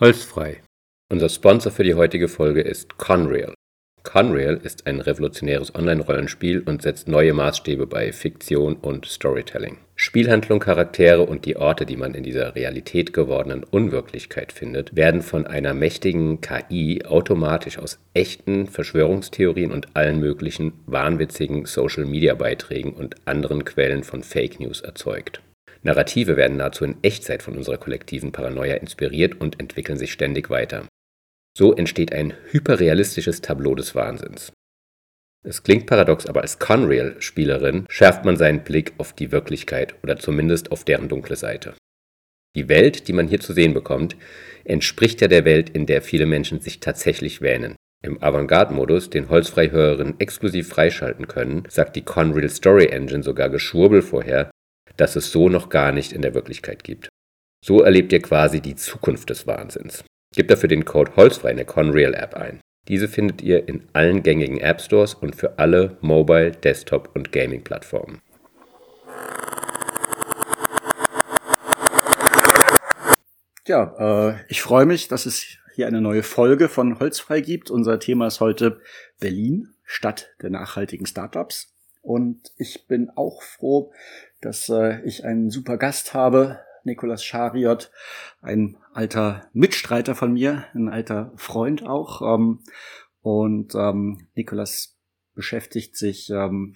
[0.00, 0.62] Holzfrei.
[1.12, 3.52] Unser Sponsor für die heutige Folge ist Conrail.
[4.02, 9.76] Conrail ist ein revolutionäres Online-Rollenspiel und setzt neue Maßstäbe bei Fiktion und Storytelling.
[9.96, 15.46] Spielhandlung, Charaktere und die Orte, die man in dieser Realität gewordenen Unwirklichkeit findet, werden von
[15.46, 24.02] einer mächtigen KI automatisch aus echten Verschwörungstheorien und allen möglichen wahnwitzigen Social-Media-Beiträgen und anderen Quellen
[24.02, 25.42] von Fake News erzeugt.
[25.82, 30.86] Narrative werden nahezu in Echtzeit von unserer kollektiven Paranoia inspiriert und entwickeln sich ständig weiter.
[31.56, 34.52] So entsteht ein hyperrealistisches Tableau des Wahnsinns.
[35.42, 40.70] Es klingt paradox, aber als Conrail-Spielerin schärft man seinen Blick auf die Wirklichkeit oder zumindest
[40.70, 41.74] auf deren dunkle Seite.
[42.54, 44.16] Die Welt, die man hier zu sehen bekommt,
[44.64, 47.76] entspricht ja der Welt, in der viele Menschen sich tatsächlich wähnen.
[48.02, 54.50] Im Avantgarde-Modus, den Holzfreihörerinnen exklusiv freischalten können, sagt die Conrail Story Engine sogar Geschwurbel vorher,
[54.96, 57.08] das es so noch gar nicht in der Wirklichkeit gibt.
[57.64, 60.04] So erlebt ihr quasi die Zukunft des Wahnsinns.
[60.34, 62.60] Gebt dafür den Code Holzfrei in der Conrail App ein.
[62.88, 68.20] Diese findet ihr in allen gängigen App Stores und für alle Mobile, Desktop und Gaming-Plattformen.
[73.66, 77.70] Ja, äh, ich freue mich, dass es hier eine neue Folge von Holzfrei gibt.
[77.70, 78.80] Unser Thema ist heute
[79.20, 81.74] Berlin, Stadt der nachhaltigen Startups.
[82.02, 83.92] Und ich bin auch froh,
[84.40, 87.90] dass äh, ich einen super Gast habe, Nikolas Schariot,
[88.40, 92.22] ein alter Mitstreiter von mir, ein alter Freund auch.
[92.22, 92.60] Ähm,
[93.22, 94.96] und ähm, Nikolas
[95.34, 96.72] beschäftigt sich ähm,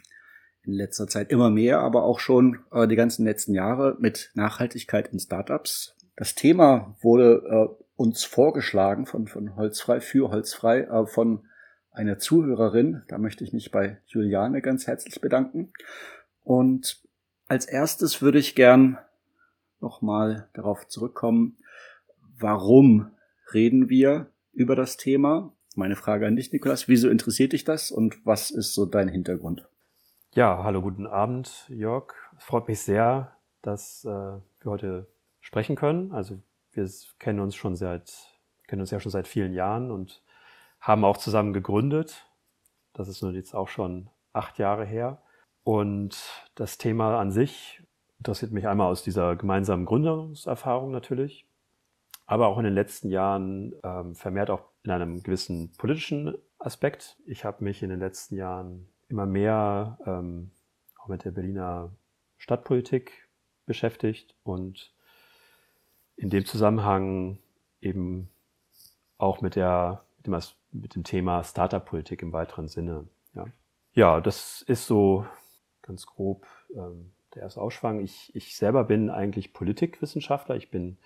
[0.62, 5.08] in letzter Zeit immer mehr, aber auch schon äh, die ganzen letzten Jahre mit Nachhaltigkeit
[5.08, 5.96] in Startups.
[6.16, 11.46] Das Thema wurde äh, uns vorgeschlagen von, von Holzfrei für Holzfrei äh, von
[11.90, 13.02] einer Zuhörerin.
[13.08, 15.72] Da möchte ich mich bei Juliane ganz herzlich bedanken.
[16.42, 17.03] Und
[17.48, 18.98] als erstes würde ich gern
[19.80, 21.56] nochmal darauf zurückkommen,
[22.38, 23.10] warum
[23.52, 25.52] reden wir über das Thema?
[25.76, 26.88] Meine Frage an dich, Nikolas.
[26.88, 29.68] Wieso interessiert dich das und was ist so dein Hintergrund?
[30.32, 32.14] Ja, hallo, guten Abend, Jörg.
[32.38, 35.06] Es freut mich sehr, dass äh, wir heute
[35.40, 36.12] sprechen können.
[36.12, 36.38] Also
[36.72, 38.12] wir kennen uns schon seit,
[38.66, 40.22] kennen uns ja schon seit vielen Jahren und
[40.80, 42.26] haben auch zusammen gegründet.
[42.94, 45.22] Das ist nun jetzt auch schon acht Jahre her.
[45.64, 46.16] Und
[46.54, 47.82] das Thema an sich
[48.18, 51.46] interessiert mich einmal aus dieser gemeinsamen Gründungserfahrung natürlich,
[52.26, 57.16] aber auch in den letzten Jahren ähm, vermehrt auch in einem gewissen politischen Aspekt.
[57.26, 60.50] Ich habe mich in den letzten Jahren immer mehr ähm,
[60.98, 61.90] auch mit der Berliner
[62.36, 63.28] Stadtpolitik
[63.66, 64.92] beschäftigt und
[66.16, 67.38] in dem Zusammenhang
[67.80, 68.28] eben
[69.18, 70.36] auch mit, der, mit, dem,
[70.72, 73.06] mit dem Thema Startup-Politik im weiteren Sinne.
[73.34, 73.46] Ja.
[73.94, 75.26] ja, das ist so
[75.84, 78.00] ganz grob ähm, der erste Ausschwang.
[78.00, 80.56] Ich, ich selber bin eigentlich Politikwissenschaftler.
[80.56, 80.98] Ich bin,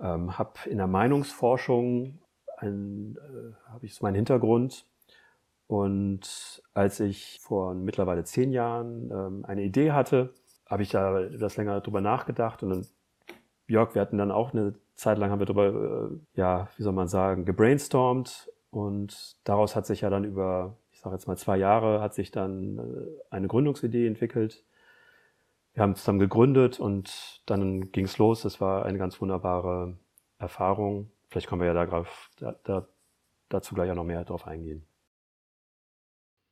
[0.00, 2.18] ähm, habe in der Meinungsforschung
[2.58, 4.86] ein, äh, habe ich so meinen Hintergrund.
[5.66, 10.34] Und als ich vor mittlerweile zehn Jahren ähm, eine Idee hatte,
[10.66, 12.86] habe ich da etwas länger drüber nachgedacht und dann,
[13.68, 16.92] Jörg, wir hatten dann auch eine Zeit lang haben wir darüber, äh, ja, wie soll
[16.92, 22.00] man sagen, gebrainstormt und daraus hat sich ja dann über sage jetzt mal zwei Jahre,
[22.00, 24.64] hat sich dann äh, eine Gründungsidee entwickelt.
[25.74, 28.44] Wir haben zusammen gegründet und dann ging es los.
[28.44, 29.96] Es war eine ganz wunderbare
[30.38, 31.10] Erfahrung.
[31.28, 32.04] Vielleicht können wir ja da,
[32.38, 32.88] da, da
[33.48, 34.86] dazu gleich auch noch mehr drauf eingehen.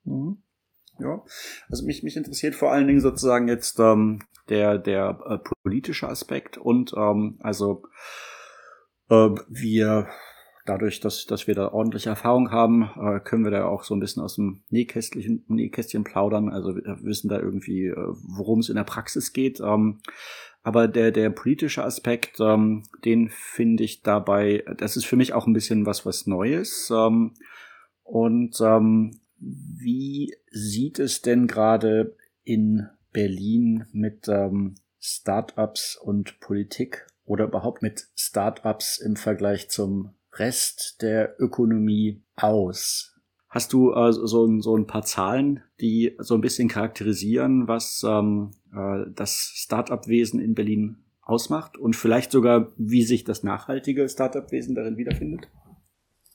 [0.05, 0.43] Mhm.
[0.99, 1.23] Ja,
[1.71, 6.59] also mich, mich interessiert vor allen Dingen sozusagen jetzt ähm, der, der äh, politische Aspekt
[6.59, 7.85] und ähm, also
[9.09, 10.09] äh, wir
[10.67, 14.01] dadurch, dass, dass wir da ordentliche Erfahrung haben, äh, können wir da auch so ein
[14.01, 16.49] bisschen aus dem Nähkästchen, Nähkästchen plaudern.
[16.49, 19.61] Also wir wissen da irgendwie, äh, worum es in der Praxis geht.
[19.61, 20.01] Ähm,
[20.63, 25.47] aber der, der politische Aspekt, ähm, den finde ich dabei, das ist für mich auch
[25.47, 26.93] ein bisschen was, was Neues.
[26.95, 27.33] Ähm,
[28.03, 37.47] und ähm, wie sieht es denn gerade in Berlin mit ähm, Startups und Politik oder
[37.47, 43.17] überhaupt mit Startups im Vergleich zum Rest der Ökonomie aus?
[43.49, 48.53] Hast du äh, so, so ein paar Zahlen, die so ein bisschen charakterisieren, was ähm,
[48.73, 54.97] äh, das Startup-Wesen in Berlin ausmacht und vielleicht sogar, wie sich das nachhaltige Startup-Wesen darin
[54.97, 55.49] wiederfindet?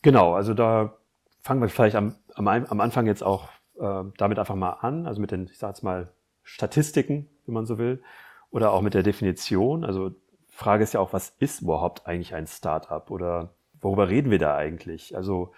[0.01, 0.97] Genau, also da
[1.41, 3.49] fangen wir vielleicht am, am, am Anfang jetzt auch
[3.79, 6.11] äh, damit einfach mal an, also mit den, ich sage jetzt mal,
[6.43, 8.03] Statistiken, wenn man so will,
[8.51, 9.83] oder auch mit der Definition.
[9.83, 10.11] Also
[10.47, 13.55] Frage ist ja auch, was ist überhaupt eigentlich ein Startup oder
[13.85, 15.15] worüber reden wir da eigentlich?
[15.15, 15.53] Also,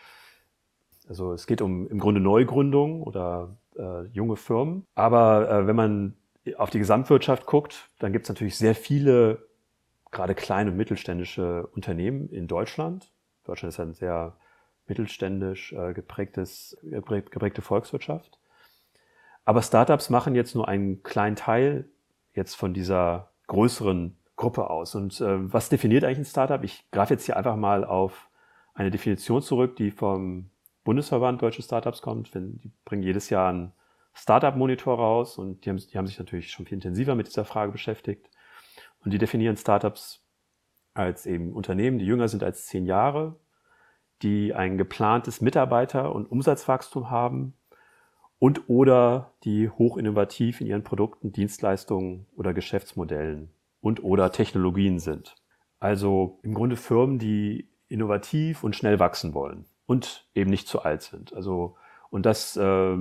[1.08, 4.86] also es geht um im Grunde Neugründung oder äh, junge Firmen.
[4.96, 6.18] Aber äh, wenn man
[6.58, 9.48] auf die Gesamtwirtschaft guckt, dann gibt es natürlich sehr viele
[10.12, 13.12] gerade kleine und mittelständische Unternehmen in Deutschland.
[13.46, 14.36] Deutschland ist ein sehr
[14.88, 18.40] mittelständisch äh, geprägtes, geprägte Volkswirtschaft.
[19.46, 21.90] Aber Startups machen jetzt nur einen kleinen Teil
[22.34, 24.96] jetzt von dieser größeren Gruppe aus.
[24.96, 26.64] Und äh, was definiert eigentlich ein Startup?
[26.64, 28.30] Ich greife jetzt hier einfach mal auf
[28.74, 30.52] eine Definition zurück, die vom
[30.86, 32.34] Bundesverband Deutsche Startups kommt.
[32.34, 33.74] Die bringen jedes Jahr einen
[34.14, 37.72] Startup-Monitor raus und die haben, die haben sich natürlich schon viel intensiver mit dieser Frage
[37.72, 38.30] beschäftigt.
[39.04, 40.24] Und die definieren Startups
[40.94, 43.36] als eben Unternehmen, die jünger sind als zehn Jahre,
[44.22, 47.54] die ein geplantes Mitarbeiter- und Umsatzwachstum haben
[48.40, 53.52] und oder die hochinnovativ in ihren Produkten, Dienstleistungen oder Geschäftsmodellen
[53.82, 55.36] und oder Technologien sind.
[55.80, 61.02] Also im Grunde Firmen, die innovativ und schnell wachsen wollen und eben nicht zu alt
[61.04, 61.34] sind.
[61.34, 61.78] Also
[62.10, 62.98] und das äh,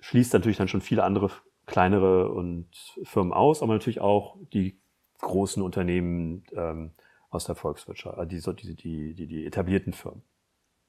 [0.00, 1.30] schließt natürlich dann schon viele andere
[1.66, 2.68] kleinere und
[3.04, 4.78] Firmen aus, aber natürlich auch die
[5.20, 6.92] großen Unternehmen ähm,
[7.30, 10.22] aus der Volkswirtschaft, äh, die, die, die, die, etablierten Firmen.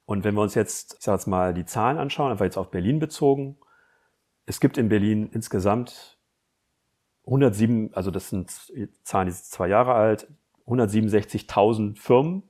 [0.04, 2.70] Und wenn wir uns jetzt, ich sag jetzt mal, die Zahlen anschauen, einfach jetzt auf
[2.70, 3.56] Berlin bezogen,
[4.44, 6.15] es gibt in Berlin insgesamt
[7.26, 8.50] 107, also das sind
[9.02, 10.28] Zahlen, die sind zwei Jahre alt,
[10.66, 12.42] 167.000 Firmen,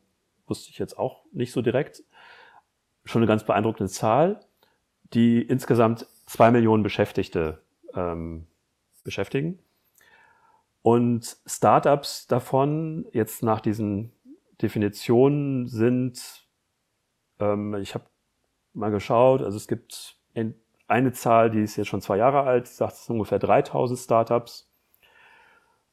[0.47, 2.05] wusste ich jetzt auch nicht so direkt.
[3.05, 4.41] Schon eine ganz beeindruckende Zahl,
[5.13, 7.63] die insgesamt zwei Millionen Beschäftigte
[7.95, 8.47] ähm,
[9.05, 9.59] beschäftigen.
[10.83, 14.13] Und Startups davon, jetzt nach diesen
[14.63, 16.47] Definitionen, sind,
[17.41, 18.05] ähm, ich habe
[18.73, 20.17] mal geschaut, also es gibt
[20.89, 24.71] eine Zahl, die ist jetzt schon zwei Jahre alt, sagt, es sind ungefähr 3000 Startups.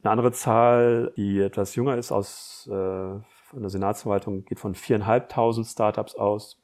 [0.03, 5.65] Eine andere Zahl, die etwas jünger ist, aus äh, von der Senatsverwaltung, geht von viereinhalbtausend
[5.65, 6.61] Startups aus.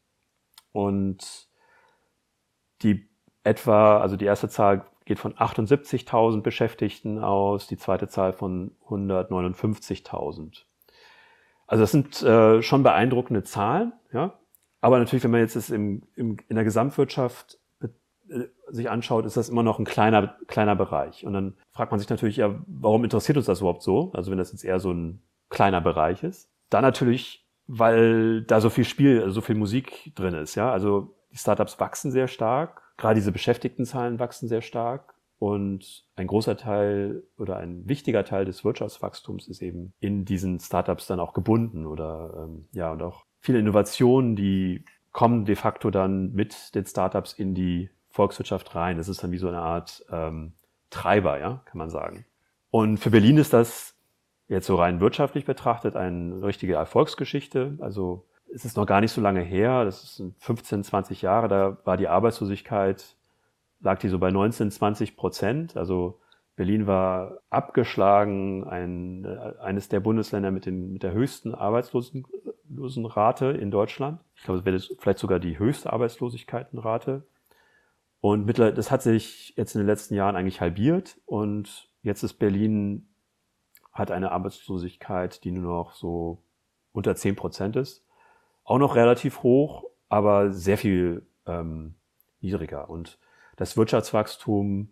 [0.71, 1.47] Und
[2.81, 3.09] die
[3.43, 10.65] etwa, also die erste Zahl geht von 78.000 Beschäftigten aus, die zweite Zahl von 159.000.
[11.65, 14.37] Also das sind äh, schon beeindruckende Zahlen, ja.
[14.81, 17.59] Aber natürlich, wenn man jetzt es im, im, in der Gesamtwirtschaft
[18.69, 21.25] sich anschaut, ist das immer noch ein kleiner, kleiner Bereich.
[21.25, 24.11] Und dann fragt man sich natürlich, ja, warum interessiert uns das überhaupt so?
[24.13, 26.49] Also wenn das jetzt eher so ein kleiner Bereich ist.
[26.69, 30.71] Dann natürlich, weil da so viel Spiel, so viel Musik drin ist, ja.
[30.71, 36.57] Also die Startups wachsen sehr stark Gerade diese Beschäftigtenzahlen wachsen sehr stark und ein großer
[36.57, 41.85] Teil oder ein wichtiger Teil des Wirtschaftswachstums ist eben in diesen Startups dann auch gebunden
[41.85, 44.83] oder ähm, ja und auch viele Innovationen, die
[45.13, 48.97] kommen de facto dann mit den Startups in die Volkswirtschaft rein.
[48.97, 50.53] Das ist dann wie so eine Art ähm,
[50.89, 52.25] Treiber, ja, kann man sagen.
[52.71, 53.95] Und für Berlin ist das
[54.47, 57.77] jetzt so rein wirtschaftlich betrachtet eine richtige Erfolgsgeschichte.
[57.79, 61.77] Also es ist noch gar nicht so lange her, das sind 15, 20 Jahre, da
[61.85, 63.15] war die Arbeitslosigkeit,
[63.79, 65.77] lag die so bei 19, 20 Prozent.
[65.77, 66.19] Also
[66.56, 69.25] Berlin war abgeschlagen, ein,
[69.59, 74.19] eines der Bundesländer mit, den, mit der höchsten Arbeitslosenrate in Deutschland.
[74.35, 77.23] Ich glaube, es wäre vielleicht sogar die höchste Arbeitslosigkeitenrate.
[78.21, 83.07] Und das hat sich jetzt in den letzten Jahren eigentlich halbiert und jetzt ist Berlin,
[83.94, 86.44] hat eine Arbeitslosigkeit, die nur noch so
[86.92, 88.04] unter 10 Prozent ist
[88.69, 91.95] auch noch relativ hoch, aber sehr viel ähm,
[92.39, 92.88] niedriger.
[92.88, 93.18] Und
[93.57, 94.89] das Wirtschaftswachstum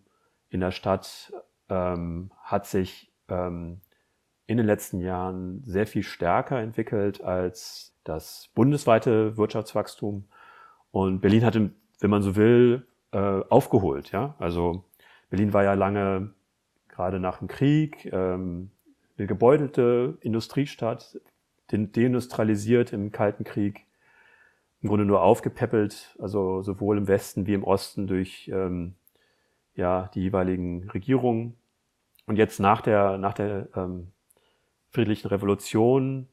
[0.50, 1.32] in der Stadt
[1.68, 3.80] ähm, hat sich ähm,
[4.46, 10.24] in den letzten Jahren sehr viel stärker entwickelt als das bundesweite Wirtschaftswachstum.
[10.90, 11.70] Und Berlin hatte,
[12.00, 14.12] wenn man so will, äh, aufgeholt.
[14.12, 14.84] Ja, also
[15.30, 16.34] Berlin war ja lange
[16.88, 18.70] gerade nach dem Krieg ähm,
[19.16, 21.20] eine gebeutelte Industriestadt,
[21.70, 23.86] deindustrialisiert im Kalten Krieg,
[24.80, 28.94] im Grunde nur aufgepäppelt, also sowohl im Westen wie im Osten durch ähm,
[29.74, 31.56] ja, die jeweiligen Regierungen.
[32.26, 34.12] Und jetzt nach der, nach der ähm,
[34.90, 36.28] friedlichen Revolution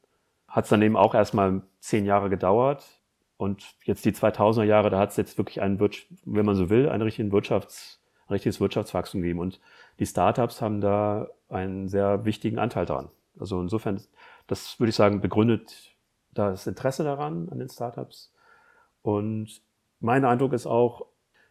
[0.47, 3.01] hat es dann eben auch erstmal zehn Jahre gedauert.
[3.37, 6.89] Und jetzt die 2000er Jahre, da hat es jetzt wirklich einen, wenn man so will,
[6.89, 9.39] einen richtigen Wirtschafts-, ein richtiges Wirtschaftswachstum gegeben.
[9.39, 9.59] Und
[9.99, 13.09] die Startups haben da einen sehr wichtigen Anteil daran.
[13.37, 13.99] Also insofern
[14.47, 15.95] das würde ich sagen, begründet
[16.33, 18.31] das Interesse daran an den Startups.
[19.01, 19.61] Und
[19.99, 21.07] mein Eindruck ist auch,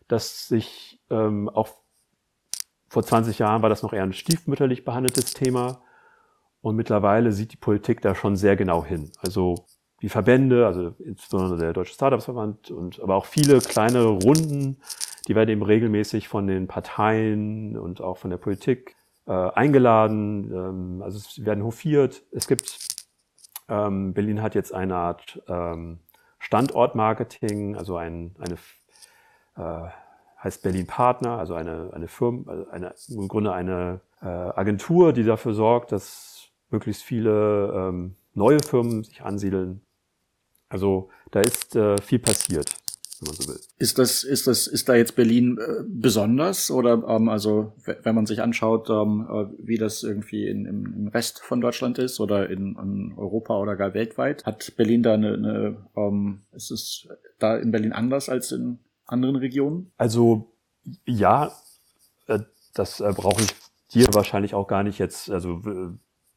[0.09, 1.69] dass sich ähm, auch
[2.89, 5.83] vor 20 Jahren war das noch eher ein stiefmütterlich behandeltes Thema.
[6.61, 9.11] Und mittlerweile sieht die Politik da schon sehr genau hin.
[9.19, 9.67] Also
[10.05, 14.77] die Verbände, also insbesondere der Deutsche Startups-Verband und aber auch viele kleine Runden,
[15.27, 18.97] die werden eben regelmäßig von den Parteien und auch von der Politik
[19.27, 22.23] äh, eingeladen, ähm, also es werden hofiert.
[22.33, 22.87] Es gibt,
[23.71, 26.01] ähm, Berlin hat jetzt eine Art ähm,
[26.39, 28.57] Standortmarketing, also ein, eine,
[29.57, 29.89] äh,
[30.43, 35.25] heißt Berlin Partner, also eine, eine Firma, also eine, im Grunde eine äh, Agentur, die
[35.25, 39.81] dafür sorgt, dass möglichst viele ähm, neue Firmen sich ansiedeln.
[40.75, 42.75] Also da ist äh, viel passiert,
[43.21, 43.61] wenn man so will.
[43.79, 48.27] Ist das, ist das, ist da jetzt Berlin äh, besonders oder ähm, also wenn man
[48.27, 52.51] sich anschaut, ähm, äh, wie das irgendwie in, im, im Rest von Deutschland ist oder
[52.51, 57.07] in, in Europa oder gar weltweit, hat Berlin da eine, eine ähm, ist es
[57.39, 59.93] da in Berlin anders als in anderen Regionen?
[59.97, 60.51] Also
[61.07, 61.53] ja,
[62.27, 62.41] äh,
[62.75, 63.55] das äh, brauche ich
[63.93, 65.63] dir wahrscheinlich auch gar nicht jetzt, also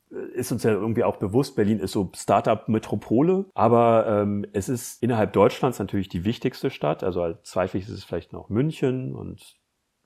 [0.10, 5.34] ist uns ja irgendwie auch bewusst, Berlin ist so Startup-Metropole, aber ähm, es ist innerhalb
[5.34, 7.04] Deutschlands natürlich die wichtigste Stadt.
[7.04, 9.58] Also zweiflich ist es vielleicht noch München und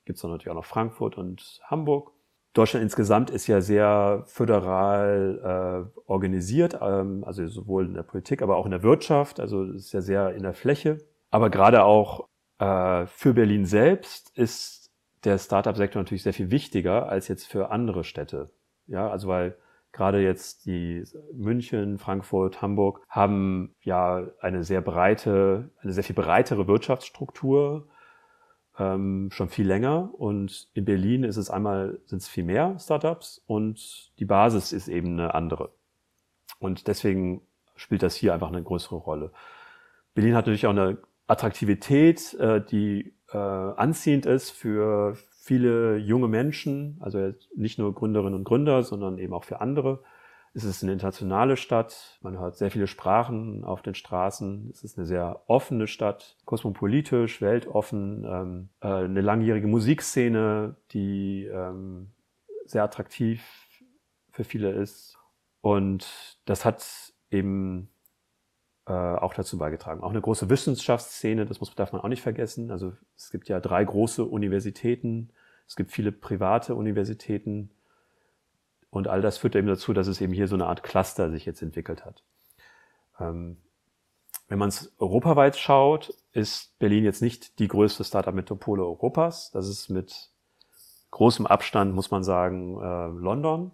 [0.06, 2.12] gibt es dann natürlich auch noch Frankfurt und Hamburg.
[2.54, 8.58] Deutschland insgesamt ist ja sehr föderal äh, organisiert, ähm, also sowohl in der Politik, aber
[8.58, 9.40] auch in der Wirtschaft.
[9.40, 10.98] Also ist ja sehr in der Fläche.
[11.30, 12.28] Aber gerade auch
[12.60, 14.92] äh, für Berlin selbst ist
[15.24, 18.50] der Startup-Sektor natürlich sehr viel wichtiger als jetzt für andere Städte.
[18.88, 19.56] Ja, also weil
[19.92, 26.68] Gerade jetzt die München, Frankfurt, Hamburg haben ja eine sehr breite, eine sehr viel breitere
[26.68, 27.88] Wirtschaftsstruktur,
[28.80, 30.12] ähm, schon viel länger.
[30.14, 34.88] Und in Berlin ist es einmal, sind es viel mehr Startups und die Basis ist
[34.88, 35.72] eben eine andere.
[36.60, 37.42] Und deswegen
[37.76, 39.32] spielt das hier einfach eine größere Rolle.
[40.14, 46.98] Berlin hat natürlich auch eine Attraktivität, äh, die äh, anziehend ist für viele junge Menschen,
[47.00, 50.04] also nicht nur Gründerinnen und Gründer, sondern eben auch für andere.
[50.54, 54.70] Es ist eine internationale Stadt, man hört sehr viele Sprachen auf den Straßen.
[54.72, 62.12] Es ist eine sehr offene Stadt, kosmopolitisch, weltoffen, ähm, äh, eine langjährige Musikszene, die ähm,
[62.66, 63.44] sehr attraktiv
[64.30, 65.18] für viele ist.
[65.62, 66.86] Und das hat
[67.32, 67.90] eben
[68.92, 70.02] äh, auch dazu beigetragen.
[70.02, 72.72] Auch eine große Wissenschaftsszene, das muss, darf man auch nicht vergessen.
[72.72, 75.30] Also es gibt ja drei große Universitäten,
[75.66, 77.72] es gibt viele private Universitäten
[78.90, 81.46] und all das führt eben dazu, dass es eben hier so eine Art Cluster sich
[81.46, 82.26] jetzt entwickelt hat.
[83.18, 83.56] Ähm,
[84.50, 89.52] wenn man es europaweit schaut, ist Berlin jetzt nicht die größte Startup-Metropole Europas.
[89.52, 90.32] Das ist mit
[91.12, 93.72] großem Abstand, muss man sagen, äh, London.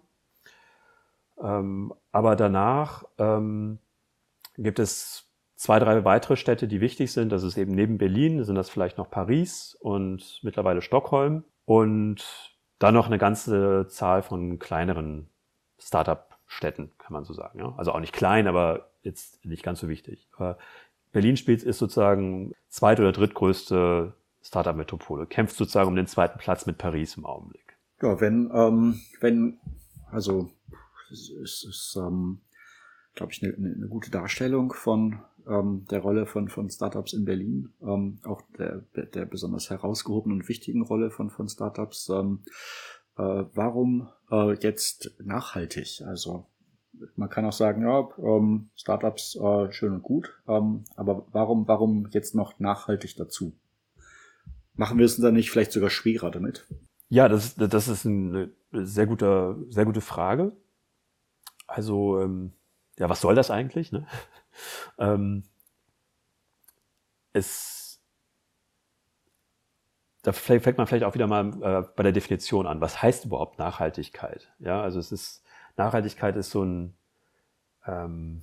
[1.42, 3.80] Ähm, aber danach ähm,
[4.58, 5.24] gibt es
[5.54, 7.30] zwei, drei weitere Städte, die wichtig sind.
[7.30, 11.44] Das ist eben neben Berlin, sind das vielleicht noch Paris und mittlerweile Stockholm.
[11.64, 15.28] Und dann noch eine ganze Zahl von kleineren
[15.78, 17.58] Startup-Städten, kann man so sagen.
[17.58, 17.74] Ja?
[17.76, 20.28] Also auch nicht klein, aber jetzt nicht ganz so wichtig.
[20.36, 20.58] Aber
[21.12, 24.12] Berlin spielt ist sozusagen zweit- oder drittgrößte
[24.42, 27.76] Startup-Metropole, kämpft sozusagen um den zweiten Platz mit Paris im Augenblick.
[28.00, 29.58] Ja, wenn, ähm, wenn,
[30.10, 30.50] also
[31.10, 32.40] es ist, ähm,
[33.18, 37.70] glaube ich, eine, eine gute Darstellung von ähm, der Rolle von, von Startups in Berlin,
[37.82, 42.08] ähm, auch der, der besonders herausgehobenen und wichtigen Rolle von, von Startups.
[42.08, 42.44] Ähm,
[43.16, 46.02] äh, warum äh, jetzt nachhaltig?
[46.06, 46.46] Also
[47.16, 52.08] man kann auch sagen, ja, ähm, Startups äh, schön und gut, ähm, aber warum, warum
[52.12, 53.58] jetzt noch nachhaltig dazu?
[54.74, 56.68] Machen wir es dann nicht vielleicht sogar schwerer damit?
[57.08, 60.52] Ja, das, das ist eine sehr gute, sehr gute Frage.
[61.66, 62.52] Also ähm,
[62.98, 63.92] ja, was soll das eigentlich?
[63.92, 64.06] Ne?
[64.98, 65.44] ähm,
[67.32, 68.00] es,
[70.22, 72.80] da fängt man vielleicht auch wieder mal äh, bei der Definition an.
[72.80, 74.52] Was heißt überhaupt Nachhaltigkeit?
[74.58, 75.44] Ja, also es ist,
[75.76, 76.96] Nachhaltigkeit ist so ein,
[77.86, 78.42] ähm,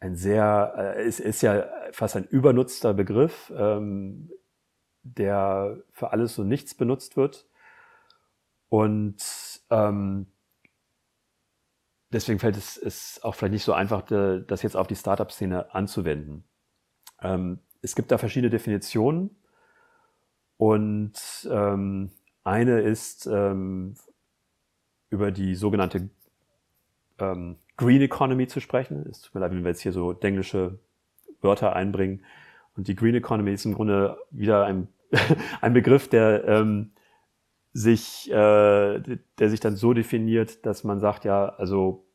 [0.00, 4.30] ein sehr, äh, ist, ist ja fast ein übernutzter Begriff, ähm,
[5.02, 7.46] der für alles und nichts benutzt wird.
[8.68, 9.22] Und
[9.70, 10.32] ähm,
[12.12, 16.44] deswegen fällt es, es auch vielleicht nicht so einfach, das jetzt auf die Startup-Szene anzuwenden.
[17.20, 19.30] Ähm, es gibt da verschiedene Definitionen
[20.56, 21.12] und
[21.50, 22.10] ähm,
[22.44, 23.94] eine ist ähm,
[25.10, 26.08] über die sogenannte
[27.18, 29.06] ähm, Green Economy zu sprechen.
[29.10, 30.78] Es tut mir leid, wenn wir jetzt hier so englische
[31.40, 32.24] Wörter einbringen.
[32.76, 34.88] Und die Green Economy ist im Grunde wieder ein,
[35.60, 36.92] ein Begriff, der ähm,
[37.72, 42.06] sich, äh, der sich dann so definiert, dass man sagt, ja, also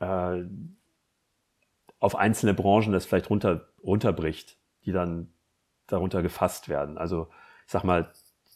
[0.00, 0.44] äh,
[1.98, 5.32] auf einzelne Branchen das vielleicht runter, runterbricht, die dann
[5.86, 6.98] darunter gefasst werden.
[6.98, 7.28] Also
[7.66, 8.12] ich sag mal,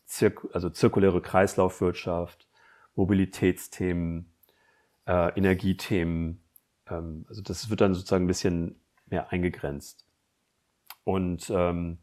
[0.07, 2.49] zirk also zirkuläre Kreislaufwirtschaft,
[2.95, 4.33] Mobilitätsthemen,
[5.07, 6.43] äh, Energiethemen.
[6.87, 10.07] Ähm, also das wird dann sozusagen ein bisschen mehr eingegrenzt.
[11.05, 11.99] Und ähm,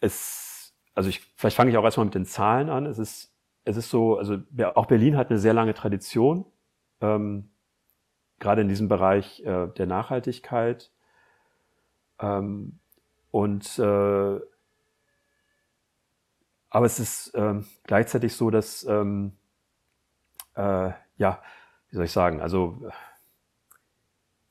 [0.00, 0.51] es
[0.94, 2.86] also ich, vielleicht fange ich auch erstmal mit den Zahlen an.
[2.86, 3.34] Es ist,
[3.64, 4.38] es ist so, also
[4.74, 6.44] auch Berlin hat eine sehr lange Tradition,
[7.00, 7.50] ähm,
[8.38, 10.90] gerade in diesem Bereich äh, der Nachhaltigkeit.
[12.20, 12.78] Ähm,
[13.30, 14.40] und äh,
[16.74, 19.32] aber es ist ähm, gleichzeitig so, dass ähm,
[20.54, 21.42] äh, ja,
[21.90, 22.90] wie soll ich sagen, also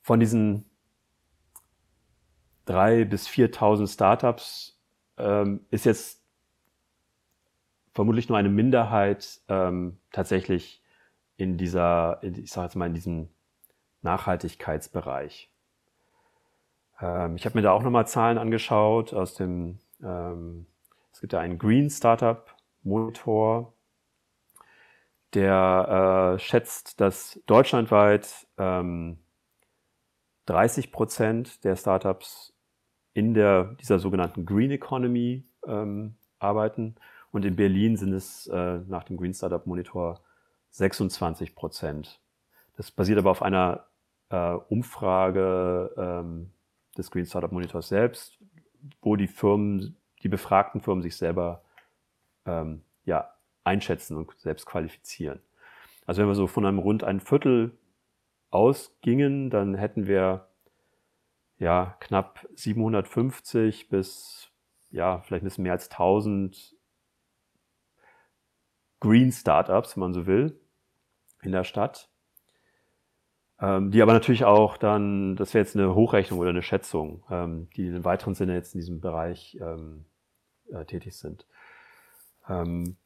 [0.02, 0.70] von diesen
[2.64, 4.80] drei bis 4.000 Startups
[5.18, 6.21] ähm, ist jetzt
[7.92, 10.82] vermutlich nur eine Minderheit ähm, tatsächlich
[11.36, 13.28] in dieser, ich sage jetzt mal in diesem
[14.02, 15.50] Nachhaltigkeitsbereich.
[17.00, 20.66] Ähm, ich habe mir da auch nochmal Zahlen angeschaut aus dem, ähm,
[21.12, 23.74] es gibt ja einen Green Startup Monitor,
[25.34, 29.18] der äh, schätzt, dass deutschlandweit ähm,
[30.46, 32.54] 30 Prozent der Startups
[33.14, 36.96] in der, dieser sogenannten Green Economy ähm, arbeiten.
[37.32, 40.20] Und in Berlin sind es äh, nach dem Green Startup Monitor
[40.70, 42.20] 26 Prozent.
[42.76, 43.86] Das basiert aber auf einer
[44.28, 46.52] äh, Umfrage ähm,
[46.96, 48.38] des Green Startup Monitors selbst,
[49.00, 51.62] wo die Firmen, die befragten Firmen sich selber
[52.46, 53.32] ähm, ja,
[53.64, 55.40] einschätzen und selbst qualifizieren.
[56.06, 57.76] Also wenn wir so von einem rund ein Viertel
[58.50, 60.48] ausgingen, dann hätten wir
[61.58, 64.50] ja knapp 750 bis
[64.90, 66.76] ja vielleicht ein bisschen mehr als 1000
[69.02, 70.60] Green Startups, wenn man so will,
[71.42, 72.08] in der Stadt.
[73.60, 77.68] Ähm, die aber natürlich auch dann, das wäre jetzt eine Hochrechnung oder eine Schätzung, ähm,
[77.74, 80.04] die in weiteren Sinne jetzt in diesem Bereich ähm,
[80.72, 81.46] äh, tätig sind.
[82.48, 82.96] Ähm,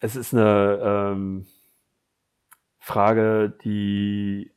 [0.00, 1.46] es ist eine ähm,
[2.80, 4.50] Frage, die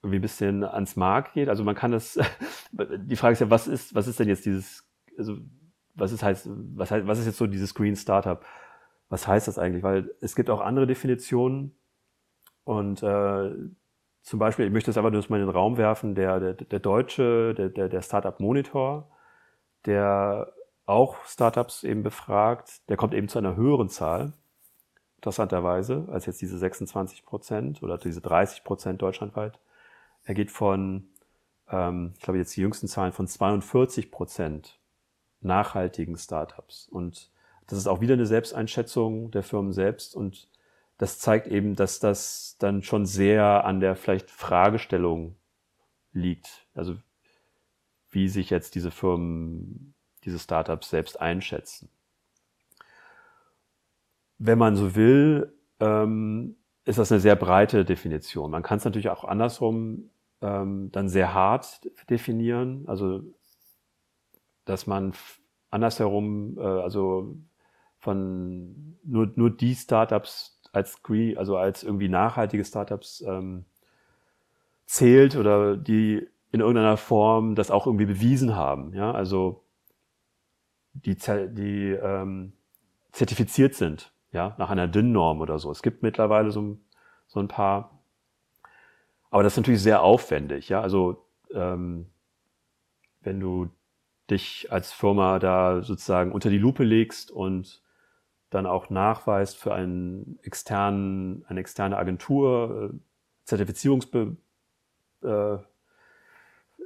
[0.00, 1.48] irgendwie ein bisschen ans Mark geht.
[1.48, 2.20] Also man kann das,
[2.70, 5.38] die Frage ist ja, was ist, was ist denn jetzt dieses, also
[5.94, 8.44] was ist heißt, was heißt, was ist jetzt so dieses Green Startup?
[9.12, 9.82] Was heißt das eigentlich?
[9.82, 11.76] Weil es gibt auch andere Definitionen
[12.64, 13.50] und äh,
[14.22, 16.78] zum Beispiel, ich möchte das einfach nur mal in den Raum werfen, der, der, der
[16.80, 19.10] deutsche, der, der, der Startup Monitor,
[19.84, 20.54] der
[20.86, 24.32] auch Startups eben befragt, der kommt eben zu einer höheren Zahl,
[25.16, 29.60] interessanterweise, als jetzt diese 26 Prozent oder diese 30 Prozent deutschlandweit.
[30.24, 31.10] Er geht von,
[31.68, 34.80] ähm, ich glaube jetzt die jüngsten Zahlen, von 42 Prozent
[35.42, 36.88] nachhaltigen Startups.
[36.88, 37.30] Und
[37.66, 40.48] das ist auch wieder eine Selbsteinschätzung der Firmen selbst und
[40.98, 45.36] das zeigt eben, dass das dann schon sehr an der vielleicht Fragestellung
[46.12, 46.66] liegt.
[46.74, 46.96] Also
[48.10, 49.94] wie sich jetzt diese Firmen,
[50.24, 51.88] diese Startups selbst einschätzen.
[54.38, 58.50] Wenn man so will, ähm, ist das eine sehr breite Definition.
[58.50, 63.22] Man kann es natürlich auch andersrum ähm, dann sehr hart definieren, also
[64.64, 65.14] dass man
[65.70, 67.36] andersherum, äh, also
[68.02, 73.64] von nur, nur die Startups als Green, also als irgendwie nachhaltige Startups ähm,
[74.86, 78.92] zählt oder die in irgendeiner Form das auch irgendwie bewiesen haben.
[78.92, 79.62] Ja, also
[80.94, 82.54] die, die ähm,
[83.12, 85.70] zertifiziert sind, ja, nach einer DIN-Norm oder so.
[85.70, 86.78] Es gibt mittlerweile so,
[87.28, 88.02] so ein paar,
[89.30, 90.68] aber das ist natürlich sehr aufwendig.
[90.68, 92.06] Ja, also ähm,
[93.20, 93.70] wenn du
[94.28, 97.80] dich als Firma da sozusagen unter die Lupe legst und
[98.54, 102.96] dann auch nachweist für einen externen, eine externe Agentur, äh,
[103.44, 104.36] Zertifizierungsbe,
[105.22, 105.58] äh,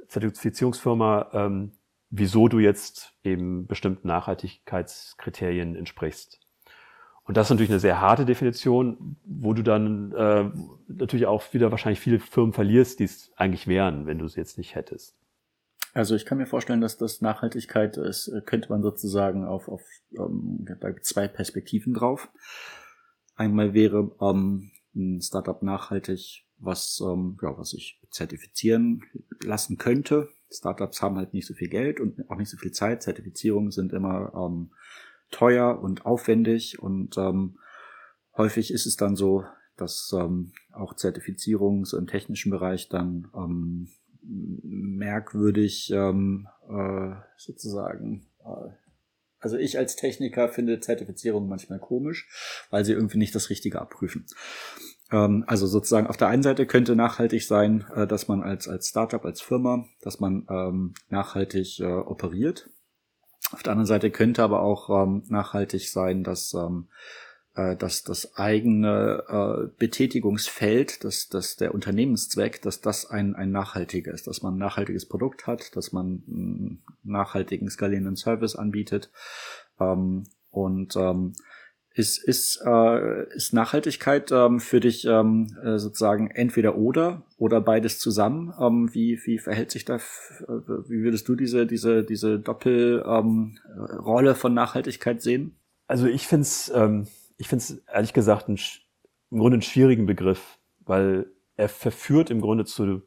[0.07, 1.71] Zertifizierungsfirma, ähm,
[2.09, 6.39] wieso du jetzt eben bestimmten Nachhaltigkeitskriterien entsprichst.
[7.25, 10.49] Und das ist natürlich eine sehr harte Definition, wo du dann äh,
[10.87, 14.57] natürlich auch wieder wahrscheinlich viele Firmen verlierst, die es eigentlich wären, wenn du es jetzt
[14.57, 15.16] nicht hättest.
[15.97, 19.81] Also ich kann mir vorstellen, dass das Nachhaltigkeit ist, äh, könnte man sozusagen auf, auf
[20.15, 20.67] ähm,
[21.01, 22.29] zwei Perspektiven drauf.
[23.35, 29.05] Einmal wäre ähm, ein Startup nachhaltig, was, ähm, ja, was ich zertifizieren
[29.43, 30.29] lassen könnte.
[30.51, 33.01] Startups haben halt nicht so viel Geld und auch nicht so viel Zeit.
[33.01, 34.69] Zertifizierungen sind immer ähm,
[35.31, 37.57] teuer und aufwendig und ähm,
[38.37, 39.45] häufig ist es dann so,
[39.77, 43.89] dass ähm, auch Zertifizierungen so im technischen Bereich dann ähm,
[44.23, 48.27] merkwürdig ähm, äh, sozusagen.
[48.39, 48.71] Äh,
[49.39, 52.27] also ich als Techniker finde Zertifizierung manchmal komisch,
[52.69, 54.25] weil sie irgendwie nicht das Richtige abprüfen.
[55.11, 58.89] Ähm, also sozusagen auf der einen Seite könnte nachhaltig sein, äh, dass man als als
[58.89, 62.69] Startup, als Firma, dass man ähm, nachhaltig äh, operiert.
[63.51, 66.89] Auf der anderen Seite könnte aber auch ähm, nachhaltig sein, dass ähm,
[67.57, 74.13] äh, dass das eigene äh, Betätigungsfeld, dass, dass der Unternehmenszweck, dass das ein, ein nachhaltiger
[74.13, 79.09] ist, dass man ein nachhaltiges Produkt hat, dass man einen nachhaltigen skalierenden Service anbietet.
[79.79, 81.33] Ähm, und ähm,
[81.93, 87.97] ist, ist, äh, ist Nachhaltigkeit ähm, für dich ähm, äh, sozusagen entweder oder oder beides
[87.97, 88.53] zusammen?
[88.59, 90.03] Ähm, wie, wie verhält sich das?
[90.47, 90.51] Äh,
[90.89, 95.55] wie würdest du diese, diese, diese Doppelrolle ähm, von Nachhaltigkeit sehen?
[95.87, 98.59] Also ich finde es ähm, ich finde es ehrlich gesagt ein,
[99.31, 103.03] im Grunde einen schwierigen Begriff, weil er verführt im Grunde zu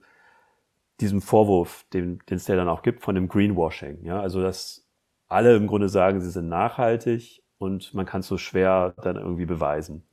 [1.00, 4.04] diesem Vorwurf, den, es ja dann auch gibt, von dem Greenwashing.
[4.04, 4.86] Ja, also dass
[5.28, 9.46] alle im Grunde sagen, sie sind nachhaltig und man kann es so schwer dann irgendwie
[9.46, 10.04] beweisen.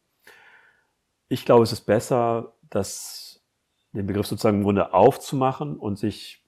[1.28, 3.44] Ich glaube, es ist besser, das,
[3.92, 6.44] den Begriff sozusagen im Grunde aufzumachen und sich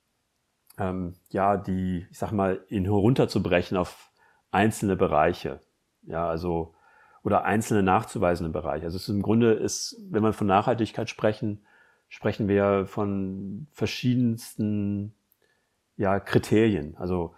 [0.77, 4.11] ähm, ja die, ich sag mal, ihn herunterzubrechen auf
[4.51, 5.59] einzelne Bereiche.
[6.03, 6.75] Ja, also
[7.23, 8.85] oder einzelne nachzuweisende Bereiche.
[8.85, 11.61] Also es ist im Grunde ist, wenn wir von Nachhaltigkeit sprechen,
[12.07, 15.13] sprechen wir von verschiedensten
[15.97, 16.95] ja, Kriterien.
[16.97, 17.35] Also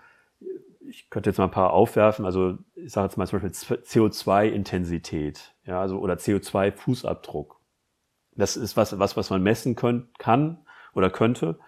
[0.79, 2.25] ich könnte jetzt mal ein paar aufwerfen.
[2.25, 7.55] Also ich sage jetzt mal zum Beispiel CO2-Intensität, ja, also oder CO2-Fußabdruck.
[8.35, 11.59] Das ist was, was, was man messen können, kann oder könnte.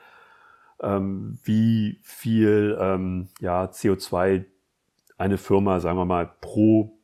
[0.82, 4.46] Ähm, wie viel ähm, ja, CO2
[5.18, 6.98] eine Firma, sagen wir mal, pro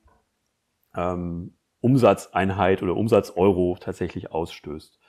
[1.00, 5.00] ähm, Umsatzeinheit oder Umsatzeuro tatsächlich ausstößt.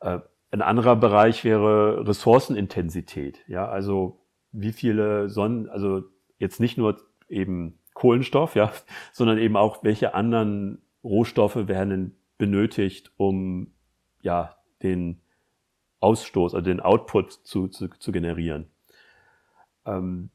[0.00, 0.18] Äh,
[0.50, 3.44] ein anderer Bereich wäre Ressourcenintensität.
[3.48, 4.20] Ja, also
[4.52, 6.02] wie viele Sonnen, also
[6.38, 8.72] jetzt nicht nur eben Kohlenstoff, ja,
[9.12, 13.72] sondern eben auch welche anderen Rohstoffe werden benötigt, um
[14.20, 15.20] ja den
[16.00, 18.70] Ausstoß, also den Output zu, zu, zu generieren.
[19.86, 20.30] Ähm,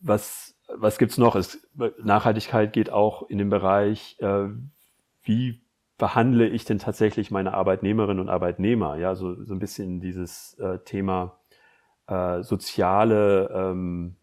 [0.00, 1.34] was was gibt's noch?
[1.34, 1.66] Es,
[2.02, 4.48] Nachhaltigkeit geht auch in den Bereich, äh,
[5.22, 5.62] wie
[5.96, 8.96] behandle ich denn tatsächlich meine Arbeitnehmerinnen und Arbeitnehmer?
[8.96, 11.40] Ja, so, so ein bisschen dieses äh, Thema
[12.06, 14.16] äh, soziale ähm,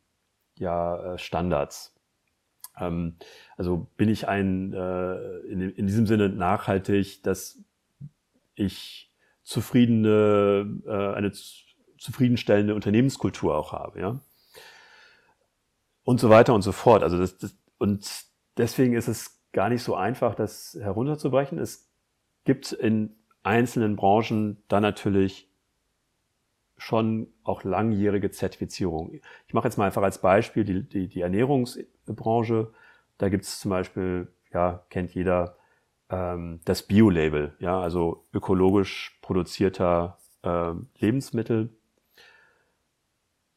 [0.57, 1.95] ja, äh, Standards.
[2.79, 3.17] Ähm,
[3.57, 7.59] also bin ich ein äh, in, in diesem Sinne nachhaltig, dass
[8.55, 9.11] ich
[9.43, 11.31] zufriedene, äh, eine
[11.97, 14.19] zufriedenstellende Unternehmenskultur auch habe, ja
[16.05, 17.03] und so weiter und so fort.
[17.03, 21.57] Also das, das, und deswegen ist es gar nicht so einfach, das herunterzubrechen.
[21.59, 21.91] Es
[22.45, 25.49] gibt in einzelnen Branchen dann natürlich
[26.77, 29.19] schon auch langjährige Zertifizierung.
[29.47, 32.71] Ich mache jetzt mal einfach als Beispiel die, die, die Ernährungsbranche.
[33.17, 35.57] Da gibt es zum Beispiel, ja, kennt jeder,
[36.09, 41.69] ähm, das Bio-Label, ja, also ökologisch produzierter äh, Lebensmittel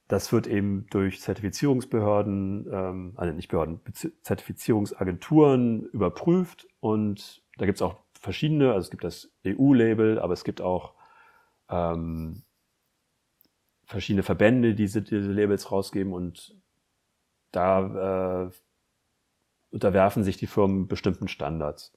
[0.08, 3.80] das wird eben durch Zertifizierungsbehörden, ähm, also nicht Behörden,
[4.22, 10.44] Zertifizierungsagenturen überprüft und da gibt es auch verschiedene, also es gibt das EU-Label, aber es
[10.44, 10.94] gibt auch
[11.68, 12.42] ähm,
[13.84, 16.56] verschiedene Verbände, die diese, diese Labels rausgeben und
[17.52, 18.50] da äh,
[19.70, 21.92] unterwerfen sich die Firmen bestimmten Standards.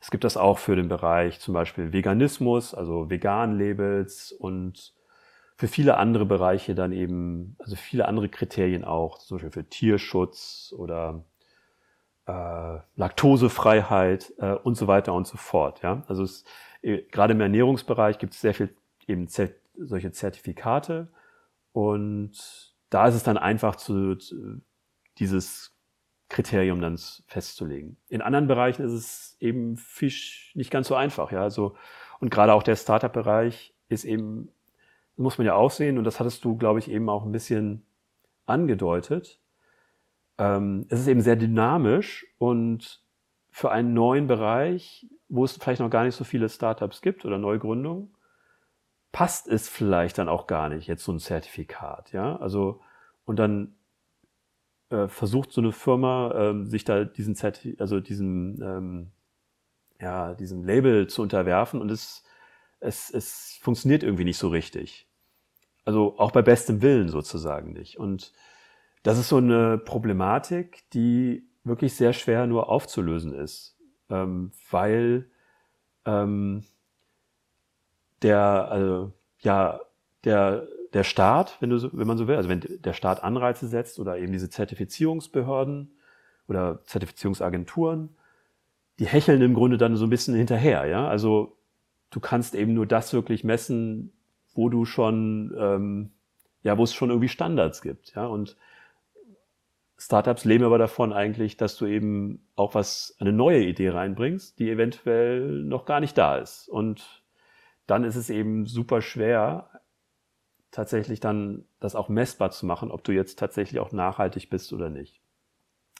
[0.00, 4.94] Es gibt das auch für den Bereich zum Beispiel Veganismus, also Vegan-Labels und
[5.60, 10.74] für viele andere Bereiche dann eben, also viele andere Kriterien auch, zum Beispiel für Tierschutz
[10.74, 11.22] oder
[12.24, 15.82] äh, Laktosefreiheit äh, und so weiter und so fort.
[15.82, 16.02] Ja?
[16.08, 16.44] Also es,
[16.80, 18.74] äh, gerade im Ernährungsbereich gibt es sehr viel
[19.06, 21.08] eben Zert solche Zertifikate
[21.72, 24.62] und da ist es dann einfach zu, zu
[25.18, 25.76] dieses
[26.30, 27.98] Kriterium dann festzulegen.
[28.08, 31.42] In anderen Bereichen ist es eben Fisch nicht ganz so einfach, ja.
[31.42, 31.76] Also,
[32.18, 34.50] und gerade auch der Startup-Bereich ist eben
[35.20, 37.86] muss man ja auch sehen, und das hattest du, glaube ich, eben auch ein bisschen
[38.46, 39.40] angedeutet.
[40.38, 43.02] Ähm, es ist eben sehr dynamisch und
[43.50, 47.38] für einen neuen Bereich, wo es vielleicht noch gar nicht so viele Startups gibt oder
[47.38, 48.14] Neugründungen,
[49.12, 52.36] passt es vielleicht dann auch gar nicht, jetzt so ein Zertifikat, ja.
[52.36, 52.80] Also,
[53.24, 53.74] und dann
[54.90, 59.12] äh, versucht so eine Firma, ähm, sich da diesen Zerti also diesem, ähm,
[60.00, 62.24] ja, diesem Label zu unterwerfen und es,
[62.80, 65.09] es, es funktioniert irgendwie nicht so richtig.
[65.84, 67.98] Also auch bei bestem Willen sozusagen nicht.
[67.98, 68.32] Und
[69.02, 73.76] das ist so eine Problematik, die wirklich sehr schwer nur aufzulösen ist,
[74.08, 75.30] ähm, weil
[76.04, 76.64] ähm,
[78.22, 79.80] der, also, ja,
[80.24, 83.98] der, der Staat, wenn, du, wenn man so will, also wenn der Staat Anreize setzt
[83.98, 85.92] oder eben diese Zertifizierungsbehörden
[86.48, 88.10] oder Zertifizierungsagenturen,
[88.98, 91.08] die hecheln im Grunde dann so ein bisschen hinterher, ja.
[91.08, 91.56] Also
[92.10, 94.12] du kannst eben nur das wirklich messen,
[94.54, 96.10] wo du schon, ähm,
[96.62, 98.56] ja, wo es schon irgendwie Standards gibt, ja, und
[100.00, 104.70] Startups leben aber davon eigentlich, dass du eben auch was, eine neue Idee reinbringst, die
[104.70, 106.68] eventuell noch gar nicht da ist.
[106.68, 107.22] Und
[107.86, 109.68] dann ist es eben super schwer,
[110.70, 114.88] tatsächlich dann das auch messbar zu machen, ob du jetzt tatsächlich auch nachhaltig bist oder
[114.88, 115.20] nicht.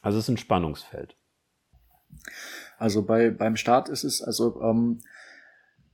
[0.01, 1.17] Also es ist ein Spannungsfeld.
[2.79, 5.01] Also bei, beim Start ist es, also ähm,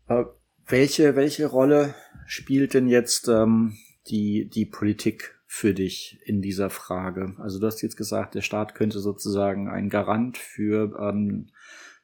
[0.06, 0.24] äh,
[0.66, 1.94] welche, welche Rolle
[2.26, 3.76] spielt denn jetzt ähm,
[4.08, 7.34] die, die Politik für dich in dieser Frage?
[7.38, 11.48] Also du hast jetzt gesagt, der Staat könnte sozusagen ein Garant für, ähm,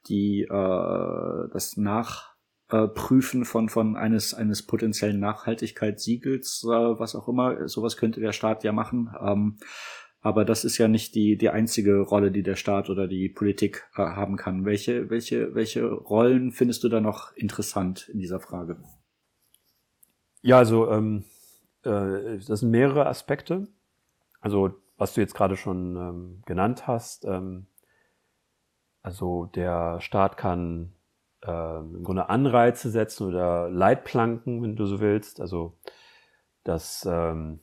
[0.08, 7.96] die äh, das Nachprüfen von von eines eines potenziellen Nachhaltigkeitssiegels, äh, was auch immer, sowas
[7.96, 9.14] könnte der Staat ja machen.
[9.20, 9.58] Ähm,
[10.22, 13.88] aber das ist ja nicht die, die einzige Rolle, die der Staat oder die Politik
[13.96, 14.64] äh, haben kann.
[14.64, 18.76] Welche, welche, welche Rollen findest du da noch interessant in dieser Frage?
[20.40, 21.24] Ja, also ähm,
[21.82, 23.66] äh, das sind mehrere Aspekte.
[24.40, 27.66] Also was du jetzt gerade schon ähm, genannt hast, ähm,
[29.02, 30.92] also der Staat kann
[31.44, 35.40] äh, im Grunde Anreize setzen oder Leitplanken, wenn du so willst.
[35.40, 35.76] Also
[36.62, 37.58] das ähm,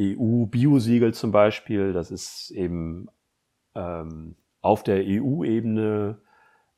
[0.00, 3.08] EU-Biosiegel zum Beispiel, das ist eben
[3.74, 6.18] ähm, auf der EU-Ebene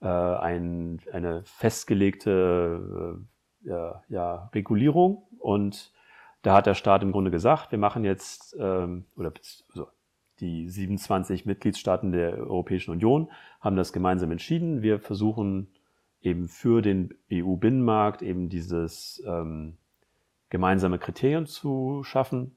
[0.01, 3.21] äh, ein, eine festgelegte
[3.65, 5.93] äh, ja, ja, Regulierung und
[6.43, 9.33] da hat der Staat im Grunde gesagt, wir machen jetzt, ähm, oder
[9.69, 9.87] also
[10.41, 13.31] die 27 Mitgliedstaaten der Europäischen Union
[13.61, 14.83] haben das gemeinsam entschieden.
[14.83, 15.69] Wir versuchen
[16.21, 19.77] eben für den EU-Binnenmarkt eben dieses ähm,
[20.51, 22.57] gemeinsame Kriterien zu schaffen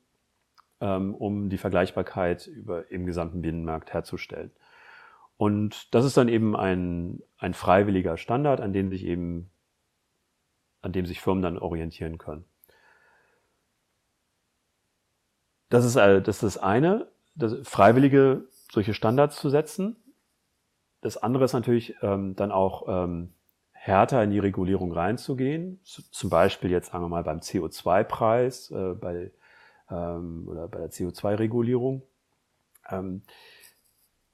[0.80, 4.52] um die Vergleichbarkeit über im gesamten Binnenmarkt herzustellen.
[5.38, 9.52] Und das ist dann eben ein, ein freiwilliger Standard, an dem sich eben,
[10.82, 12.46] an dem sich Firmen dann orientieren können.
[15.70, 19.98] Das ist, äh, das, ist das eine, das freiwillige solche Standards zu setzen.
[21.02, 23.34] Das andere ist natürlich ähm, dann auch ähm,
[23.72, 25.80] härter in die Regulierung reinzugehen.
[25.84, 29.32] Zum Beispiel jetzt sagen wir mal beim CO2-Preis, äh, bei
[29.90, 32.04] ähm, oder bei der CO2-Regulierung.
[32.90, 33.24] Ähm,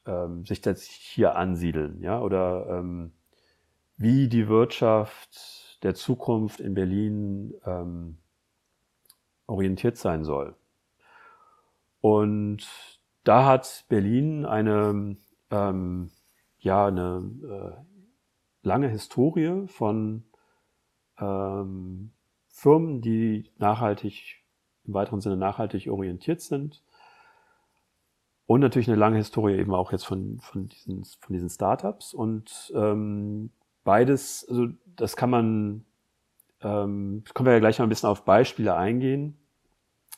[0.05, 3.13] ähm, sich das hier ansiedeln, ja, oder ähm,
[3.97, 8.17] wie die Wirtschaft der Zukunft in Berlin ähm,
[9.47, 10.55] orientiert sein soll.
[12.01, 12.67] Und
[13.23, 15.15] da hat Berlin eine,
[15.49, 16.11] ähm,
[16.59, 20.25] ja, eine äh, lange Historie von
[21.17, 22.11] ähm,
[22.49, 24.43] Firmen, die nachhaltig,
[24.85, 26.83] im weiteren Sinne nachhaltig orientiert sind,
[28.45, 32.13] und natürlich eine lange Historie eben auch jetzt von, von, diesen, von diesen Startups.
[32.13, 33.51] Und ähm,
[33.83, 35.85] beides, also das kann man,
[36.61, 39.37] ähm, können wir ja gleich mal ein bisschen auf Beispiele eingehen.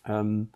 [0.05, 0.49] Ähm,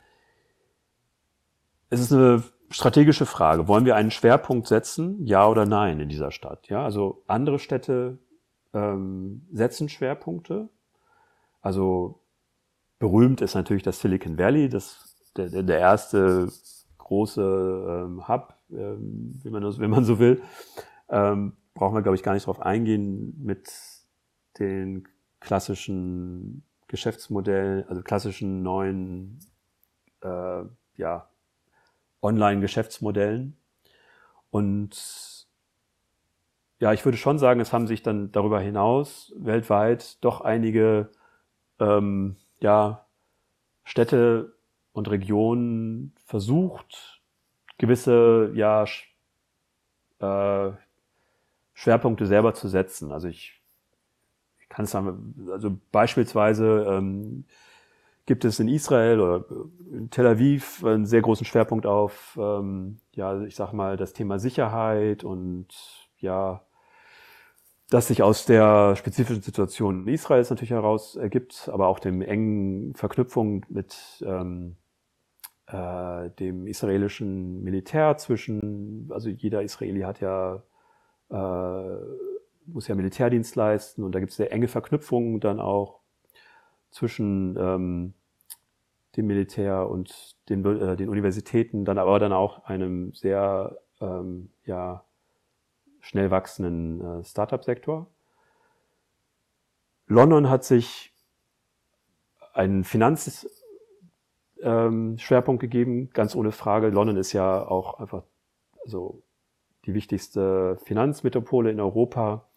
[1.89, 3.67] es ist eine strategische Frage.
[3.67, 6.67] Wollen wir einen Schwerpunkt setzen, ja oder nein, in dieser Stadt?
[6.69, 8.19] Ja, also andere Städte
[8.73, 10.69] ähm, setzen Schwerpunkte.
[11.61, 12.21] Also
[12.99, 16.51] berühmt ist natürlich das Silicon Valley, das der, der erste
[17.09, 20.41] große ähm, Hub, ähm, wenn, man das, wenn man so will.
[21.09, 23.67] Ähm, brauchen wir, glaube ich, gar nicht drauf eingehen mit
[24.59, 25.07] den
[25.39, 29.39] klassischen Geschäftsmodellen, also klassischen neuen
[30.21, 30.63] äh,
[30.97, 31.29] ja,
[32.21, 33.57] Online-Geschäftsmodellen.
[34.51, 35.47] Und
[36.79, 41.09] ja, ich würde schon sagen, es haben sich dann darüber hinaus weltweit doch einige
[41.79, 43.07] ähm, ja,
[43.83, 44.58] Städte
[44.99, 47.21] und Regionen versucht,
[47.77, 48.83] gewisse ja,
[50.19, 50.71] äh,
[51.73, 53.11] Schwerpunkte selber zu setzen.
[53.11, 53.59] Also ich,
[54.61, 57.45] ich kann es sagen, also beispielsweise ähm,
[58.25, 59.45] gibt es in Israel oder
[59.91, 64.37] in Tel Aviv einen sehr großen Schwerpunkt auf, ähm, ja, ich sag mal, das Thema
[64.37, 65.67] Sicherheit und
[66.19, 66.61] ja,
[67.89, 72.93] das sich aus der spezifischen Situation in Israel natürlich heraus ergibt, aber auch dem engen
[72.93, 74.75] Verknüpfung mit ähm,
[75.71, 80.63] äh, dem israelischen Militär zwischen, also jeder Israeli hat ja,
[81.29, 81.97] äh,
[82.65, 85.99] muss ja Militärdienst leisten und da gibt es sehr enge Verknüpfungen dann auch
[86.89, 88.13] zwischen ähm,
[89.15, 95.03] dem Militär und den, äh, den Universitäten, dann aber dann auch einem sehr ähm, ja,
[95.99, 98.07] schnell wachsenden äh, Startup-Sektor.
[100.07, 101.13] London hat sich
[102.53, 103.58] einen Finanzschwerpunkt
[104.61, 105.17] ähm,
[105.59, 106.89] gegeben, ganz ohne Frage.
[106.89, 108.23] London ist ja auch einfach
[108.85, 109.23] so
[109.85, 112.49] die wichtigste Finanzmetropole in Europa.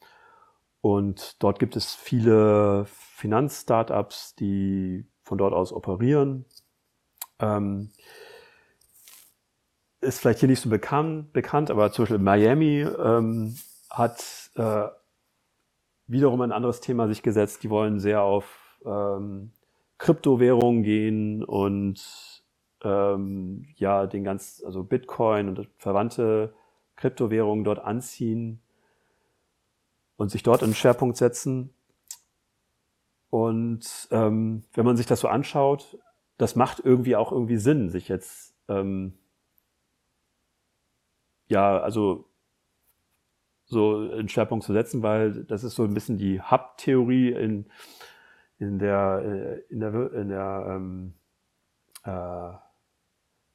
[0.81, 6.45] Und dort gibt es viele Finanzstartups, die von dort aus operieren.
[7.39, 7.91] Ähm,
[10.01, 13.57] ist vielleicht hier nicht so bekannt, bekannt aber zum Beispiel Miami ähm,
[13.89, 14.89] hat äh,
[16.09, 17.63] wiederum ein anderes Thema sich gesetzt.
[17.63, 19.53] Die wollen sehr auf ähm,
[20.03, 22.43] Kryptowährungen gehen und
[22.83, 26.53] ähm, ja, den ganz, also Bitcoin und verwandte
[26.97, 28.61] Kryptowährungen dort anziehen
[30.17, 31.73] und sich dort einen Schwerpunkt setzen.
[33.31, 35.97] Und ähm, wenn man sich das so anschaut,
[36.37, 39.13] das macht irgendwie auch irgendwie Sinn, sich jetzt ähm,
[41.47, 42.29] ja, also
[43.67, 47.67] so einen Schwerpunkt zu setzen, weil das ist so ein bisschen die Hub-Theorie in,
[48.63, 51.15] in der, äh, in der, in der ähm,
[52.05, 52.57] äh,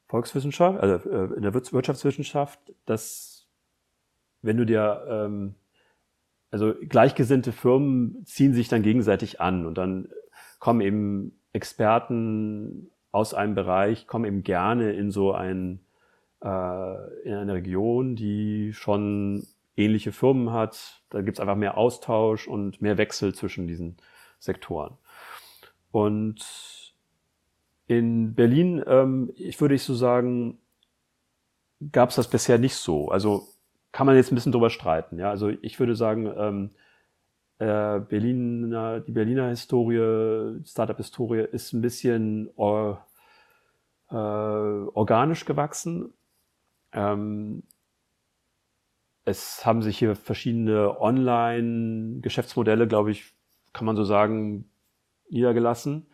[0.08, 3.48] Volkswissenschaft, also äh, in der Wirtschaftswissenschaft, dass
[4.42, 5.56] wenn du dir, ähm,
[6.52, 10.10] also gleichgesinnte Firmen ziehen sich dann gegenseitig an und dann
[10.60, 15.80] kommen eben Experten aus einem Bereich, kommen eben gerne in so ein
[16.44, 21.02] äh, in einer Region, die schon ähnliche Firmen hat.
[21.10, 23.98] Da gibt es einfach mehr Austausch und mehr Wechsel zwischen diesen
[24.40, 24.98] Sektoren.
[25.92, 26.94] Und
[27.88, 30.60] in Berlin, ähm, ich würde ich so sagen,
[31.92, 33.10] gab es das bisher nicht so.
[33.10, 33.48] Also
[33.92, 35.18] kann man jetzt ein bisschen drüber streiten.
[35.20, 36.72] Ja, also ich würde sagen, ähm,
[37.60, 43.06] äh, Berliner, die Berliner Historie, Startup-Historie ist ein bisschen or,
[44.10, 46.14] äh, organisch gewachsen.
[46.92, 47.64] Ähm,
[49.26, 53.34] es haben sich hier verschiedene Online-Geschäftsmodelle, glaube ich,
[53.78, 54.70] kann man so sagen,
[55.30, 56.08] niedergelassen.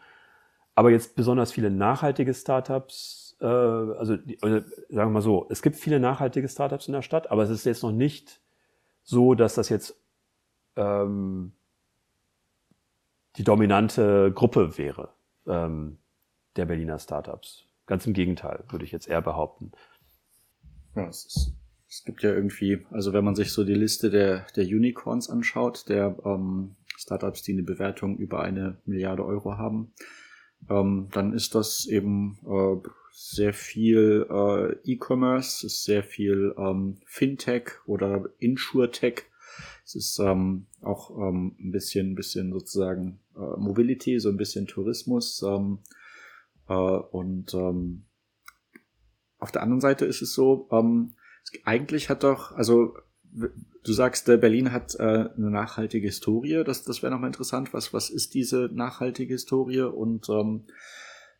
[0.75, 5.75] Aber jetzt besonders viele nachhaltige Startups, äh, also, die, sagen wir mal so, es gibt
[5.75, 8.41] viele nachhaltige Startups in der Stadt, aber es ist jetzt noch nicht
[9.03, 9.95] so, dass das jetzt
[10.75, 11.53] ähm,
[13.37, 15.13] die dominante Gruppe wäre
[15.47, 15.99] ähm,
[16.55, 17.65] der Berliner Startups.
[17.85, 19.71] Ganz im Gegenteil, würde ich jetzt eher behaupten.
[20.95, 21.53] Ja, es, ist,
[21.87, 25.89] es gibt ja irgendwie, also wenn man sich so die Liste der, der Unicorns anschaut,
[25.89, 29.93] der ähm, Startups, die eine Bewertung über eine Milliarde Euro haben,
[30.69, 37.71] ähm, dann ist das eben äh, sehr viel äh, E-Commerce, ist sehr viel ähm, Fintech
[37.85, 39.23] oder Insurtech.
[39.85, 45.43] Es ist ähm, auch ähm, ein bisschen, bisschen sozusagen äh, Mobility, so ein bisschen Tourismus
[45.43, 45.79] ähm,
[46.67, 48.05] äh, und ähm,
[49.37, 51.15] auf der anderen Seite ist es so, ähm,
[51.65, 52.95] eigentlich hat doch, also
[53.83, 56.63] du sagst, der Berlin hat äh, eine nachhaltige Historie.
[56.63, 57.73] Das, das wäre nochmal interessant.
[57.73, 59.81] Was, was ist diese nachhaltige Historie?
[59.81, 60.65] Und ähm,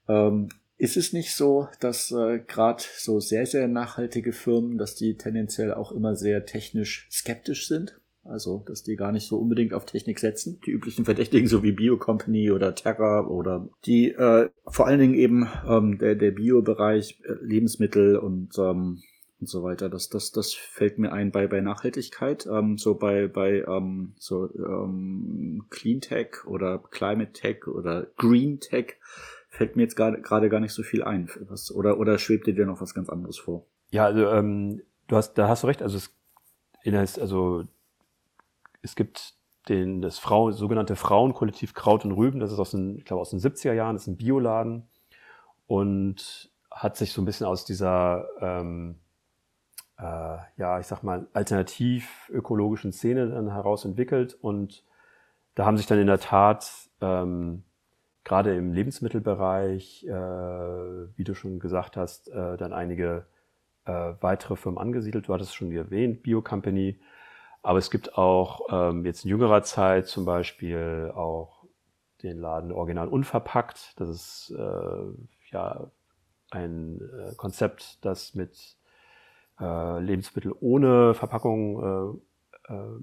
[0.08, 5.16] ähm, ist es nicht so, dass äh, gerade so sehr, sehr nachhaltige Firmen, dass die
[5.16, 8.00] tendenziell auch immer sehr technisch skeptisch sind?
[8.26, 10.62] Also, dass die gar nicht so unbedingt auf Technik setzen.
[10.66, 15.50] Die üblichen Verdächtigen, so wie Bio-Company oder Terra oder die äh, vor allen Dingen eben
[15.68, 19.02] ähm, der, der Bio-Bereich, äh, Lebensmittel und ähm,
[19.44, 19.90] und so weiter.
[19.90, 22.46] Das, das, das fällt mir ein bei, bei Nachhaltigkeit.
[22.46, 28.96] Ähm, so bei, bei ähm, so ähm, Clean Tech oder Climate Tech oder Green Tech
[29.50, 31.30] fällt mir jetzt gerade gar nicht so viel ein.
[31.50, 33.66] Was, oder, oder schwebt dir noch was ganz anderes vor?
[33.92, 35.82] Ja, also ähm, du hast, da hast du recht.
[35.82, 37.66] Also es, also
[38.82, 39.36] es gibt
[39.68, 43.32] den, das Frau, sogenannte Frauenkollektiv Kraut und Rüben, das ist aus den, ich glaube, aus
[43.32, 44.88] den 70er Jahren, das ist ein Bioladen
[45.68, 49.00] und hat sich so ein bisschen aus dieser, ähm,
[50.04, 54.84] äh, ja, ich sag mal, alternativ ökologischen Szene dann heraus entwickelt und
[55.56, 57.64] da haben sich dann in der Tat ähm,
[58.24, 63.26] gerade im Lebensmittelbereich, äh, wie du schon gesagt hast, äh, dann einige
[63.86, 65.28] äh, weitere Firmen angesiedelt.
[65.28, 66.99] Du hattest es schon erwähnt, Bio Company,
[67.62, 71.64] aber es gibt auch ähm, jetzt in jüngerer Zeit zum Beispiel auch
[72.24, 73.99] den Laden Original Unverpackt.
[73.99, 75.91] Das ist äh, ja
[76.51, 78.78] ein äh, Konzept, das mit
[79.60, 82.22] äh, Lebensmittel ohne Verpackung
[82.70, 82.99] äh, äh,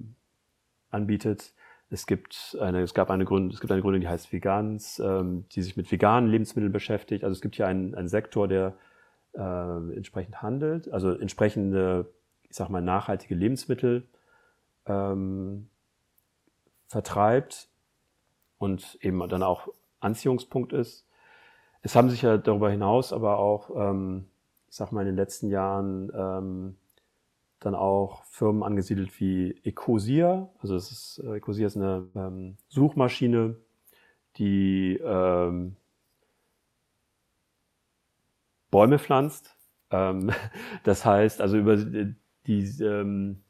[0.91, 1.55] anbietet.
[1.91, 5.47] Es gibt eine, es gab eine Gründung, es gibt eine Gründung, die heißt Vegans, ähm,
[5.53, 7.25] die sich mit veganen Lebensmitteln beschäftigt.
[7.25, 8.75] Also es gibt hier einen, einen Sektor, der
[9.35, 12.13] äh, entsprechend handelt, also entsprechende,
[12.49, 14.07] ich sag mal, nachhaltige Lebensmittel
[14.87, 15.69] ähm,
[16.87, 17.69] vertreibt
[18.59, 19.69] und eben dann auch
[20.01, 21.07] Anziehungspunkt ist.
[21.83, 24.30] Es haben sich ja darüber hinaus aber auch, ähm,
[24.71, 26.77] ich sag mal, in den letzten Jahren ähm,
[27.59, 30.49] dann auch Firmen angesiedelt wie Ecosia.
[30.61, 33.57] Also es ist, äh, Ecosia ist eine ähm, Suchmaschine,
[34.37, 35.77] die ähm,
[38.71, 39.57] Bäume pflanzt.
[39.91, 40.31] Ähm,
[40.85, 43.43] das heißt, also über die, ähm,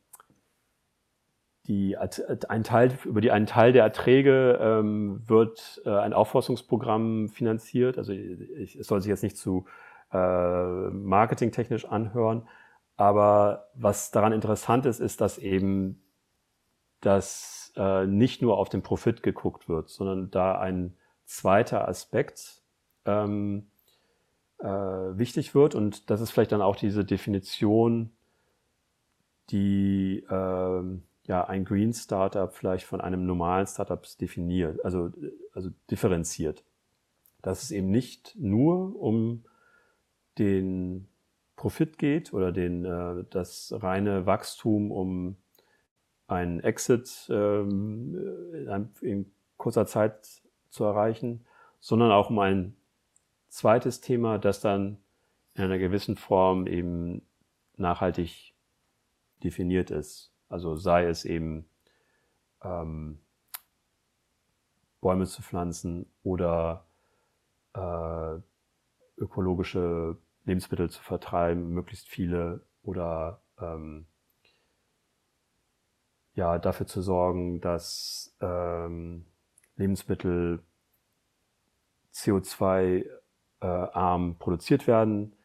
[1.66, 7.98] die, ein Teil, über die einen Teil der Erträge ähm, wird äh, ein Aufforstungsprogramm finanziert.
[7.98, 9.66] Also ich, es soll sich jetzt nicht zu
[10.12, 12.48] äh, marketingtechnisch anhören,
[12.96, 16.02] aber was daran interessant ist, ist, dass eben
[17.00, 22.62] das äh, nicht nur auf den Profit geguckt wird, sondern da ein zweiter Aspekt
[23.06, 23.70] ähm,
[24.58, 25.74] äh, wichtig wird.
[25.74, 28.10] Und das ist vielleicht dann auch diese Definition,
[29.50, 30.82] die äh,
[31.24, 35.10] ja ein Green Startup vielleicht von einem normalen Startup definiert, also,
[35.54, 36.64] also differenziert.
[37.40, 39.44] Dass es eben nicht nur um
[40.40, 41.06] den
[41.54, 45.36] Profit geht oder den, äh, das reine Wachstum, um
[46.26, 48.16] einen Exit ähm,
[48.54, 51.44] in, in kurzer Zeit zu erreichen,
[51.80, 52.76] sondern auch um ein
[53.48, 54.96] zweites Thema, das dann
[55.54, 57.22] in einer gewissen Form eben
[57.76, 58.54] nachhaltig
[59.44, 60.32] definiert ist.
[60.48, 61.68] Also sei es eben
[62.62, 63.20] ähm,
[65.02, 66.86] Bäume zu pflanzen oder
[67.74, 68.38] äh,
[69.18, 74.06] ökologische Lebensmittel zu vertreiben, möglichst viele oder ähm,
[76.34, 79.26] ja dafür zu sorgen, dass ähm,
[79.76, 80.62] Lebensmittel
[82.14, 83.06] CO2
[83.60, 85.36] äh, produziert werden.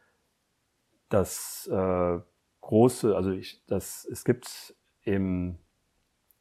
[1.10, 2.20] Das äh,
[2.62, 5.60] große, also ich, das, es gibt im,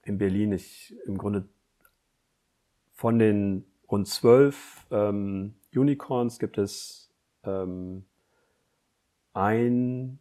[0.03, 1.49] in Berlin ich, im Grunde
[2.93, 8.07] von den rund zwölf ähm, Unicorns gibt es ähm,
[9.35, 10.18] ein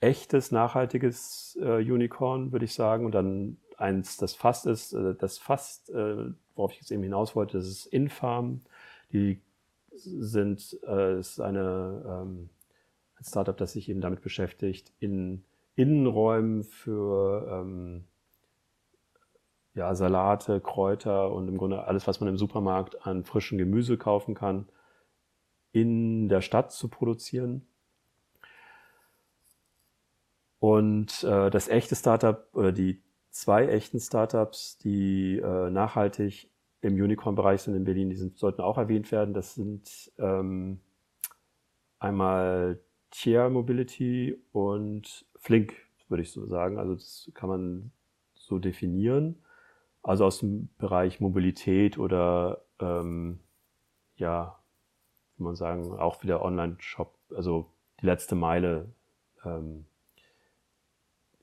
[0.00, 5.38] echtes, nachhaltiges äh, Unicorn, würde ich sagen, und dann eins, das fast ist, äh, das
[5.38, 8.62] fast, äh, worauf ich jetzt eben hinaus wollte, das ist Infarm.
[9.12, 9.40] Die
[9.94, 12.48] sind, äh, ist eine, ähm,
[13.18, 15.44] ein Startup, das sich eben damit beschäftigt, in
[15.74, 18.04] Innenräumen für ähm,
[19.74, 24.34] ja, Salate, Kräuter und im Grunde alles, was man im Supermarkt an frischem Gemüse kaufen
[24.34, 24.68] kann,
[25.72, 27.66] in der Stadt zu produzieren.
[30.62, 36.52] Und äh, das echte Startup oder die zwei echten Startups, die äh, nachhaltig
[36.82, 39.34] im Unicorn-Bereich sind in Berlin, die sind, sollten auch erwähnt werden.
[39.34, 40.78] Das sind ähm,
[41.98, 42.78] einmal
[43.10, 45.74] Tier Mobility und Flink,
[46.06, 46.78] würde ich so sagen.
[46.78, 47.90] Also das kann man
[48.36, 49.42] so definieren.
[50.04, 53.40] Also aus dem Bereich Mobilität oder ähm,
[54.14, 54.60] ja,
[55.38, 58.92] wie man sagen, auch wieder Online-Shop, also die letzte Meile
[59.44, 59.86] ähm,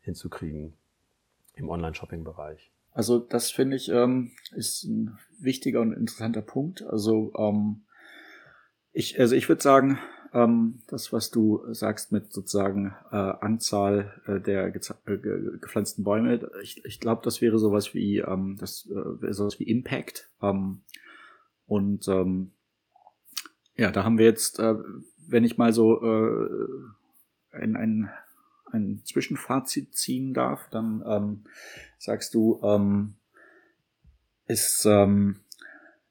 [0.10, 0.74] hinzukriegen
[1.55, 2.72] im Online-Shopping-Bereich.
[2.91, 6.84] Also das finde ich ähm, ist ein wichtiger und interessanter Punkt.
[6.84, 7.82] Also ähm,
[8.91, 9.99] ich, also ich würde sagen,
[10.34, 16.49] ähm, das, was du sagst mit sozusagen äh, Anzahl äh, der ge äh, gepflanzten Bäume,
[16.62, 20.30] ich, ich glaube, das wäre sowas wie ähm, das äh, sowas wie Impact.
[20.41, 20.82] Ähm,
[21.68, 22.51] und ähm,
[23.78, 24.76] ja, da haben wir jetzt, äh,
[25.28, 26.49] wenn ich mal so äh,
[27.51, 28.10] ein, ein
[28.72, 31.43] ein Zwischenfazit ziehen darf, dann ähm,
[31.97, 33.15] sagst du, ähm,
[34.45, 35.41] ist ähm,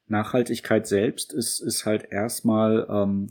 [0.07, 3.27] Nachhaltigkeit selbst ist, ist halt erstmal ähm,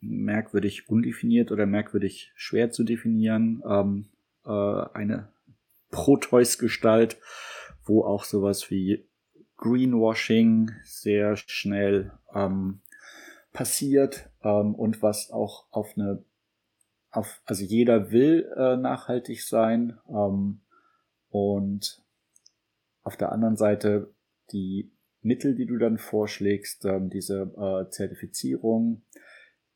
[0.00, 3.62] merkwürdig undefiniert oder merkwürdig schwer zu definieren.
[3.66, 4.06] Ähm,
[4.44, 5.28] äh, eine
[5.90, 7.18] Proteus-Gestalt,
[7.84, 9.06] wo auch sowas wie
[9.56, 12.80] Greenwashing sehr schnell ähm,
[13.52, 16.22] passiert ähm, und was auch auf eine
[17.10, 20.60] auf, also jeder will äh, nachhaltig sein ähm,
[21.28, 22.02] und
[23.02, 24.12] auf der anderen Seite
[24.52, 24.92] die
[25.22, 29.02] Mittel, die du dann vorschlägst, ähm, diese äh, Zertifizierung,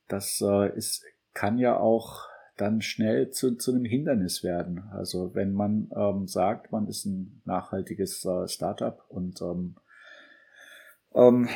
[0.09, 4.85] das äh, ist, kann ja auch dann schnell zu, zu einem Hindernis werden.
[4.93, 9.76] Also wenn man ähm, sagt, man ist ein nachhaltiges äh, Startup und ähm,
[11.14, 11.49] ähm,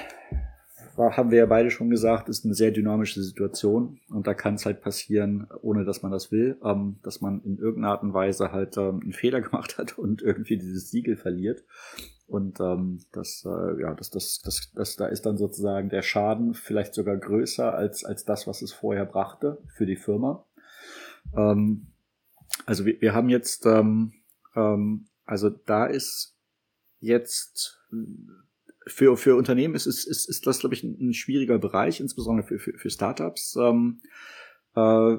[0.99, 4.67] haben wir ja beide schon gesagt, ist eine sehr dynamische Situation und da kann es
[4.67, 8.53] halt passieren, ohne dass man das will, ähm, dass man in irgendeiner Art und Weise
[8.53, 11.65] halt ähm, einen Fehler gemacht hat und irgendwie dieses Siegel verliert.
[12.27, 16.53] Und ähm, das, äh, ja, das, das, das, das, da ist dann sozusagen der Schaden
[16.53, 20.45] vielleicht sogar größer als, als das, was es vorher brachte für die Firma.
[21.35, 21.87] Ähm,
[22.67, 24.13] also wir, wir haben jetzt, ähm,
[24.55, 26.37] ähm, also da ist
[27.01, 27.81] jetzt
[28.89, 32.59] für, für Unternehmen ist, ist, ist, ist das, glaube ich, ein, schwieriger Bereich, insbesondere für,
[32.59, 33.57] für, für Startups.
[33.57, 34.01] Ähm,
[34.74, 35.16] äh,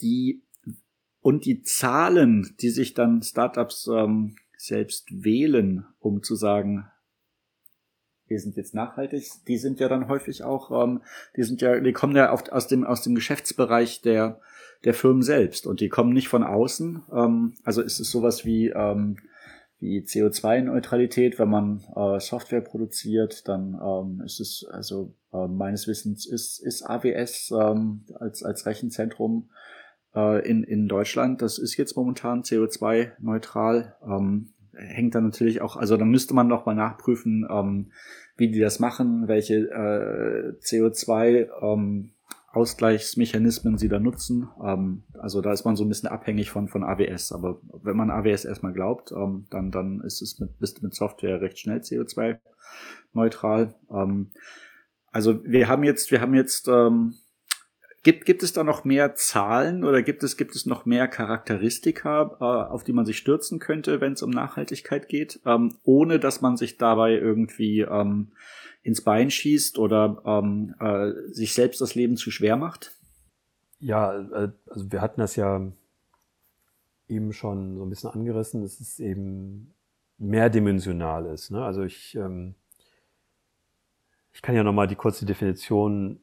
[0.00, 0.42] die
[1.20, 6.86] und die Zahlen, die sich dann Startups ähm, selbst wählen, um zu sagen,
[8.26, 11.02] wir sind jetzt nachhaltig, die sind ja dann häufig auch, ähm,
[11.36, 14.40] die sind ja, die kommen ja oft aus dem aus dem Geschäftsbereich der
[14.84, 17.02] der Firmen selbst und die kommen nicht von außen.
[17.12, 19.16] Ähm, also ist es sowas wie ähm,
[19.80, 26.26] wie CO2-Neutralität, wenn man äh, Software produziert, dann ähm, ist es also äh, meines Wissens
[26.26, 29.50] ist ist AWS ähm, als als Rechenzentrum
[30.14, 33.96] äh, in in Deutschland, das ist jetzt momentan CO2-neutral.
[34.06, 37.92] Ähm, hängt dann natürlich auch, also da müsste man noch mal nachprüfen, ähm,
[38.36, 42.13] wie die das machen, welche äh, CO2 ähm,
[42.54, 44.48] Ausgleichsmechanismen sie da nutzen.
[44.62, 47.32] Ähm, also da ist man so ein bisschen abhängig von, von AWS.
[47.32, 51.40] Aber wenn man AWS erstmal glaubt, ähm, dann, dann ist es mit, bist mit Software
[51.40, 52.38] recht schnell CO2
[53.12, 53.74] neutral.
[53.90, 54.30] Ähm,
[55.12, 57.14] also wir haben jetzt, wir haben jetzt ähm,
[58.04, 62.36] Gibt, gibt es da noch mehr Zahlen oder gibt es, gibt es noch mehr Charakteristika,
[62.38, 66.42] äh, auf die man sich stürzen könnte, wenn es um Nachhaltigkeit geht, ähm, ohne dass
[66.42, 68.32] man sich dabei irgendwie ähm,
[68.84, 72.92] ins Bein schießt oder ähm, äh, sich selbst das Leben zu schwer macht?
[73.80, 75.72] Ja, äh, also wir hatten das ja
[77.08, 79.74] eben schon so ein bisschen angerissen, dass es eben
[80.18, 81.50] mehrdimensional ist.
[81.50, 81.64] Ne?
[81.64, 82.54] Also ich, ähm,
[84.32, 86.20] ich kann ja nochmal die kurze Definition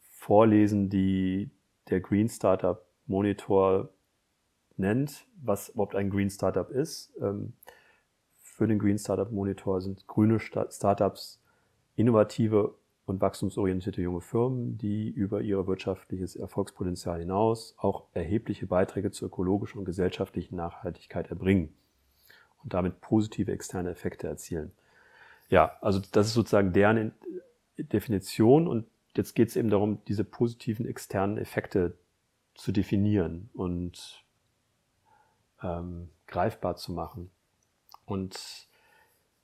[0.00, 1.48] vorlesen, die
[1.90, 3.88] der Green Startup Monitor
[4.76, 7.12] nennt, was überhaupt ein Green Startup ist.
[7.20, 7.52] Ähm,
[8.42, 11.40] für den Green Startup Monitor sind grüne Startups
[11.98, 12.74] innovative
[13.06, 19.78] und wachstumsorientierte junge Firmen, die über ihr wirtschaftliches Erfolgspotenzial hinaus auch erhebliche Beiträge zur ökologischen
[19.78, 21.74] und gesellschaftlichen Nachhaltigkeit erbringen
[22.62, 24.72] und damit positive externe Effekte erzielen.
[25.48, 27.12] Ja, also das ist sozusagen deren
[27.78, 28.86] Definition und
[29.18, 31.98] Jetzt geht es eben darum, diese positiven externen Effekte
[32.54, 34.24] zu definieren und
[35.60, 37.28] ähm, greifbar zu machen.
[38.04, 38.67] Und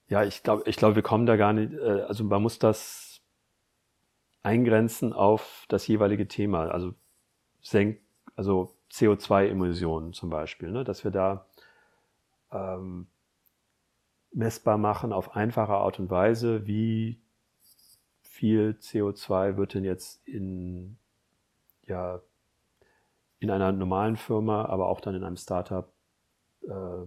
[0.08, 3.20] ja, ich glaube, ich glaube, wir kommen da gar nicht, äh, also man muss das
[4.42, 6.94] eingrenzen auf das jeweilige Thema, also
[7.62, 8.00] senk,
[8.36, 11.46] also CO2-Emissionen zum Beispiel, ne, dass wir da
[12.52, 13.06] ähm,
[14.32, 17.20] messbar machen auf einfache Art und Weise, wie
[18.22, 20.98] viel CO2 wird denn jetzt in,
[21.86, 22.20] ja,
[23.38, 25.90] in einer normalen Firma, aber auch dann in einem Startup
[26.62, 27.06] äh,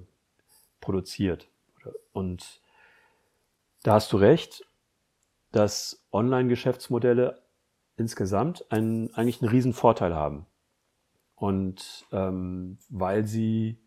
[0.80, 1.50] produziert.
[2.14, 2.62] Und
[3.84, 4.66] da hast du recht,
[5.52, 7.42] dass Online-Geschäftsmodelle
[7.96, 10.46] insgesamt einen, eigentlich einen riesen Vorteil haben.
[11.36, 13.80] Und ähm, weil sie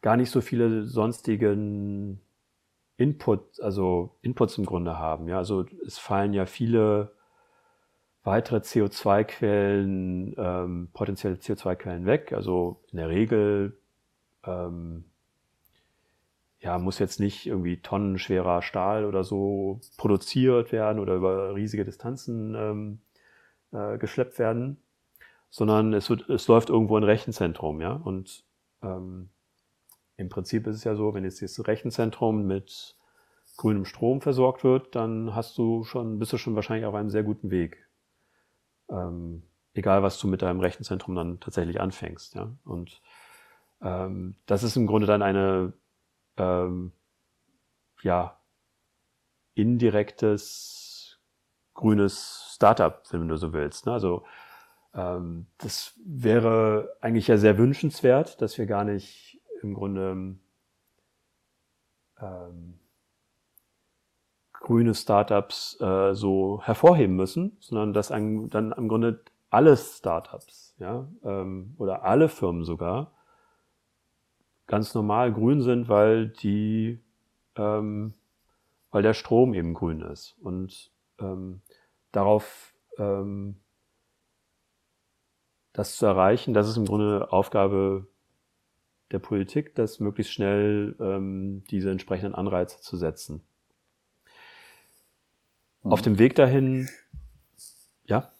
[0.00, 2.20] gar nicht so viele sonstigen
[2.96, 5.28] Input, also Inputs im Grunde haben.
[5.28, 7.12] Ja, also es fallen ja viele
[8.24, 12.32] weitere CO2-Quellen, ähm, potenzielle CO2-Quellen weg.
[12.32, 13.80] Also in der Regel
[14.44, 15.04] ähm,
[16.60, 22.54] ja, muss jetzt nicht irgendwie tonnenschwerer Stahl oder so produziert werden oder über riesige Distanzen
[22.56, 23.00] ähm,
[23.72, 24.82] äh, geschleppt werden,
[25.50, 27.92] sondern es, wird, es läuft irgendwo ein Rechenzentrum, ja.
[27.92, 28.44] Und
[28.82, 29.30] ähm,
[30.16, 32.96] im Prinzip ist es ja so, wenn jetzt das Rechenzentrum mit
[33.56, 37.22] grünem Strom versorgt wird, dann hast du schon, bist du schon wahrscheinlich auf einem sehr
[37.22, 37.88] guten Weg.
[38.90, 39.42] Ähm,
[39.74, 42.34] egal, was du mit deinem Rechenzentrum dann tatsächlich anfängst.
[42.34, 42.52] Ja?
[42.64, 43.00] Und
[43.80, 45.72] ähm, das ist im Grunde dann eine
[46.38, 46.92] ähm,
[48.02, 48.38] ja,
[49.54, 51.18] indirektes
[51.74, 53.86] grünes Startup, wenn du so willst.
[53.86, 53.92] Ne?
[53.92, 54.24] Also
[54.94, 60.36] ähm, das wäre eigentlich ja sehr wünschenswert, dass wir gar nicht im Grunde
[62.20, 62.78] ähm,
[64.52, 71.08] grüne Startups äh, so hervorheben müssen, sondern dass ein, dann im Grunde alle Startups ja,
[71.24, 73.12] ähm, oder alle Firmen sogar
[74.68, 77.00] ganz normal grün sind, weil die
[77.56, 78.14] ähm,
[78.90, 80.36] weil der Strom eben grün ist.
[80.40, 81.60] Und ähm,
[82.12, 83.56] darauf ähm,
[85.72, 88.06] das zu erreichen, das ist im Grunde Aufgabe
[89.10, 93.42] der Politik, das möglichst schnell ähm, diese entsprechenden Anreize zu setzen.
[95.82, 96.88] Auf dem Weg dahin,
[98.04, 98.30] ja.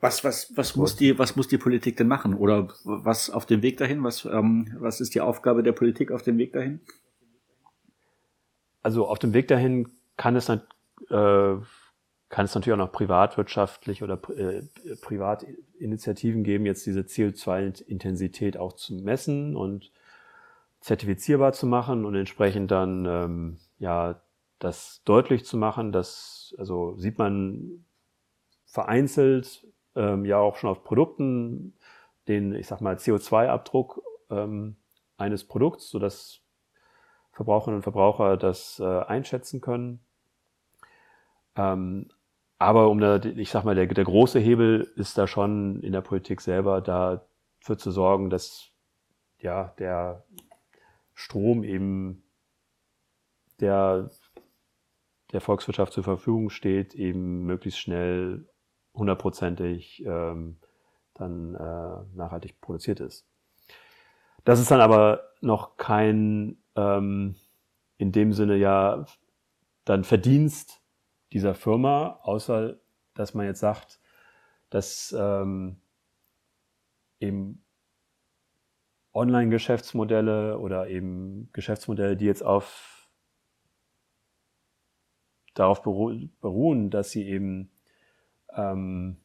[0.00, 2.34] Was, was, was muss die, was muss die Politik denn machen?
[2.34, 4.04] Oder was auf dem Weg dahin?
[4.04, 6.80] Was, ähm, was ist die Aufgabe der Politik auf dem Weg dahin?
[8.82, 10.58] Also auf dem Weg dahin kann es, äh,
[11.08, 11.60] kann
[12.44, 14.62] es natürlich auch noch privatwirtschaftlich oder äh,
[15.02, 19.90] Privatinitiativen geben, jetzt diese CO2-Intensität auch zu messen und
[20.80, 24.20] zertifizierbar zu machen und entsprechend dann ähm, ja
[24.60, 27.84] das deutlich zu machen, dass also sieht man
[28.64, 29.66] vereinzelt
[29.98, 31.74] ähm, ja auch schon auf Produkten
[32.28, 34.76] den ich sag mal CO2-Abdruck ähm,
[35.16, 36.40] eines Produkts, so dass
[37.32, 40.00] Verbraucherinnen und Verbraucher das äh, einschätzen können.
[41.56, 42.10] Ähm,
[42.58, 46.00] aber um da, ich sag mal, der, der große Hebel ist da schon in der
[46.00, 48.70] Politik selber, dafür zu sorgen, dass
[49.38, 50.24] ja der
[51.14, 52.22] Strom eben
[53.60, 54.10] der
[55.32, 58.48] der Volkswirtschaft zur Verfügung steht, eben möglichst schnell
[58.98, 60.58] hundertprozentig ähm,
[61.14, 63.26] dann äh, nachhaltig produziert ist.
[64.44, 67.36] Das ist dann aber noch kein ähm,
[67.98, 69.04] in dem Sinne ja
[69.84, 70.82] dann Verdienst
[71.32, 72.76] dieser Firma, außer
[73.14, 74.00] dass man jetzt sagt,
[74.70, 75.80] dass ähm,
[77.20, 77.64] eben
[79.12, 83.08] Online-Geschäftsmodelle oder eben Geschäftsmodelle, die jetzt auf
[85.54, 87.70] darauf beruhen, dass sie eben
[88.54, 89.16] ähm,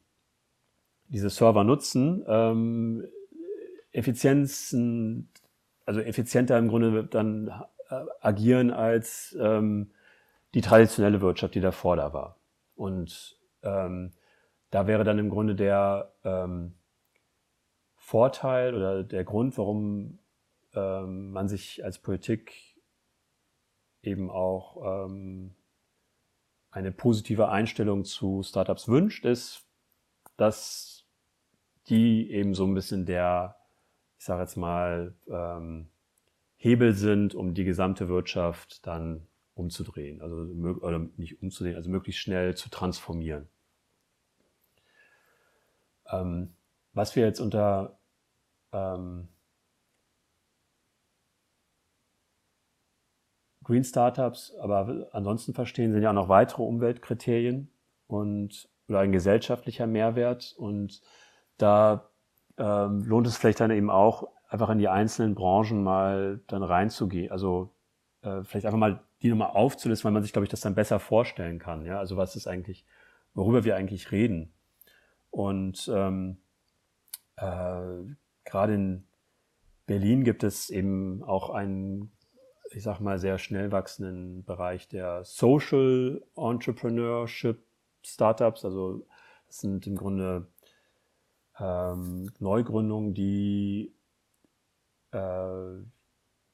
[1.07, 3.07] diese Server nutzen, ähm,
[3.91, 5.29] Effizienzen,
[5.85, 7.47] also effizienter im Grunde dann
[7.89, 9.91] äh, agieren als ähm,
[10.53, 12.37] die traditionelle Wirtschaft, die davor da war.
[12.75, 14.11] Und ähm,
[14.71, 16.73] da wäre dann im Grunde der ähm,
[17.95, 20.19] Vorteil oder der Grund, warum
[20.73, 22.75] ähm, man sich als Politik
[24.01, 25.55] eben auch ähm,
[26.73, 29.63] eine positive Einstellung zu Startups wünscht, ist,
[30.37, 31.05] dass
[31.87, 33.55] die eben so ein bisschen der,
[34.17, 35.89] ich sage jetzt mal, ähm,
[36.57, 40.37] Hebel sind, um die gesamte Wirtschaft dann umzudrehen, also
[40.81, 43.47] oder nicht umzudrehen, also möglichst schnell zu transformieren.
[46.09, 46.55] Ähm,
[46.93, 47.99] was wir jetzt unter
[48.71, 49.27] ähm,
[53.63, 57.69] Green Startups, aber ansonsten verstehen sind ja auch noch weitere Umweltkriterien
[58.07, 61.01] und oder ein gesellschaftlicher Mehrwert und
[61.57, 62.09] da
[62.57, 67.31] ähm, lohnt es vielleicht dann eben auch einfach in die einzelnen Branchen mal dann reinzugehen,
[67.31, 67.73] also
[68.21, 70.99] äh, vielleicht einfach mal die nochmal aufzulisten, weil man sich, glaube ich, das dann besser
[70.99, 71.85] vorstellen kann.
[71.85, 72.85] Ja, also was ist eigentlich,
[73.33, 74.53] worüber wir eigentlich reden.
[75.31, 76.37] Und ähm,
[77.37, 78.03] äh,
[78.43, 79.07] gerade in
[79.85, 82.11] Berlin gibt es eben auch einen,
[82.75, 87.63] ich sag mal, sehr schnell wachsenden Bereich der Social Entrepreneurship
[88.03, 88.65] Startups.
[88.65, 89.05] Also
[89.47, 90.47] das sind im Grunde
[91.59, 93.93] ähm, Neugründungen, die
[95.11, 95.83] äh,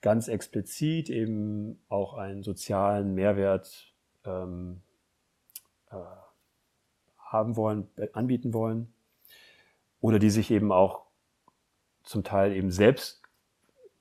[0.02, 3.94] ganz explizit eben auch einen sozialen Mehrwert
[4.26, 4.82] ähm,
[5.92, 5.96] äh,
[7.18, 8.94] haben wollen, anbieten wollen.
[10.02, 11.06] Oder die sich eben auch
[12.04, 13.19] zum Teil eben selbst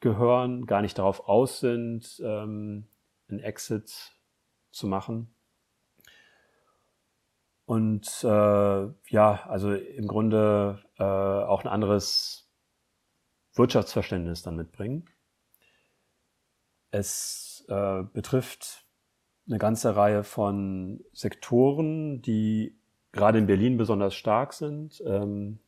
[0.01, 2.87] gehören, gar nicht darauf aus sind, ähm,
[3.29, 4.17] einen Exit
[4.71, 5.35] zu machen.
[7.67, 12.49] Und äh, ja, also im Grunde äh, auch ein anderes
[13.53, 15.05] Wirtschaftsverständnis dann mitbringen.
[16.91, 18.87] Es äh, betrifft
[19.47, 22.79] eine ganze Reihe von Sektoren, die
[23.13, 25.03] gerade in Berlin besonders stark sind.
[25.05, 25.59] Ähm,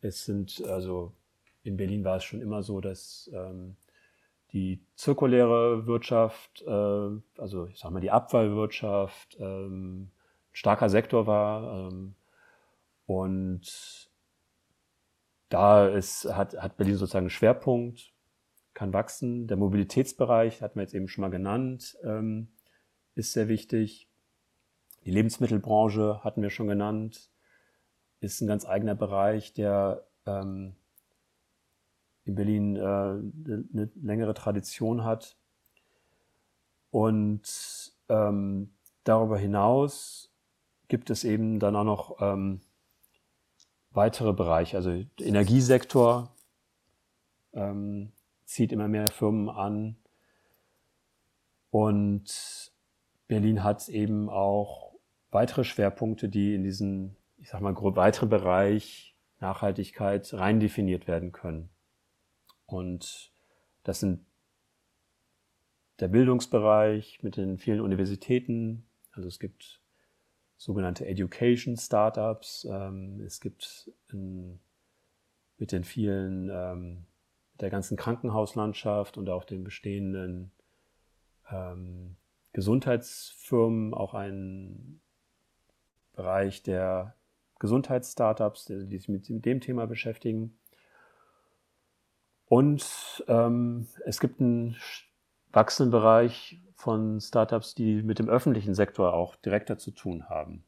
[0.00, 1.12] es sind also
[1.68, 3.76] in Berlin war es schon immer so, dass ähm,
[4.52, 10.10] die zirkuläre Wirtschaft, äh, also ich sag mal die Abfallwirtschaft, ähm,
[10.52, 11.88] starker Sektor war.
[11.88, 12.14] Ähm,
[13.06, 14.10] und
[15.50, 18.12] da ist, hat, hat Berlin sozusagen einen Schwerpunkt
[18.74, 19.48] kann wachsen.
[19.48, 22.48] Der Mobilitätsbereich, hat man jetzt eben schon mal genannt, ähm,
[23.16, 24.08] ist sehr wichtig.
[25.04, 27.30] Die Lebensmittelbranche hatten wir schon genannt,
[28.20, 30.76] ist ein ganz eigener Bereich, der ähm,
[32.28, 35.36] in Berlin äh, eine längere Tradition hat.
[36.90, 38.70] Und ähm,
[39.04, 40.30] darüber hinaus
[40.88, 42.60] gibt es eben dann auch noch ähm,
[43.92, 46.30] weitere Bereiche, also Energiesektor,
[47.52, 48.12] ähm,
[48.44, 49.96] zieht immer mehr Firmen an.
[51.70, 52.72] Und
[53.26, 54.94] Berlin hat eben auch
[55.30, 61.68] weitere Schwerpunkte, die in diesen, ich sag mal, weiteren Bereich Nachhaltigkeit rein definiert werden können.
[62.68, 63.32] Und
[63.82, 64.24] das sind
[66.00, 68.86] der Bildungsbereich mit den vielen Universitäten.
[69.12, 69.80] Also es gibt
[70.56, 72.66] sogenannte Education Startups.
[72.70, 73.90] Ähm, es gibt
[75.56, 77.06] mit den vielen, ähm,
[77.60, 80.52] der ganzen Krankenhauslandschaft und auch den bestehenden
[81.50, 82.16] ähm,
[82.52, 85.00] Gesundheitsfirmen auch einen
[86.12, 87.14] Bereich der
[87.60, 90.58] Gesundheitsstartups, die sich mit dem Thema beschäftigen.
[92.48, 94.76] Und ähm, es gibt einen
[95.52, 100.64] wachsenden Bereich von Startups, die mit dem öffentlichen Sektor auch direkter zu tun haben.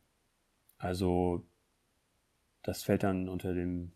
[0.79, 1.45] Also
[2.63, 3.93] das fällt dann unter dem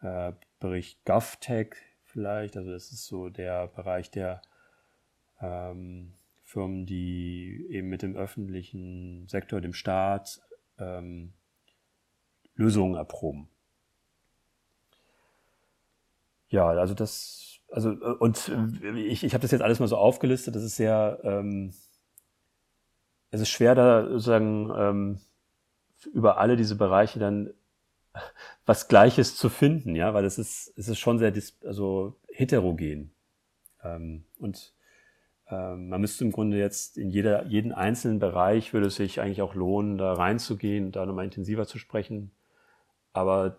[0.00, 2.56] äh, Bericht GovTech vielleicht.
[2.56, 4.42] Also das ist so der Bereich der
[5.40, 10.40] ähm, Firmen, die eben mit dem öffentlichen Sektor, dem Staat,
[10.78, 11.32] ähm,
[12.54, 13.48] Lösungen erproben.
[16.48, 18.50] Ja, also das, also und
[18.96, 20.54] ich, ich habe das jetzt alles mal so aufgelistet.
[20.54, 21.74] Das ist sehr, ähm,
[23.30, 25.20] es ist schwer da sozusagen ähm,
[26.12, 27.52] über alle diese Bereiche dann
[28.66, 31.32] was Gleiches zu finden, ja, weil es ist, es ist schon sehr,
[31.64, 33.12] also heterogen.
[33.82, 34.74] Ähm, und
[35.50, 39.42] ähm, man müsste im Grunde jetzt in jeder, jeden einzelnen Bereich würde es sich eigentlich
[39.42, 42.32] auch lohnen, da reinzugehen, da nochmal intensiver zu sprechen.
[43.12, 43.58] Aber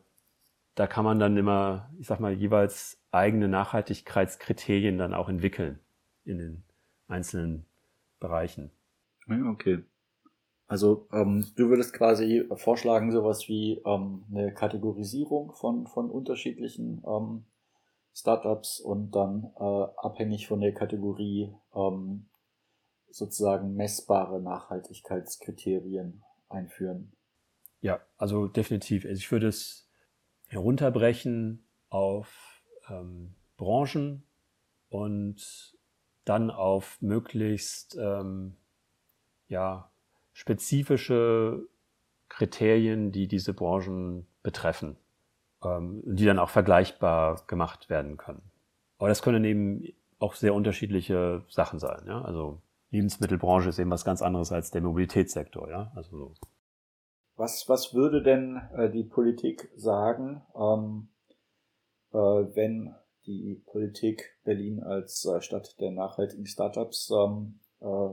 [0.76, 5.80] da kann man dann immer, ich sag mal, jeweils eigene Nachhaltigkeitskriterien dann auch entwickeln
[6.26, 6.64] in den
[7.08, 7.66] einzelnen
[8.20, 8.72] Bereichen.
[9.28, 9.84] Okay.
[10.68, 17.46] Also ähm, du würdest quasi vorschlagen, sowas wie ähm, eine Kategorisierung von, von unterschiedlichen ähm,
[18.14, 22.28] Startups und dann äh, abhängig von der Kategorie ähm,
[23.10, 27.14] sozusagen messbare Nachhaltigkeitskriterien einführen.
[27.82, 29.06] Ja, also definitiv.
[29.06, 29.89] Also ich würde es
[30.50, 34.24] herunterbrechen auf ähm, Branchen
[34.89, 35.78] und
[36.26, 38.56] dann auf möglichst ähm,
[39.47, 39.91] ja,
[40.34, 41.68] spezifische
[42.28, 44.97] Kriterien, die diese Branchen betreffen
[45.64, 48.41] ähm, die dann auch vergleichbar gemacht werden können.
[48.97, 49.84] Aber das können eben
[50.20, 52.04] auch sehr unterschiedliche Sachen sein.
[52.08, 52.22] Ja?
[52.22, 55.70] Also Lebensmittelbranche ist eben was ganz anderes als der Mobilitätssektor.
[55.70, 55.91] Ja?
[55.95, 56.34] Also so.
[57.40, 61.10] Was, was würde denn äh, die Politik sagen, ähm,
[62.12, 62.94] äh, wenn
[63.26, 68.10] die Politik Berlin als äh, Stadt der nachhaltigen Startups ähm, äh,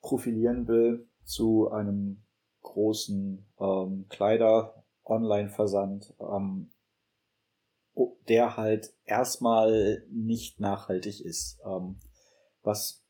[0.00, 2.24] profilieren will zu einem
[2.62, 6.70] großen ähm, Kleider- Online-Versand, ähm,
[8.28, 11.58] der halt erstmal nicht nachhaltig ist.
[11.64, 11.98] Ähm,
[12.62, 13.04] was,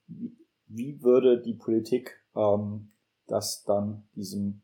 [0.67, 2.93] wie würde die Politik ähm,
[3.27, 4.63] das dann diesem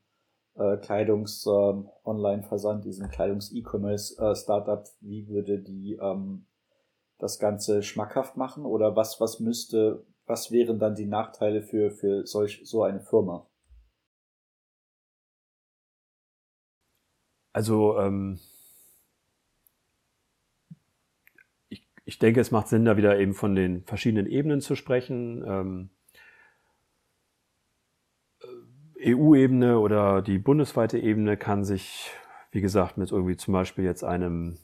[0.56, 6.46] äh, Kleidungs-Online-Versand, ähm, diesem Kleidungs-E-Commerce-Startup, äh, wie würde die ähm,
[7.18, 8.64] das Ganze schmackhaft machen?
[8.64, 13.46] Oder was, was müsste, was wären dann die Nachteile für, für solch, so eine Firma?
[17.54, 18.40] Also ähm,
[21.68, 25.44] ich, ich denke, es macht Sinn, da wieder eben von den verschiedenen Ebenen zu sprechen.
[25.46, 25.90] Ähm,
[28.42, 28.46] äh,
[29.04, 32.10] EU-Ebene oder die bundesweite Ebene kann sich,
[32.50, 34.58] wie gesagt, mit irgendwie zum Beispiel jetzt einem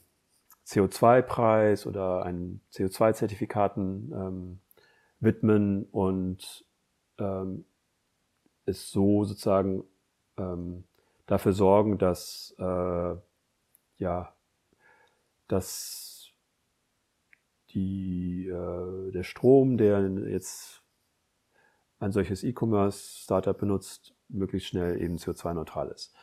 [0.65, 4.59] CO2-Preis oder einem CO2-Zertifikaten ähm,
[5.19, 6.65] widmen und
[7.19, 7.65] ähm,
[8.65, 9.83] es so sozusagen
[10.37, 10.85] ähm,
[11.25, 13.15] dafür sorgen, dass äh,
[13.97, 14.33] ja,
[15.47, 16.31] dass
[17.69, 20.83] die, äh, der Strom, der jetzt
[21.99, 26.13] ein solches E-Commerce-Startup benutzt, möglichst schnell eben CO2-neutral ist.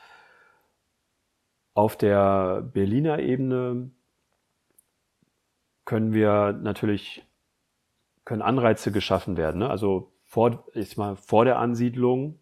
[1.74, 3.90] Auf der Berliner Ebene
[5.84, 7.24] können wir natürlich,
[8.24, 9.61] können Anreize geschaffen werden.
[9.61, 9.70] Ne?
[9.70, 12.38] Also vor, ich mal, vor der Ansiedlung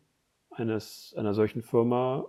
[0.50, 2.26] eines, einer solchen Firma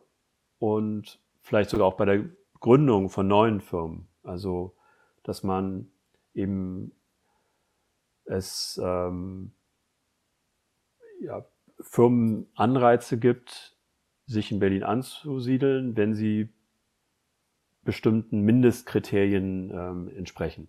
[0.59, 2.25] und vielleicht sogar auch bei der
[2.59, 4.07] Gründung von neuen Firmen.
[4.23, 4.75] Also,
[5.23, 5.89] dass man
[6.33, 6.91] eben
[8.25, 9.51] es ähm,
[11.21, 11.45] ja,
[11.79, 13.77] Firmen Anreize gibt,
[14.25, 16.49] sich in Berlin anzusiedeln, wenn sie
[17.83, 20.67] bestimmten Mindestkriterien ähm, entsprechen.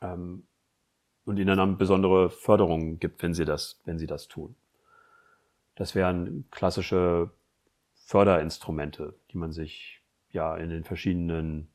[0.00, 0.46] Ähm,
[1.24, 4.54] und ihnen dann besondere Förderungen gibt, wenn sie das, wenn sie das tun.
[5.74, 7.30] Das wären klassische
[7.94, 11.68] Förderinstrumente, die man sich ja in den verschiedenen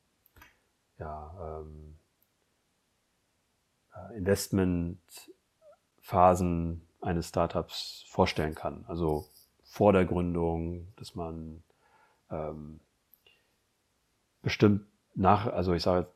[0.98, 1.96] ja, ähm,
[3.94, 8.84] äh, Investmentphasen eines Startups vorstellen kann.
[8.88, 9.26] Also
[9.62, 11.62] vor der Gründung, dass man
[12.30, 12.80] ähm,
[14.42, 16.08] bestimmt nach, also ich sage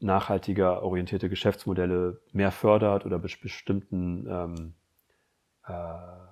[0.00, 4.74] nachhaltiger orientierte Geschäftsmodelle mehr fördert oder bestimmten ähm,
[5.66, 6.24] äh,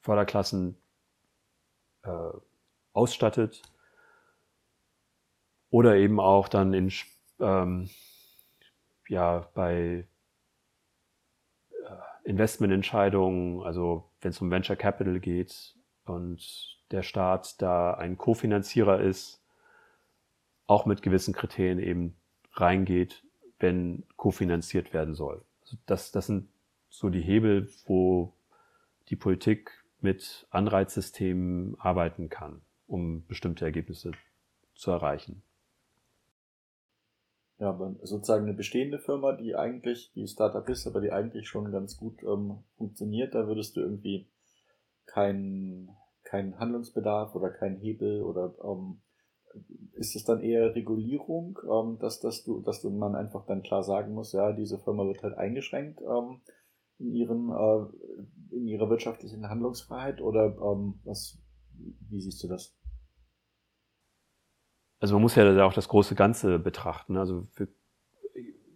[0.00, 0.76] Förderklassen
[2.02, 2.30] äh,
[2.92, 3.62] ausstattet
[5.70, 6.92] oder eben auch dann in,
[7.40, 7.90] ähm,
[9.08, 10.04] ja, bei äh,
[12.24, 19.42] Investmententscheidungen, also wenn es um Venture Capital geht und der Staat da ein Kofinanzierer ist,
[20.66, 22.16] auch mit gewissen Kriterien eben
[22.52, 23.24] reingeht,
[23.58, 25.44] wenn kofinanziert werden soll.
[25.62, 26.48] Also das, das sind
[26.88, 28.34] so die Hebel, wo
[29.08, 34.12] die Politik mit Anreizsystemen arbeiten kann, um bestimmte Ergebnisse
[34.74, 35.42] zu erreichen.
[37.62, 41.96] Ja, sozusagen eine bestehende Firma, die eigentlich, die Startup ist, aber die eigentlich schon ganz
[41.96, 44.28] gut ähm, funktioniert, da würdest du irgendwie
[45.06, 45.88] keinen
[46.24, 49.00] keinen Handlungsbedarf oder keinen Hebel oder ähm,
[49.92, 54.12] ist es dann eher Regulierung, ähm, dass, dass du, dass man einfach dann klar sagen
[54.12, 56.40] muss, ja, diese Firma wird halt eingeschränkt ähm,
[56.98, 61.38] in ihren äh, in ihrer wirtschaftlichen Handlungsfreiheit oder ähm, was
[62.08, 62.76] wie siehst du das?
[65.02, 67.16] Also man muss ja auch das große Ganze betrachten.
[67.16, 67.66] Also für,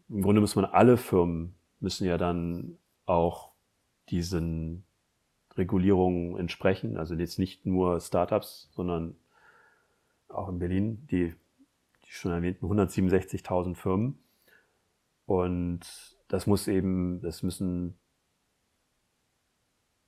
[0.08, 3.52] im Grunde muss man alle Firmen müssen ja dann auch
[4.08, 4.84] diesen
[5.56, 6.96] Regulierungen entsprechen.
[6.96, 9.14] Also jetzt nicht nur Startups, sondern
[10.26, 11.32] auch in Berlin die,
[12.04, 14.18] die schon erwähnten 167.000 Firmen.
[15.26, 15.82] Und
[16.26, 17.96] das muss eben, das müssen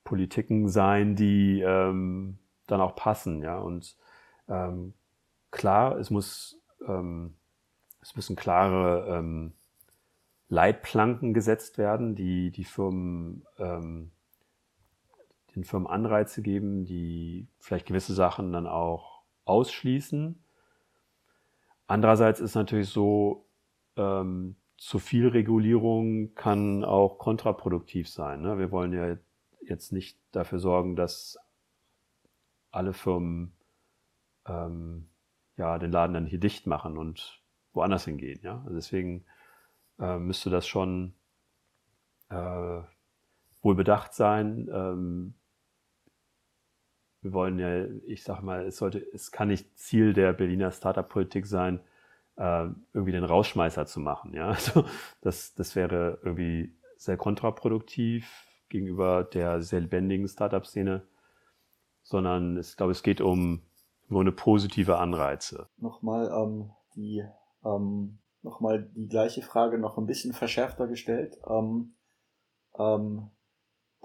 [0.03, 3.57] Politiken sein, die ähm, dann auch passen, ja.
[3.57, 3.95] Und
[4.49, 4.95] ähm,
[5.51, 7.35] klar, es muss, ähm,
[8.01, 9.53] es müssen klare ähm,
[10.47, 14.11] Leitplanken gesetzt werden, die die Firmen, ähm,
[15.55, 20.43] den Firmen Anreize geben, die vielleicht gewisse Sachen dann auch ausschließen.
[21.87, 23.47] Andererseits ist natürlich so,
[23.95, 28.41] ähm, zu viel Regulierung kann auch kontraproduktiv sein.
[28.41, 28.57] Ne?
[28.57, 29.17] Wir wollen ja
[29.61, 31.37] jetzt nicht dafür sorgen, dass
[32.71, 33.53] alle Firmen
[34.45, 35.08] ähm,
[35.59, 37.41] ja, den Laden dann hier dicht machen und
[37.73, 38.39] woanders hingehen.
[38.41, 38.61] Ja?
[38.63, 39.25] Also deswegen
[39.99, 41.13] äh, müsste das schon
[42.29, 42.81] äh,
[43.61, 44.69] wohl bedacht sein.
[44.71, 45.33] Ähm,
[47.21, 51.45] wir wollen ja, ich sag mal, es sollte, es kann nicht Ziel der Berliner Startup-Politik
[51.45, 51.81] sein,
[52.37, 54.33] äh, irgendwie den Rausschmeißer zu machen.
[54.33, 54.85] Ja, also
[55.19, 61.05] das, das wäre irgendwie sehr kontraproduktiv gegenüber der sehr lebendigen Startup-Szene,
[62.03, 63.61] sondern ich glaube, es geht um
[64.09, 65.69] nur eine positive Anreize.
[65.77, 67.23] Nochmal ähm, die
[67.63, 71.37] ähm, nochmal die gleiche Frage noch ein bisschen verschärfter gestellt.
[71.47, 71.95] Ähm,
[72.77, 73.31] ähm,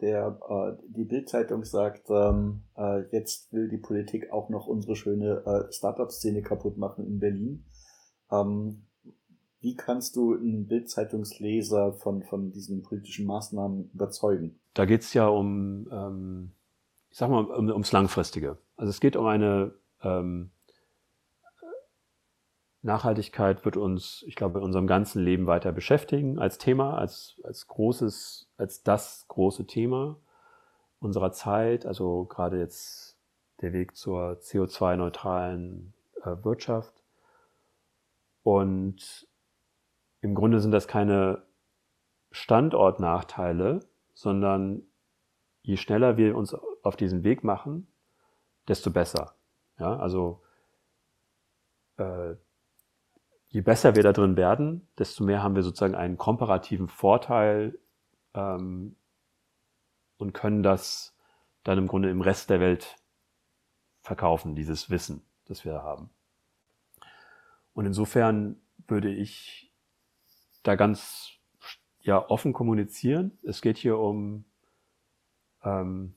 [0.01, 5.45] der äh, die Bildzeitung sagt, ähm, äh, jetzt will die Politik auch noch unsere schöne
[5.47, 7.65] äh, Startup-Szene kaputt machen in Berlin.
[8.31, 8.87] Ähm,
[9.61, 14.61] wie kannst du einen Bildzeitungsleser von, von diesen politischen Maßnahmen überzeugen?
[14.75, 16.53] Da geht es ja um, ähm,
[17.09, 18.59] ich sag mal, um, ums Langfristige.
[18.77, 19.75] Also es geht um eine
[20.05, 20.51] ähm,
[22.85, 27.67] Nachhaltigkeit wird uns, ich glaube, in unserem ganzen Leben weiter beschäftigen als Thema, als, als
[27.67, 30.19] großes, als das große Thema
[31.01, 31.87] unserer Zeit.
[31.87, 33.17] Also gerade jetzt
[33.63, 36.93] der Weg zur CO2-neutralen äh, Wirtschaft.
[38.43, 39.27] Und
[40.21, 41.43] im Grunde sind das keine
[42.33, 43.81] Standortnachteile,
[44.13, 44.83] sondern
[45.63, 47.87] je schneller wir uns auf diesen Weg machen,
[48.69, 49.35] desto besser.
[49.79, 50.43] Ja, also
[51.97, 52.35] äh,
[53.49, 57.79] je besser wir da drin werden, desto mehr haben wir sozusagen einen komparativen Vorteil
[58.35, 58.97] ähm,
[60.17, 61.17] und können das
[61.65, 62.97] dann im Grunde im Rest der Welt
[64.03, 66.11] verkaufen, dieses Wissen, das wir haben.
[67.73, 69.73] Und insofern würde ich
[70.63, 71.31] da ganz
[72.01, 73.39] ja, offen kommunizieren.
[73.43, 74.45] Es geht hier um
[75.63, 76.15] ähm,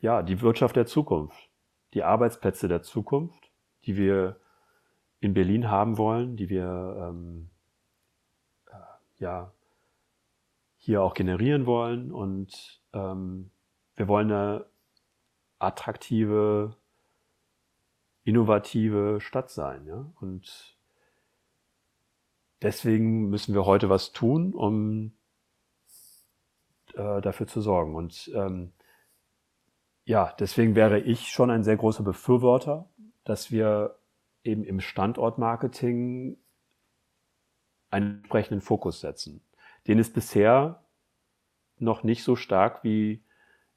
[0.00, 1.47] ja, die Wirtschaft der Zukunft
[1.94, 3.50] die Arbeitsplätze der Zukunft,
[3.84, 4.40] die wir
[5.20, 7.50] in Berlin haben wollen, die wir ähm,
[8.66, 8.74] äh,
[9.18, 9.52] ja
[10.76, 12.12] hier auch generieren wollen.
[12.12, 13.50] Und ähm,
[13.96, 14.66] wir wollen eine
[15.58, 16.76] attraktive,
[18.24, 20.06] innovative Stadt sein, ja.
[20.20, 20.76] Und
[22.62, 25.12] deswegen müssen wir heute was tun, um
[26.94, 27.94] äh, dafür zu sorgen.
[27.94, 28.72] Und ähm,
[30.08, 32.88] ja, deswegen wäre ich schon ein sehr großer Befürworter,
[33.24, 33.98] dass wir
[34.42, 36.38] eben im Standortmarketing
[37.90, 39.42] einen entsprechenden Fokus setzen.
[39.86, 40.82] Den ist bisher
[41.76, 43.22] noch nicht so stark wie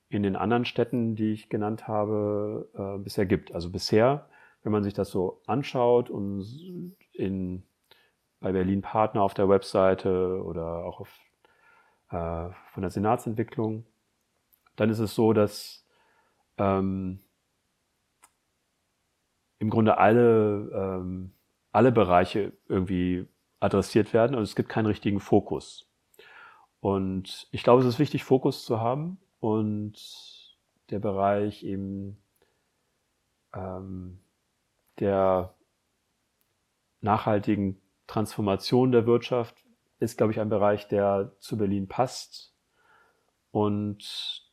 [0.08, 3.54] in den anderen Städten, die ich genannt habe, äh, bisher gibt.
[3.54, 4.30] Also bisher,
[4.64, 6.46] wenn man sich das so anschaut und
[7.12, 7.64] in,
[8.40, 11.10] bei Berlin Partner auf der Webseite oder auch auf,
[12.10, 13.86] äh, von der Senatsentwicklung,
[14.78, 15.81] dann ist es so, dass
[16.58, 17.20] ähm,
[19.60, 21.34] im Grunde alle, ähm,
[21.72, 23.28] alle Bereiche irgendwie
[23.60, 25.88] adressiert werden und es gibt keinen richtigen Fokus.
[26.80, 29.94] Und ich glaube, es ist wichtig, Fokus zu haben und
[30.90, 32.18] der Bereich eben
[33.54, 34.20] ähm,
[35.00, 35.54] der
[37.02, 39.64] nachhaltigen Transformation der Wirtschaft
[40.00, 42.56] ist, glaube ich, ein Bereich, der zu Berlin passt
[43.52, 44.51] und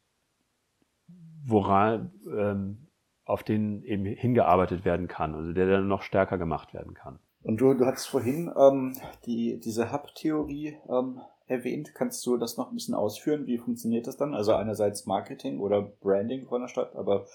[1.49, 2.89] woran, ähm,
[3.25, 7.19] auf den eben hingearbeitet werden kann, also der dann noch stärker gemacht werden kann.
[7.43, 8.95] Und du, du hattest vorhin ähm,
[9.27, 11.95] die, diese Hub-Theorie ähm, erwähnt.
[11.95, 13.47] Kannst du das noch ein bisschen ausführen?
[13.47, 14.35] Wie funktioniert das dann?
[14.35, 17.27] Also einerseits Marketing oder Branding von der Stadt, aber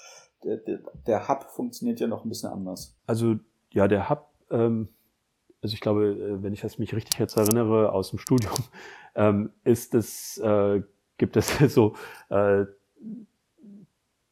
[0.44, 2.96] der, der, der Hub funktioniert ja noch ein bisschen anders.
[3.08, 3.36] Also
[3.72, 4.90] ja, der Hub, ähm,
[5.62, 8.54] also ich glaube, äh, wenn ich das mich richtig jetzt erinnere aus dem Studium,
[9.16, 10.82] ähm, ist es, äh,
[11.18, 11.96] gibt es so,
[12.30, 12.66] äh,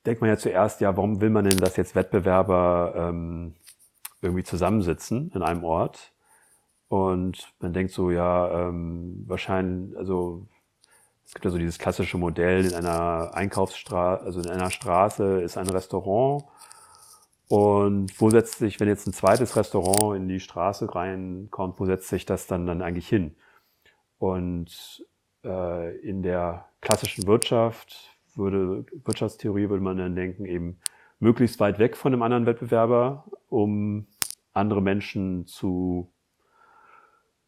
[0.05, 3.55] denkt man ja zuerst, ja, warum will man denn, dass jetzt Wettbewerber ähm,
[4.21, 6.11] irgendwie zusammensitzen in einem Ort?
[6.87, 10.45] Und man denkt so, ja, ähm, wahrscheinlich, also
[11.25, 15.57] es gibt ja so dieses klassische Modell in einer Einkaufsstraße, also in einer Straße ist
[15.57, 16.43] ein Restaurant.
[17.47, 22.09] Und wo setzt sich, wenn jetzt ein zweites Restaurant in die Straße reinkommt, wo setzt
[22.09, 23.35] sich das dann, dann eigentlich hin?
[24.17, 25.05] Und
[25.45, 30.79] äh, in der klassischen Wirtschaft würde, Wirtschaftstheorie würde man dann denken, eben
[31.19, 34.07] möglichst weit weg von einem anderen Wettbewerber, um
[34.53, 36.11] andere Menschen zu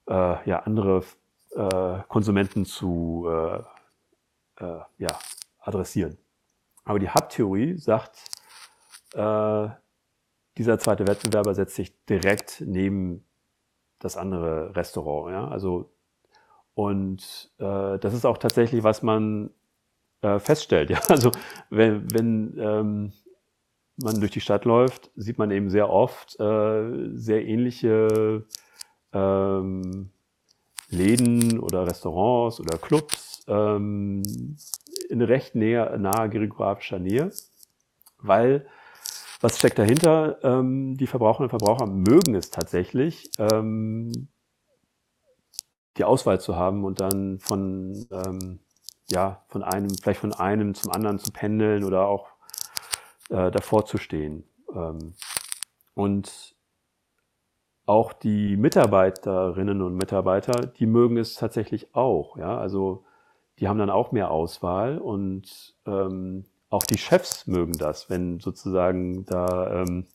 [0.08, 1.04] äh, ja, andere
[1.52, 3.60] äh, Konsumenten zu äh,
[4.64, 5.20] äh, ja,
[5.60, 6.18] adressieren.
[6.86, 8.30] Aber die Hub-Theorie sagt,
[9.14, 9.68] äh,
[10.58, 13.26] dieser zweite Wettbewerber setzt sich direkt neben
[14.00, 15.32] das andere Restaurant.
[15.32, 15.48] Ja?
[15.48, 15.92] Also,
[16.76, 19.50] und äh, das ist auch tatsächlich, was man
[20.24, 20.90] äh, feststellt.
[20.90, 21.00] Ja?
[21.10, 21.32] Also
[21.70, 23.14] wenn, wenn ähm,
[23.98, 28.46] man durch die Stadt läuft, sieht man eben sehr oft äh, sehr ähnliche
[29.12, 30.10] ähm,
[30.90, 34.24] Läden oder Restaurants oder Clubs ähm,
[35.10, 37.32] in recht näher, naher geografischer Nähe,
[38.20, 38.66] weil
[39.42, 40.38] was steckt dahinter?
[40.44, 44.30] Ähm, die Verbraucherinnen und Verbraucher mögen es tatsächlich, ähm,
[45.98, 48.60] die Auswahl zu haben und dann von, ähm,
[49.14, 52.28] ja, von einem, vielleicht von einem zum anderen zu pendeln oder auch
[53.30, 54.44] äh, davor zu stehen.
[54.74, 55.14] Ähm,
[55.94, 56.56] und
[57.86, 62.38] auch die Mitarbeiterinnen und Mitarbeiter, die mögen es tatsächlich auch.
[62.38, 63.06] Ja, also
[63.60, 69.26] die haben dann auch mehr Auswahl und ähm, auch die Chefs mögen das, wenn sozusagen
[69.26, 70.08] da ähm,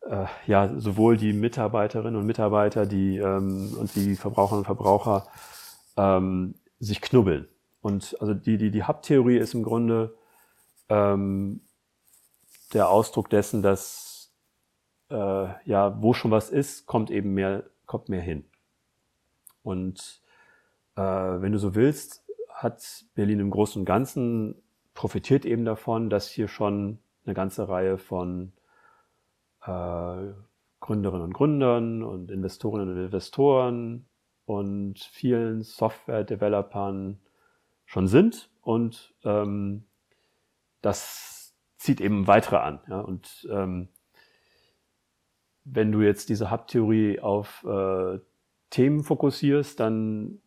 [0.00, 5.28] äh, ja sowohl die Mitarbeiterinnen und Mitarbeiter, die ähm, und die Verbraucherinnen und Verbraucher
[5.96, 7.46] ähm, sich knubbeln.
[7.80, 10.16] Und also die die die Hub-Theorie ist im Grunde
[10.88, 11.62] ähm,
[12.72, 14.32] der Ausdruck dessen, dass
[15.10, 18.44] äh, ja, wo schon was ist, kommt eben mehr, kommt mehr hin.
[19.62, 20.22] Und
[20.96, 24.62] äh, wenn du so willst, hat Berlin im Großen und Ganzen
[24.94, 28.52] profitiert eben davon, dass hier schon eine ganze Reihe von
[29.62, 30.32] äh,
[30.80, 34.06] Gründerinnen und Gründern und Investorinnen und Investoren
[34.46, 37.20] und vielen Software-Developern
[37.90, 39.82] schon sind und ähm,
[40.80, 42.78] das zieht eben weitere an.
[42.88, 43.00] Ja?
[43.00, 43.88] Und ähm,
[45.64, 48.20] wenn du jetzt diese Hub-Theorie auf äh,
[48.70, 50.40] Themen fokussierst, dann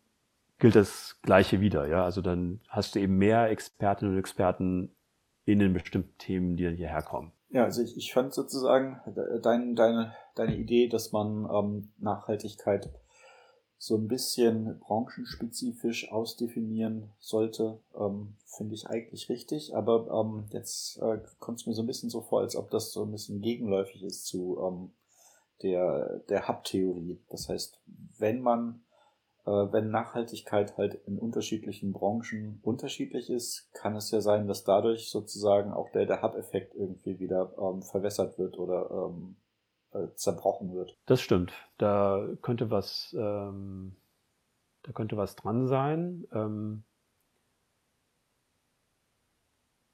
[0.58, 1.86] gilt das Gleiche wieder.
[1.86, 2.02] Ja?
[2.02, 4.96] Also dann hast du eben mehr Expertinnen und Experten
[5.44, 7.32] in den bestimmten Themen, die dann hierher kommen.
[7.50, 9.02] Ja, also ich, ich fand sozusagen
[9.42, 12.88] dein, deine, deine Idee, dass man ähm, Nachhaltigkeit
[13.78, 19.74] so ein bisschen branchenspezifisch ausdefinieren sollte, ähm, finde ich eigentlich richtig.
[19.74, 22.92] Aber ähm, jetzt äh, kommt es mir so ein bisschen so vor, als ob das
[22.92, 24.92] so ein bisschen gegenläufig ist zu ähm,
[25.62, 27.20] der, der Hub-Theorie.
[27.28, 27.80] Das heißt,
[28.18, 28.82] wenn man,
[29.44, 35.10] äh, wenn Nachhaltigkeit halt in unterschiedlichen Branchen unterschiedlich ist, kann es ja sein, dass dadurch
[35.10, 39.36] sozusagen auch der, der Hub-Effekt irgendwie wieder ähm, verwässert wird oder ähm,
[39.94, 40.98] äh, zerbrochen wird.
[41.06, 41.52] Das stimmt.
[41.78, 43.96] Da könnte was, ähm,
[44.82, 46.26] da könnte was dran sein.
[46.32, 46.84] Ähm,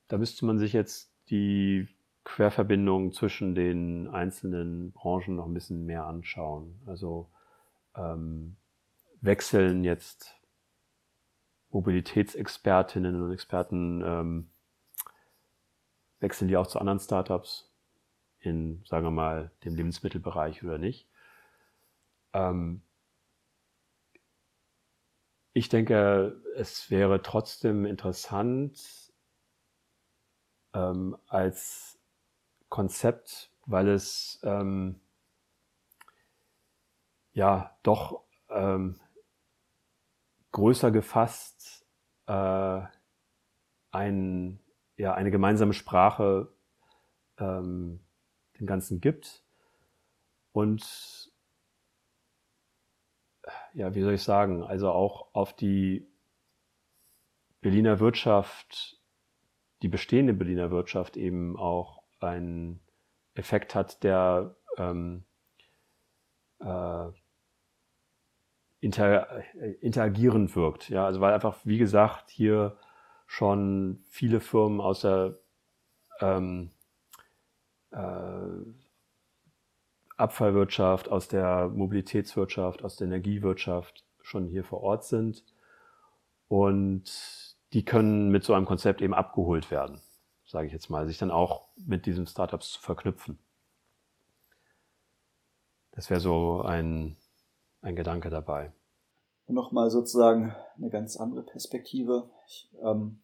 [0.08, 1.86] da müsste man sich jetzt die
[2.24, 6.80] Querverbindungen zwischen den einzelnen Branchen noch ein bisschen mehr anschauen.
[6.86, 7.30] Also
[7.94, 8.56] ähm,
[9.20, 10.34] wechseln jetzt
[11.70, 14.50] Mobilitätsexpertinnen und Experten, ähm,
[16.18, 17.69] wechseln die auch zu anderen Startups
[18.40, 21.08] in, sagen wir mal, dem Lebensmittelbereich oder nicht.
[22.32, 22.82] Ähm,
[25.52, 29.12] ich denke, es wäre trotzdem interessant,
[30.72, 31.98] ähm, als
[32.68, 35.00] Konzept, weil es ähm,
[37.32, 39.00] ja doch ähm,
[40.52, 41.86] größer gefasst
[42.26, 42.80] äh,
[43.92, 44.60] ein,
[44.96, 46.52] ja, eine gemeinsame Sprache
[47.38, 48.00] ähm,
[48.60, 49.42] dem Ganzen gibt
[50.52, 51.32] und
[53.72, 56.06] ja, wie soll ich sagen, also auch auf die
[57.60, 59.00] Berliner Wirtschaft,
[59.82, 62.80] die bestehende Berliner Wirtschaft eben auch einen
[63.34, 65.24] Effekt hat, der ähm,
[66.60, 67.06] äh,
[68.80, 70.88] inter, äh, interagierend wirkt.
[70.88, 72.76] Ja, also weil einfach, wie gesagt, hier
[73.26, 75.38] schon viele Firmen aus der
[76.20, 76.79] ähm, äh,
[80.16, 85.44] Abfallwirtschaft, aus der Mobilitätswirtschaft, aus der Energiewirtschaft schon hier vor Ort sind.
[86.48, 90.00] Und die können mit so einem Konzept eben abgeholt werden,
[90.44, 93.38] sage ich jetzt mal, sich dann auch mit diesen Startups zu verknüpfen.
[95.92, 97.16] Das wäre so ein,
[97.82, 98.72] ein Gedanke dabei.
[99.46, 102.30] Nochmal sozusagen eine ganz andere Perspektive.
[102.46, 103.20] Ich ähm,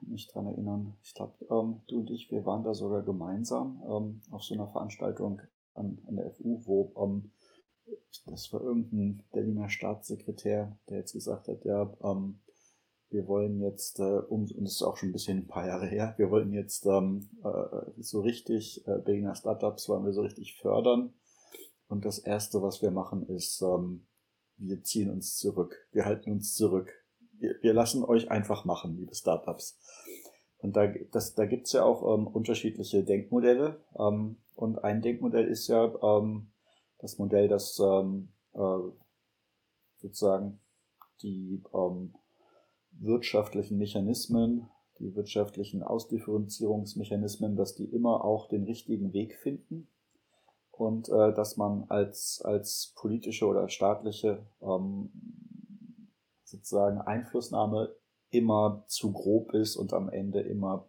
[0.00, 4.20] mich dran erinnern, ich glaube, ähm, du und ich, wir waren da sogar gemeinsam ähm,
[4.30, 5.42] auf so einer Veranstaltung
[5.74, 7.30] an, an der FU, wo ähm,
[8.26, 12.40] das war irgendein Berliner Staatssekretär, der jetzt gesagt hat, ja, ähm,
[13.10, 15.86] wir wollen jetzt, äh, um, und das ist auch schon ein bisschen ein paar Jahre
[15.86, 20.56] her, wir wollen jetzt ähm, äh, so richtig, äh, Berliner Startups wollen wir so richtig
[20.56, 21.14] fördern.
[21.88, 24.06] Und das Erste, was wir machen, ist, ähm,
[24.56, 25.88] wir ziehen uns zurück.
[25.92, 27.05] Wir halten uns zurück.
[27.38, 29.78] Wir, wir lassen euch einfach machen, liebe Startups.
[30.58, 33.80] Und da, das, da gibt's ja auch ähm, unterschiedliche Denkmodelle.
[33.98, 36.50] Ähm, und ein Denkmodell ist ja ähm,
[36.98, 38.90] das Modell, das ähm, äh,
[39.98, 40.60] sozusagen
[41.22, 42.14] die ähm,
[42.90, 44.68] wirtschaftlichen Mechanismen,
[44.98, 49.88] die wirtschaftlichen Ausdifferenzierungsmechanismen, dass die immer auch den richtigen Weg finden
[50.70, 55.10] und äh, dass man als, als politische oder staatliche ähm,
[56.46, 57.94] sozusagen Einflussnahme
[58.30, 60.88] immer zu grob ist und am Ende immer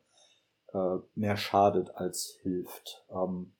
[0.73, 3.05] äh, mehr schadet als hilft.
[3.09, 3.53] Ähm,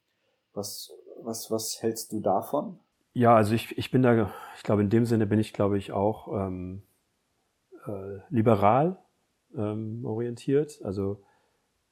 [0.54, 0.92] was,
[1.22, 2.80] was, was hältst du davon?
[3.14, 5.92] Ja, also ich, ich bin da, ich glaube, in dem Sinne bin ich, glaube ich,
[5.92, 6.84] auch ähm,
[7.86, 8.98] äh, liberal
[9.56, 10.80] ähm, orientiert.
[10.84, 11.24] Also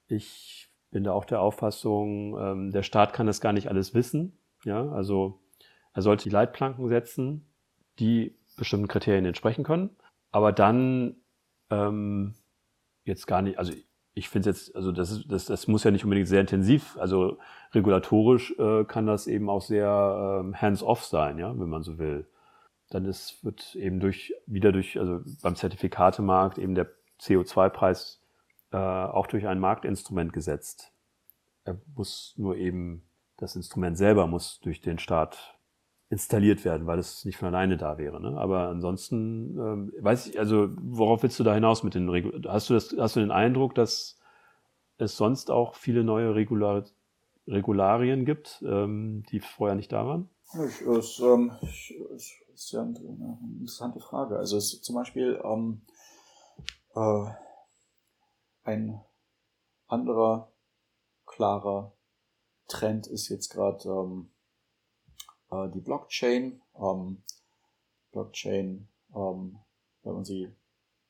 [0.07, 4.37] ich bin da auch der Auffassung, ähm, der Staat kann das gar nicht alles wissen.
[4.63, 5.39] Ja, also
[5.93, 7.47] er sollte die Leitplanken setzen,
[7.99, 9.95] die bestimmten Kriterien entsprechen können,
[10.31, 11.15] aber dann
[11.69, 12.35] ähm,
[13.03, 13.73] jetzt gar nicht, also
[14.13, 17.37] ich finde jetzt, also das, ist, das, das muss ja nicht unbedingt sehr intensiv, also
[17.73, 22.25] regulatorisch äh, kann das eben auch sehr ähm, hands-off sein, ja, wenn man so will.
[22.89, 26.87] Dann ist, wird eben durch, wieder durch, also beim Zertifikatemarkt eben der
[27.19, 28.21] CO2-Preis
[28.71, 30.93] äh, auch durch ein Marktinstrument gesetzt.
[31.65, 33.03] Er muss nur eben,
[33.37, 35.54] das Instrument selber muss durch den Staat
[36.09, 38.21] installiert werden, weil es nicht von alleine da wäre.
[38.21, 38.37] Ne?
[38.37, 42.69] Aber ansonsten ähm, weiß ich, also worauf willst du da hinaus mit den Regul Hast
[42.69, 44.19] du das, hast du den Eindruck, dass
[44.97, 46.83] es sonst auch viele neue Regular
[47.47, 50.29] Regularien gibt, ähm, die vorher nicht da waren?
[50.53, 51.93] Ich, es, ähm, ich,
[52.53, 54.37] ist ja eine interessante Frage.
[54.37, 55.81] Also es ist zum Beispiel ähm,
[56.95, 57.25] äh,
[58.63, 58.99] ein
[59.87, 60.51] anderer
[61.25, 61.93] klarer
[62.67, 64.31] Trend ist jetzt gerade ähm,
[65.63, 66.61] äh, die Blockchain.
[66.79, 67.23] Ähm,
[68.11, 69.59] Blockchain, ähm,
[70.03, 70.53] wenn man sie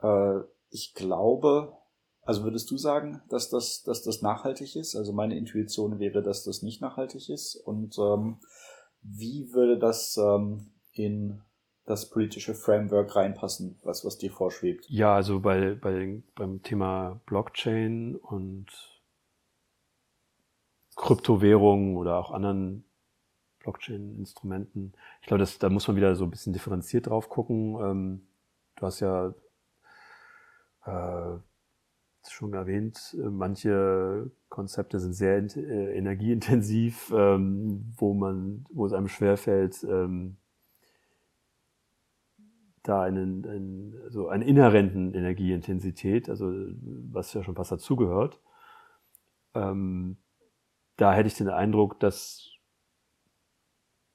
[0.00, 1.76] äh, ich glaube,
[2.22, 4.94] also würdest du sagen, dass das, dass das nachhaltig ist?
[4.96, 7.56] Also meine Intuition wäre, dass das nicht nachhaltig ist.
[7.56, 8.38] Und ähm,
[9.00, 11.40] wie würde das ähm, in
[11.88, 14.84] das politische Framework reinpassen, was, was dir vorschwebt?
[14.90, 18.66] Ja, also bei, bei, beim Thema Blockchain und
[20.96, 22.84] Kryptowährungen oder auch anderen
[23.60, 24.92] Blockchain-Instrumenten.
[25.22, 27.78] Ich glaube, das, da muss man wieder so ein bisschen differenziert drauf gucken.
[27.80, 28.26] Ähm,
[28.76, 29.32] du hast ja
[30.84, 31.38] äh,
[32.28, 39.82] schon erwähnt, manche Konzepte sind sehr äh, energieintensiv, ähm, wo man, wo es einem schwerfällt,
[39.84, 40.36] ähm,
[42.88, 46.50] da einen, einen, so einen inhärenten Energieintensität, also
[47.12, 48.40] was ja schon fast dazugehört.
[49.54, 50.16] Ähm,
[50.96, 52.50] da hätte ich den Eindruck, dass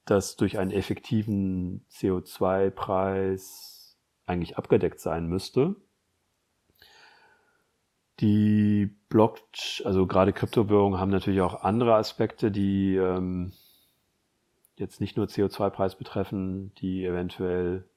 [0.06, 5.76] das durch einen effektiven CO2-Preis eigentlich abgedeckt sein müsste.
[8.20, 13.54] Die Blockchain, also gerade Kryptowährungen haben natürlich auch andere Aspekte, die ähm,
[14.76, 17.88] jetzt nicht nur CO2-Preis betreffen, die eventuell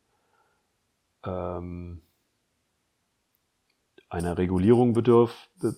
[1.26, 2.02] ähm,
[4.08, 5.74] einer Regulierung bedürf, be,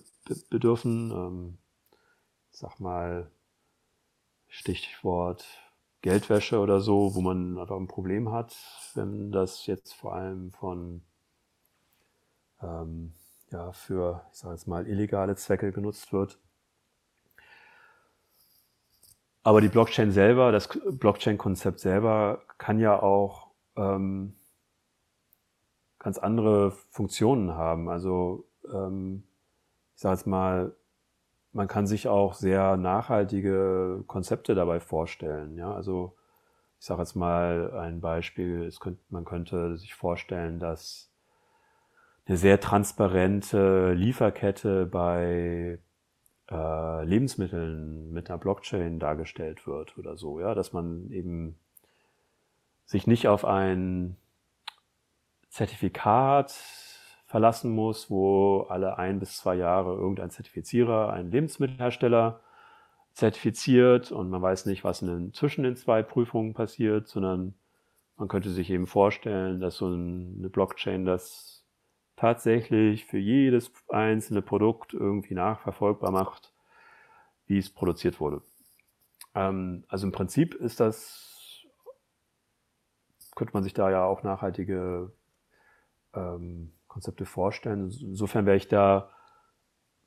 [0.49, 1.11] bedürfen.
[1.11, 1.57] Ähm,
[2.51, 3.31] sag mal,
[4.47, 5.45] Stichwort
[6.01, 8.55] Geldwäsche oder so, wo man einfach ein Problem hat,
[8.95, 11.01] wenn das jetzt vor allem von
[12.61, 13.13] ähm,
[13.51, 16.39] ja, für, ich sage jetzt mal, illegale Zwecke genutzt wird.
[19.43, 24.35] Aber die Blockchain selber, das Blockchain-Konzept selber kann ja auch ähm,
[25.99, 27.89] ganz andere Funktionen haben.
[27.89, 29.23] Also ähm,
[29.95, 30.73] ich sage jetzt mal,
[31.51, 35.57] man kann sich auch sehr nachhaltige Konzepte dabei vorstellen.
[35.57, 36.15] Ja, also
[36.79, 41.11] ich sage jetzt mal ein Beispiel: könnte, Man könnte sich vorstellen, dass
[42.25, 45.79] eine sehr transparente Lieferkette bei
[46.49, 50.39] äh, Lebensmitteln mit einer Blockchain dargestellt wird oder so.
[50.39, 51.59] Ja, dass man eben
[52.85, 54.15] sich nicht auf ein
[55.49, 56.51] Zertifikat
[57.25, 62.41] verlassen muss, wo alle ein bis zwei Jahre irgendein Zertifizierer, ein Lebensmittelhersteller
[63.13, 67.53] zertifiziert und man weiß nicht, was in zwischen den zwei Prüfungen passiert, sondern
[68.17, 71.65] man könnte sich eben vorstellen, dass so eine Blockchain das
[72.15, 76.53] tatsächlich für jedes einzelne Produkt irgendwie nachverfolgbar macht,
[77.45, 78.41] wie es produziert wurde.
[79.35, 81.63] Ähm, also im Prinzip ist das,
[83.35, 85.11] könnte man sich da ja auch nachhaltige
[86.13, 87.91] ähm, Konzepte vorstellen.
[88.01, 89.09] Insofern wäre ich da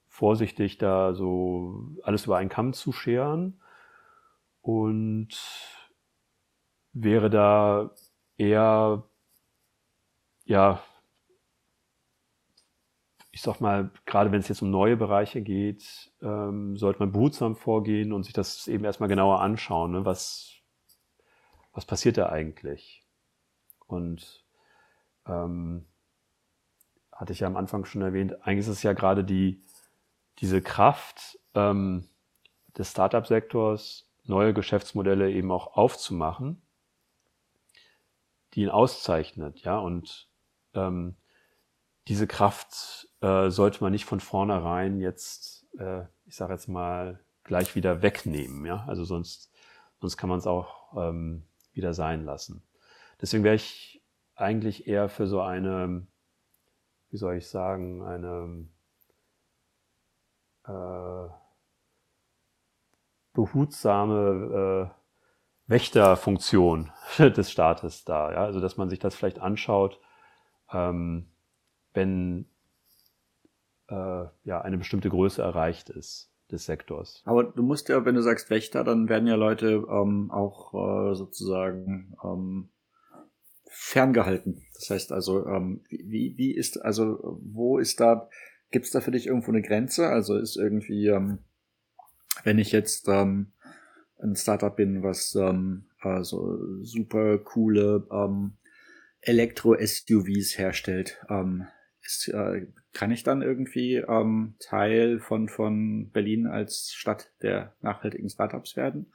[0.08, 3.60] vorsichtig, da so alles über einen Kamm zu scheren
[4.60, 5.28] und
[6.92, 7.90] wäre da
[8.36, 9.04] eher,
[10.44, 10.82] ja,
[13.30, 17.56] ich sag mal, gerade wenn es jetzt um neue Bereiche geht, ähm, sollte man behutsam
[17.56, 20.04] vorgehen und sich das eben erstmal genauer anschauen, ne?
[20.04, 20.52] was,
[21.72, 23.02] was passiert da eigentlich?
[23.86, 24.44] Und
[25.26, 25.86] ähm,
[27.12, 29.62] hatte ich ja am Anfang schon erwähnt, eigentlich ist es ja gerade die,
[30.38, 32.08] diese Kraft ähm,
[32.76, 36.62] des Startup-Sektors, neue Geschäftsmodelle eben auch aufzumachen,
[38.54, 40.28] die ihn auszeichnet, ja, und
[40.74, 41.16] ähm,
[42.08, 47.74] diese Kraft äh, sollte man nicht von vornherein jetzt, äh, ich sage jetzt mal, gleich
[47.74, 49.52] wieder wegnehmen, ja, also sonst,
[50.00, 52.62] sonst kann man es auch ähm, wieder sein lassen.
[53.20, 54.02] Deswegen wäre ich
[54.34, 56.06] eigentlich eher für so eine
[57.12, 58.66] wie soll ich sagen, eine
[60.64, 61.32] äh,
[63.34, 68.32] behutsame äh, Wächterfunktion des Staates da.
[68.32, 68.44] Ja?
[68.44, 70.00] Also dass man sich das vielleicht anschaut,
[70.72, 71.28] ähm,
[71.92, 72.46] wenn
[73.88, 77.22] äh, ja eine bestimmte Größe erreicht ist des Sektors.
[77.26, 81.14] Aber du musst ja, wenn du sagst Wächter, dann werden ja Leute ähm, auch äh,
[81.14, 82.70] sozusagen ähm,
[83.72, 84.62] ferngehalten.
[84.74, 88.28] Das heißt also, ähm, wie, wie ist, also wo ist da,
[88.70, 90.08] gibt es da für dich irgendwo eine Grenze?
[90.08, 91.38] Also ist irgendwie, ähm,
[92.44, 93.52] wenn ich jetzt ähm,
[94.22, 98.52] ein Startup bin, was ähm, also super coole ähm,
[99.22, 101.66] Elektro-SUVs herstellt, ähm,
[102.02, 108.28] ist, äh, kann ich dann irgendwie ähm, Teil von, von Berlin als Stadt der nachhaltigen
[108.28, 109.12] Startups werden?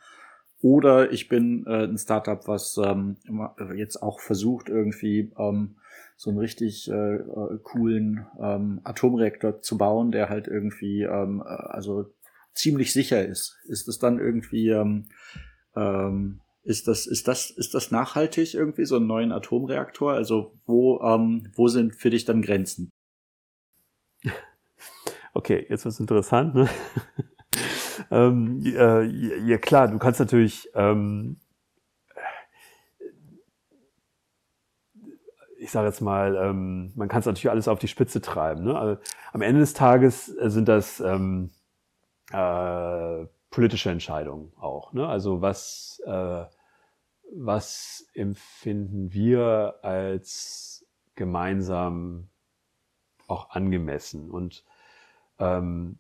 [0.62, 3.18] Oder ich bin äh, ein Startup, was ähm,
[3.76, 5.76] jetzt auch versucht, irgendwie ähm,
[6.16, 11.50] so einen richtig äh, äh, coolen ähm, Atomreaktor zu bauen, der halt irgendwie ähm, äh,
[11.50, 12.12] also
[12.56, 13.56] ziemlich sicher ist.
[13.66, 15.06] Ist es dann irgendwie ähm,
[15.76, 20.14] ähm, ist das ist das ist das nachhaltig irgendwie so einen neuen Atomreaktor?
[20.14, 22.90] Also wo ähm, wo sind für dich dann Grenzen?
[25.34, 26.56] Okay, jetzt wird's interessant.
[26.56, 26.68] Ne?
[28.12, 31.38] ähm, äh, ja, klar, du kannst natürlich, ähm,
[35.60, 38.64] ich sage jetzt mal, ähm, man kann es natürlich alles auf die Spitze treiben.
[38.64, 38.78] Ne?
[38.78, 39.02] Also,
[39.34, 41.52] am Ende des Tages sind das ähm,
[42.32, 44.94] äh, politische Entscheidungen auch.
[44.94, 45.08] Ne?
[45.08, 46.46] Also was, äh,
[47.34, 50.86] was empfinden wir als
[51.16, 52.30] gemeinsam
[53.28, 54.30] auch angemessen?
[54.30, 54.64] Und
[55.40, 56.00] ähm,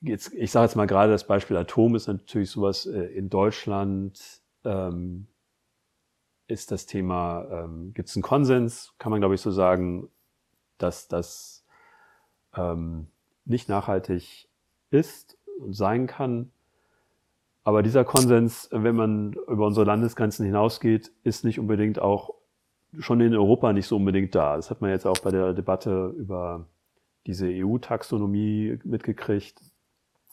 [0.00, 4.20] jetzt, ich sage jetzt mal gerade das Beispiel Atom ist natürlich sowas äh, in Deutschland
[4.64, 5.26] ähm,
[6.46, 10.08] ist das Thema, ähm, gibt es einen Konsens, kann man glaube ich so sagen,
[10.78, 11.64] dass das
[12.56, 13.08] ähm,
[13.44, 14.48] nicht nachhaltig
[14.90, 16.50] ist und sein kann.
[17.64, 22.34] Aber dieser Konsens, wenn man über unsere Landesgrenzen hinausgeht, ist nicht unbedingt auch
[22.98, 24.56] schon in Europa nicht so unbedingt da.
[24.56, 26.66] Das hat man jetzt auch bei der Debatte über
[27.26, 29.60] diese EU-Taxonomie mitgekriegt.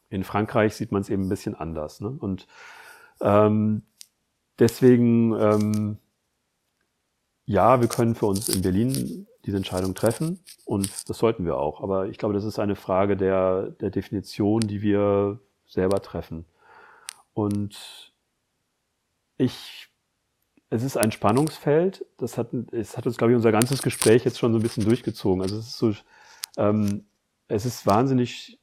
[0.09, 2.01] In Frankreich sieht man es eben ein bisschen anders.
[2.01, 2.09] Ne?
[2.09, 2.47] Und
[3.21, 3.83] ähm,
[4.59, 5.97] deswegen, ähm,
[7.45, 11.81] ja, wir können für uns in Berlin diese Entscheidung treffen und das sollten wir auch.
[11.81, 16.45] Aber ich glaube, das ist eine Frage der, der Definition, die wir selber treffen.
[17.33, 18.13] Und
[19.37, 19.89] ich,
[20.69, 22.05] es ist ein Spannungsfeld.
[22.17, 24.85] Das hat, es hat uns, glaube ich, unser ganzes Gespräch jetzt schon so ein bisschen
[24.85, 25.41] durchgezogen.
[25.41, 25.93] Also es ist so,
[26.57, 27.05] ähm,
[27.47, 28.59] es ist wahnsinnig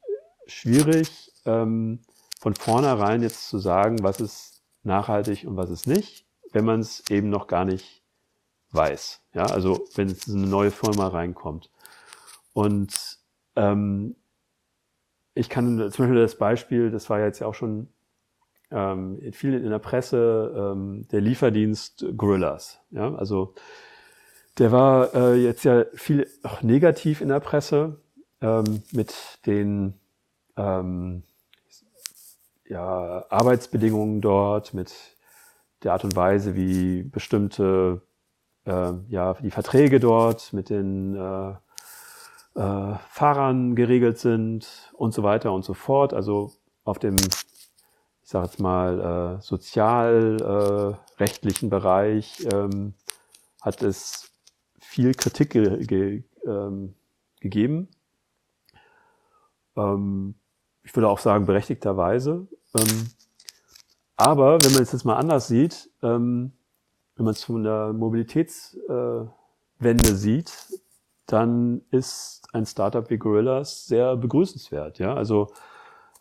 [0.47, 1.99] schwierig, ähm,
[2.39, 7.09] von vornherein jetzt zu sagen, was ist nachhaltig und was ist nicht, wenn man es
[7.09, 8.03] eben noch gar nicht
[8.71, 9.21] weiß.
[9.33, 11.69] Ja, also wenn es eine neue Firma reinkommt.
[12.53, 13.17] Und
[13.55, 14.15] ähm,
[15.35, 17.87] ich kann zum Beispiel das Beispiel, das war jetzt ja auch schon
[18.71, 22.79] ähm, viel in der Presse, ähm, der Lieferdienst Gorillas.
[22.91, 23.53] Ja, also
[24.57, 28.01] der war äh, jetzt ja viel auch negativ in der Presse
[28.41, 29.95] ähm, mit den
[30.57, 31.23] ähm,
[32.73, 34.91] ja, Arbeitsbedingungen dort, mit
[35.83, 38.01] der Art und Weise, wie bestimmte
[38.65, 41.51] äh, ja, die Verträge dort mit den äh,
[42.55, 46.13] äh, Fahrern geregelt sind und so weiter und so fort.
[46.13, 46.51] Also
[46.83, 47.29] auf dem, ich
[48.23, 52.95] sage jetzt mal, äh, sozialrechtlichen äh, Bereich ähm,
[53.61, 54.31] hat es
[54.79, 56.95] viel Kritik ge ge ähm,
[57.39, 57.89] gegeben.
[59.75, 60.33] Ähm,
[60.83, 62.47] ich würde auch sagen, berechtigterweise.
[62.77, 63.09] Ähm,
[64.15, 66.53] aber wenn man es jetzt mal anders sieht, ähm,
[67.15, 69.31] wenn man es von der Mobilitätswende
[69.79, 70.53] äh, sieht,
[71.25, 74.99] dann ist ein Startup wie Gorillas sehr begrüßenswert.
[74.99, 75.51] Ja, also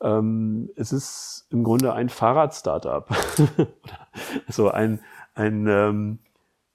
[0.01, 3.09] ähm, es ist im Grunde ein Fahrrad-Startup,
[4.47, 5.01] also ein
[5.35, 6.19] ein ähm,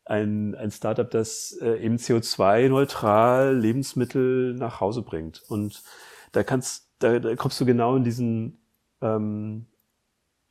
[0.09, 5.43] ein, ein Startup, das äh, eben CO2-neutral Lebensmittel nach Hause bringt.
[5.49, 5.83] Und
[6.31, 8.57] da kannst, da, da kommst du genau in diesen
[9.01, 9.67] ähm,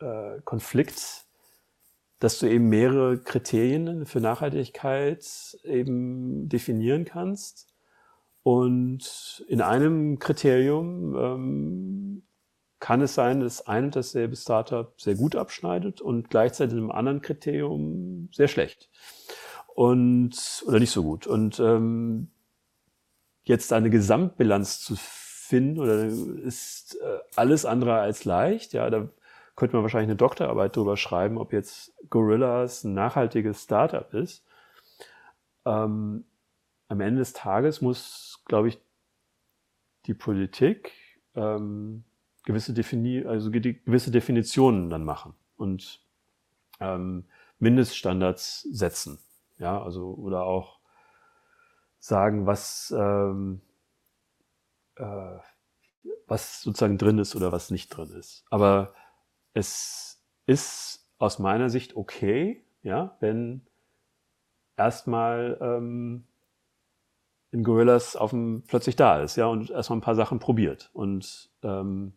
[0.01, 1.27] äh, Konflikt
[2.19, 7.69] dass du eben mehrere Kriterien für Nachhaltigkeit eben definieren kannst.
[8.43, 12.23] Und in einem Kriterium ähm,
[12.79, 16.91] kann es sein, dass ein und dasselbe Startup sehr gut abschneidet und gleichzeitig in einem
[16.91, 18.89] anderen Kriterium sehr schlecht.
[19.75, 21.27] Und, oder nicht so gut.
[21.27, 22.31] Und ähm,
[23.45, 24.97] jetzt eine Gesamtbilanz zu
[25.47, 28.73] finden, oder ist äh, alles andere als leicht.
[28.73, 29.09] Ja, da
[29.55, 34.45] könnte man wahrscheinlich eine Doktorarbeit darüber schreiben, ob jetzt Gorillas ein nachhaltiges Startup ist.
[35.65, 36.25] Ähm,
[36.89, 38.79] am Ende des Tages muss, glaube ich,
[40.07, 40.93] die Politik
[41.35, 42.05] ähm,
[42.45, 46.01] gewisse, Defini also gewisse Definitionen dann machen und
[46.81, 47.25] ähm,
[47.59, 49.19] Mindeststandards setzen.
[49.59, 50.79] Ja, also oder auch
[51.99, 53.63] sagen, was ähm,
[54.97, 55.39] äh,
[56.27, 58.45] was sozusagen drin ist oder was nicht drin ist.
[58.51, 58.95] Aber
[59.53, 63.67] es ist aus meiner Sicht okay, ja, wenn
[64.77, 66.25] erstmal ähm,
[67.53, 71.51] in Gorillas auf dem, plötzlich da ist, ja, und erstmal ein paar Sachen probiert und
[71.63, 72.13] ähm,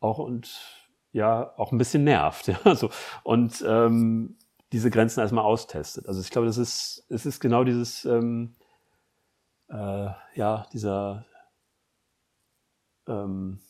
[0.00, 2.90] auch und ja auch ein bisschen nervt, ja, so
[3.22, 4.36] und ähm,
[4.72, 6.08] diese Grenzen erstmal austestet.
[6.08, 8.54] Also ich glaube, das ist es ist genau dieses ähm,
[9.68, 11.24] äh, ja dieser
[13.06, 13.60] ähm,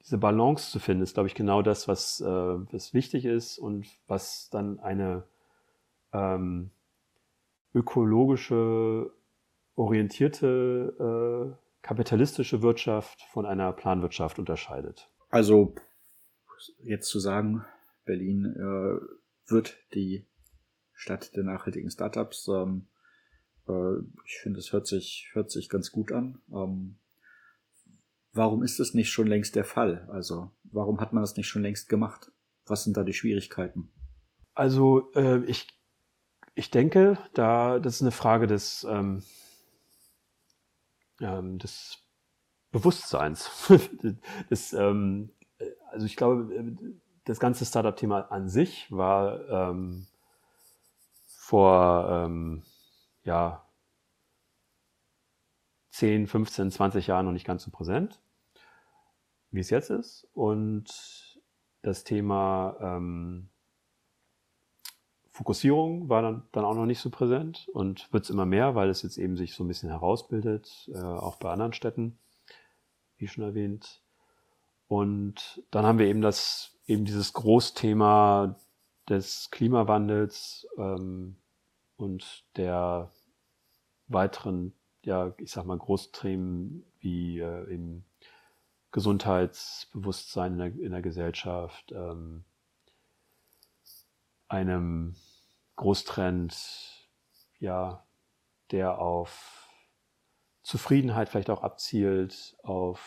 [0.00, 3.86] diese Balance zu finden, ist, glaube ich, genau das, was, äh, was wichtig ist und
[4.06, 5.24] was dann eine
[6.12, 6.70] ähm,
[7.74, 9.12] ökologische,
[9.74, 15.08] orientierte, äh, kapitalistische Wirtschaft von einer Planwirtschaft unterscheidet.
[15.30, 15.74] Also
[16.82, 17.64] jetzt zu sagen,
[18.04, 20.26] Berlin äh, wird die
[20.92, 22.48] Stadt der nachhaltigen Startups.
[22.48, 22.86] Ähm,
[23.68, 26.40] äh, ich finde, es hört sich, hört sich ganz gut an.
[26.52, 26.98] Ähm,
[28.32, 30.08] Warum ist das nicht schon längst der Fall?
[30.10, 32.32] Also, warum hat man das nicht schon längst gemacht?
[32.66, 33.92] Was sind da die Schwierigkeiten?
[34.54, 35.68] Also, äh, ich,
[36.54, 39.22] ich denke, da, das ist eine Frage des, ähm,
[41.20, 41.98] ähm, des
[42.70, 43.50] Bewusstseins.
[44.48, 45.30] das, ähm,
[45.90, 46.76] also, ich glaube,
[47.24, 50.06] das ganze Startup-Thema an sich war ähm,
[51.26, 52.62] vor, ähm,
[53.24, 53.66] ja,
[55.92, 58.20] 10, 15, 20 Jahren noch nicht ganz so präsent,
[59.50, 60.26] wie es jetzt ist.
[60.32, 61.38] Und
[61.82, 63.50] das Thema ähm,
[65.30, 68.88] Fokussierung war dann, dann auch noch nicht so präsent und wird es immer mehr, weil
[68.88, 72.18] es jetzt eben sich so ein bisschen herausbildet, äh, auch bei anderen Städten,
[73.18, 74.02] wie schon erwähnt.
[74.88, 78.56] Und dann haben wir eben das, eben dieses Großthema
[79.08, 81.36] des Klimawandels ähm,
[81.96, 83.10] und der
[84.08, 88.04] weiteren ja, ich sag mal, Großthemen wie äh, im
[88.92, 92.44] Gesundheitsbewusstsein in der, in der Gesellschaft, ähm,
[94.48, 95.16] einem
[95.76, 97.08] Großtrend,
[97.58, 98.04] ja,
[98.70, 99.68] der auf
[100.62, 103.00] Zufriedenheit vielleicht auch abzielt, auf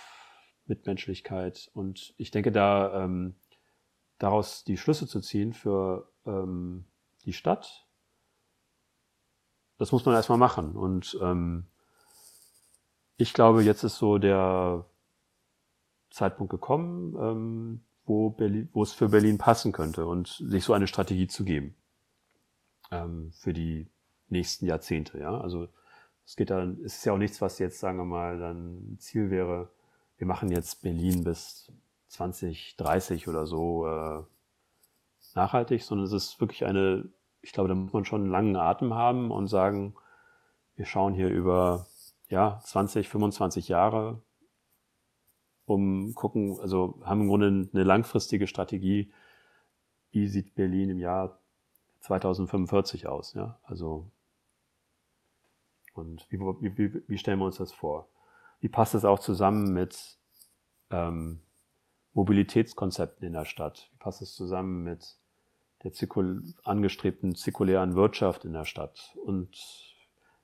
[0.66, 1.70] Mitmenschlichkeit.
[1.74, 3.36] Und ich denke, da ähm,
[4.18, 6.86] daraus die Schlüsse zu ziehen für ähm,
[7.24, 7.88] die Stadt,
[9.78, 10.76] das muss man erstmal machen.
[10.76, 11.68] Und ähm,
[13.18, 14.86] ich glaube, jetzt ist so der
[16.10, 20.88] Zeitpunkt gekommen, ähm, wo, Berlin, wo es für Berlin passen könnte und sich so eine
[20.88, 21.76] Strategie zu geben
[22.92, 23.90] ähm, für die
[24.30, 25.20] nächsten Jahrzehnte.
[25.20, 25.68] Ja, also
[26.26, 29.30] es geht dann, es ist ja auch nichts, was jetzt sagen wir mal dann Ziel
[29.30, 29.70] wäre.
[30.18, 31.72] Wir machen jetzt Berlin bis
[32.08, 34.24] 2030 oder so äh,
[35.36, 37.10] nachhaltig, sondern es ist wirklich eine,
[37.42, 39.96] ich glaube, da muss man schon einen langen Atem haben und sagen,
[40.76, 41.86] wir schauen hier über
[42.30, 44.22] ja 20, 25 Jahre
[45.66, 49.12] um gucken, also haben im Grunde eine langfristige Strategie,
[50.12, 51.40] wie sieht Berlin im Jahr
[52.02, 54.12] 2045 aus, ja, also
[55.96, 58.10] und wie, wie, wie stellen wir uns das vor?
[58.60, 60.18] Wie passt das auch zusammen mit
[60.90, 61.40] ähm,
[62.14, 63.90] Mobilitätskonzepten in der Stadt?
[63.94, 65.18] Wie passt es zusammen mit
[65.84, 69.16] der zirkul angestrebten zirkulären Wirtschaft in der Stadt?
[69.26, 69.95] Und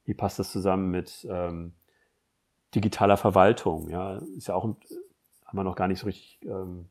[0.06, 1.74] wie passt das zusammen mit ähm,
[2.74, 3.90] digitaler Verwaltung?
[3.90, 6.88] Ja, ist ja auch haben wir noch gar nicht so richtig ähm,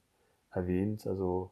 [0.50, 1.06] erwähnt.
[1.06, 1.50] Also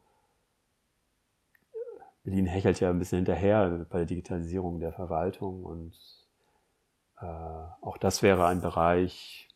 [2.23, 5.95] Berlin hechelt ja ein bisschen hinterher bei der Digitalisierung der Verwaltung und
[7.19, 9.47] äh, auch das wäre ein Bereich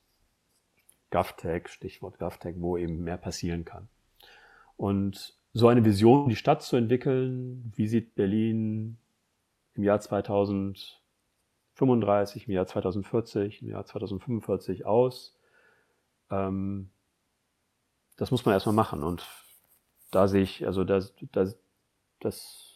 [1.11, 3.87] GovTech, Stichwort GovTech, wo eben mehr passieren kann.
[4.77, 8.97] Und so eine Vision, die Stadt zu entwickeln, wie sieht Berlin
[9.75, 9.99] im Jahr
[11.75, 15.37] 2035, im Jahr 2040, im Jahr 2045 aus,
[16.29, 16.89] ähm,
[18.17, 19.03] das muss man erstmal machen.
[19.03, 19.27] Und
[20.11, 21.01] da sehe ich, also da,
[21.31, 21.51] da,
[22.19, 22.75] das,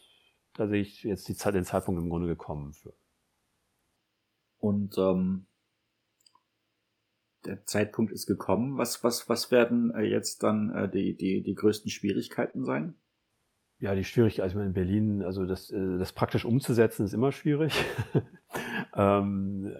[0.54, 2.94] da sehe ich jetzt die Zeit, den Zeitpunkt im Grunde gekommen für.
[4.60, 5.46] Und ähm,
[7.46, 8.78] der Zeitpunkt ist gekommen.
[8.78, 12.96] Was, was, was werden äh, jetzt dann äh, die, die, die größten Schwierigkeiten sein?
[13.80, 17.74] Ja, die Schwierigkeit, also in Berlin, also das, äh, das praktisch umzusetzen, ist immer schwierig.
[18.96, 19.76] ähm,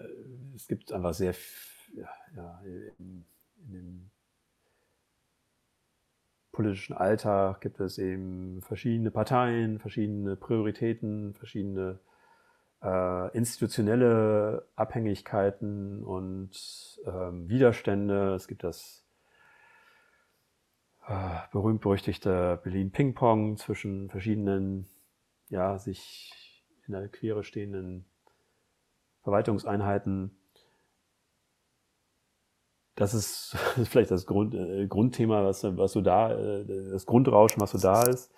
[0.54, 1.34] es gibt einfach sehr,
[1.94, 3.24] ja, ja in,
[3.64, 4.10] in den
[6.58, 12.00] politischen Alltag gibt es eben verschiedene Parteien, verschiedene Prioritäten, verschiedene
[12.82, 16.50] äh, institutionelle Abhängigkeiten und
[17.06, 18.34] ähm, Widerstände.
[18.34, 19.04] Es gibt das
[21.06, 24.88] äh, berühmt-berüchtigte Berlin-Ping-Pong zwischen verschiedenen,
[25.48, 28.04] ja, sich in der Quere stehenden
[29.22, 30.38] Verwaltungseinheiten
[32.98, 37.70] das ist, vielleicht das Grund, äh, Grundthema, was, was so da, äh, das Grundrauschen, was
[37.70, 38.32] so da ist.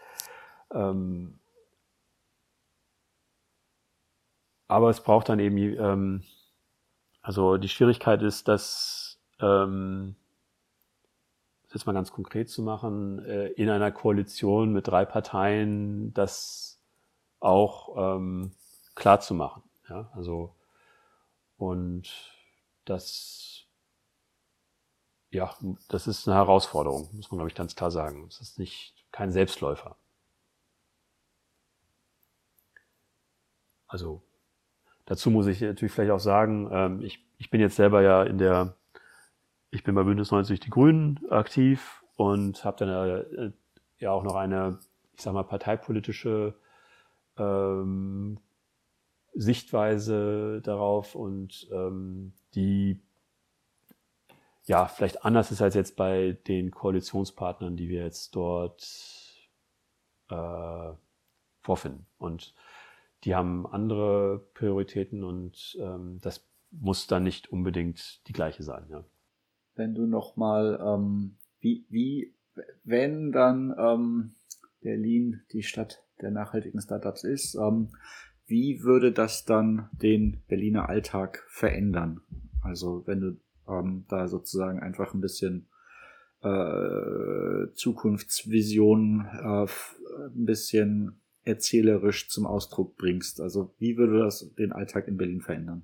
[0.72, 1.40] Ähm,
[4.68, 6.22] aber es braucht dann eben, ähm,
[7.22, 10.14] also die Schwierigkeit ist, dass, ähm,
[11.64, 16.82] das jetzt mal ganz konkret zu machen, äh, in einer Koalition mit drei Parteien das
[17.40, 18.52] auch ähm,
[18.94, 19.62] klar zu machen.
[19.88, 20.54] Ja, also
[21.60, 22.08] und
[22.86, 23.66] das
[25.30, 25.54] ja,
[25.88, 28.26] das ist eine Herausforderung, muss man, glaube ich, ganz klar sagen.
[28.28, 29.96] Es ist nicht kein Selbstläufer.
[33.86, 34.22] Also
[35.04, 38.38] dazu muss ich natürlich vielleicht auch sagen, ähm, ich, ich bin jetzt selber ja in
[38.38, 38.76] der,
[39.70, 43.52] ich bin bei Bündnis 90 Die Grünen aktiv und habe dann äh,
[43.98, 44.80] ja auch noch eine,
[45.12, 46.54] ich sag mal, parteipolitische
[47.36, 48.40] ähm,
[49.32, 53.00] Sichtweise darauf und ähm, die
[54.70, 59.50] ja, vielleicht anders ist als jetzt bei den Koalitionspartnern, die wir jetzt dort
[60.28, 60.92] äh,
[61.62, 62.06] vorfinden.
[62.18, 62.54] Und
[63.24, 68.86] die haben andere Prioritäten und ähm, das muss dann nicht unbedingt die gleiche sein.
[68.90, 69.04] Ja.
[69.74, 72.34] Wenn du nochmal, ähm, wie, wie,
[72.84, 74.34] wenn dann ähm,
[74.80, 77.88] Berlin die Stadt der nachhaltigen Startups ist, ähm,
[78.50, 82.20] wie würde das dann den Berliner Alltag verändern?
[82.62, 85.68] Also wenn du ähm, da sozusagen einfach ein bisschen
[86.42, 89.66] äh, Zukunftsvision äh,
[90.26, 93.40] ein bisschen erzählerisch zum Ausdruck bringst.
[93.40, 95.82] Also wie würde das den Alltag in Berlin verändern?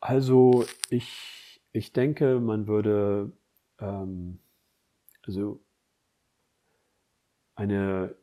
[0.00, 3.32] Also ich, ich denke, man würde
[3.80, 4.38] ähm,
[5.26, 5.60] also
[7.56, 8.14] eine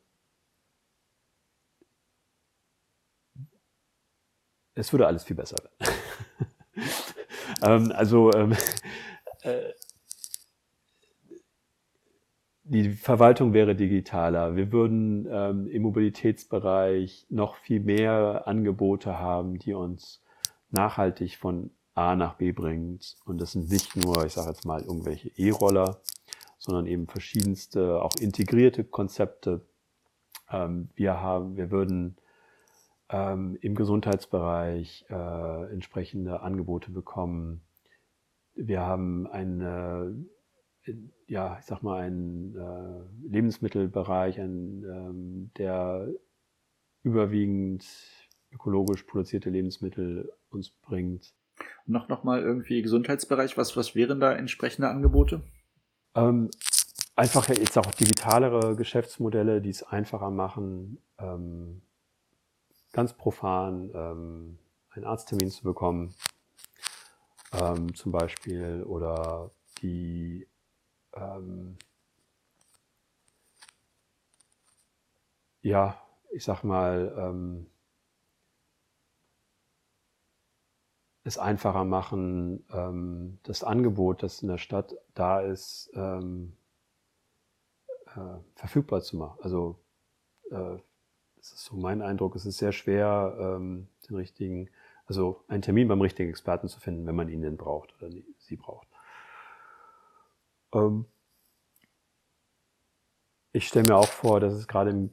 [4.76, 5.94] es würde alles viel besser werden.
[7.64, 8.56] ähm, also ähm,
[9.42, 9.74] äh,
[12.66, 14.56] die Verwaltung wäre digitaler.
[14.56, 20.22] Wir würden ähm, im Mobilitätsbereich noch viel mehr Angebote haben, die uns
[20.72, 23.18] nachhaltig von A nach B bringt.
[23.26, 26.00] Und das sind nicht nur, ich sage jetzt mal, irgendwelche E-Roller,
[26.58, 29.62] sondern eben verschiedenste, auch integrierte Konzepte.
[30.50, 32.18] Ähm, wir haben, wir würden
[33.14, 37.62] ähm, im Gesundheitsbereich äh, entsprechende Angebote bekommen.
[38.56, 40.16] Wir haben eine,
[41.28, 46.08] ja, ich sag mal, einen äh, Lebensmittelbereich, ein, ähm, der
[47.04, 47.86] überwiegend
[48.52, 51.34] ökologisch produzierte Lebensmittel uns bringt.
[51.86, 55.42] Noch, noch mal irgendwie Gesundheitsbereich, was, was wären da entsprechende Angebote?
[56.16, 56.50] Ähm,
[57.16, 61.82] einfach jetzt auch digitalere Geschäftsmodelle, die es einfacher machen, ähm,
[62.94, 64.60] ganz profan ähm,
[64.92, 66.16] einen Arzttermin zu bekommen,
[67.52, 69.52] ähm, zum Beispiel, oder
[69.82, 70.48] die
[71.14, 71.78] ähm,
[75.62, 76.00] ja,
[76.32, 77.68] ich sag mal, ähm,
[81.24, 86.58] es einfacher machen, ähm, das Angebot, das in der Stadt da ist, ähm,
[88.16, 89.40] äh, verfügbar zu machen.
[89.42, 89.80] Also
[90.52, 90.78] äh,
[91.44, 94.70] das ist so mein Eindruck, es ist sehr schwer, ähm, den richtigen,
[95.06, 98.56] also einen Termin beim richtigen Experten zu finden, wenn man ihn denn braucht oder sie
[98.56, 98.88] braucht.
[100.74, 101.04] Ähm,
[103.52, 105.10] ich stelle mir auch vor, dass es gerade im,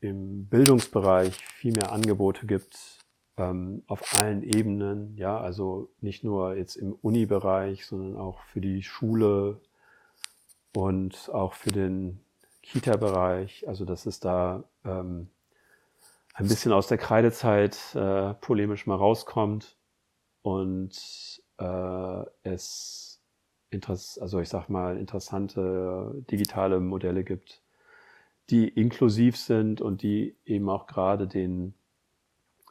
[0.00, 2.98] im Bildungsbereich viel mehr Angebote gibt,
[3.38, 8.82] ähm, auf allen Ebenen, ja, also nicht nur jetzt im Uni-Bereich, sondern auch für die
[8.82, 9.62] Schule
[10.76, 12.20] und auch für den
[12.60, 15.30] Kita-Bereich, also dass es da ähm,
[16.34, 19.76] ein bisschen aus der Kreidezeit äh, polemisch mal rauskommt
[20.42, 23.20] und äh, es
[23.70, 27.62] Interess also ich sag mal interessante digitale Modelle gibt,
[28.50, 31.74] die inklusiv sind und die eben auch gerade den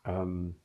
[0.06, 0.56] ähm,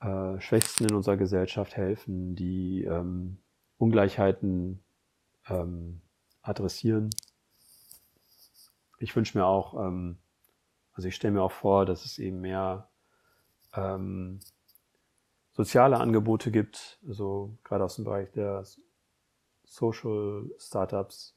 [0.00, 3.38] äh, Schwächsten in unserer Gesellschaft helfen, die ähm,
[3.78, 4.82] Ungleichheiten
[5.48, 6.00] ähm,
[6.42, 7.10] adressieren.
[8.98, 10.18] Ich wünsche mir auch, ähm,
[11.00, 12.86] also ich stelle mir auch vor, dass es eben mehr
[13.74, 14.38] ähm,
[15.54, 18.66] soziale Angebote gibt, also gerade aus dem Bereich der
[19.64, 21.34] Social Startups.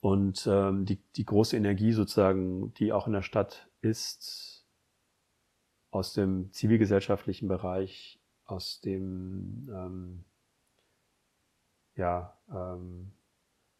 [0.00, 4.66] Und ähm, die, die große Energie sozusagen, die auch in der Stadt ist,
[5.92, 10.24] aus dem zivilgesellschaftlichen Bereich, aus dem ähm,
[11.94, 13.12] ja, ähm,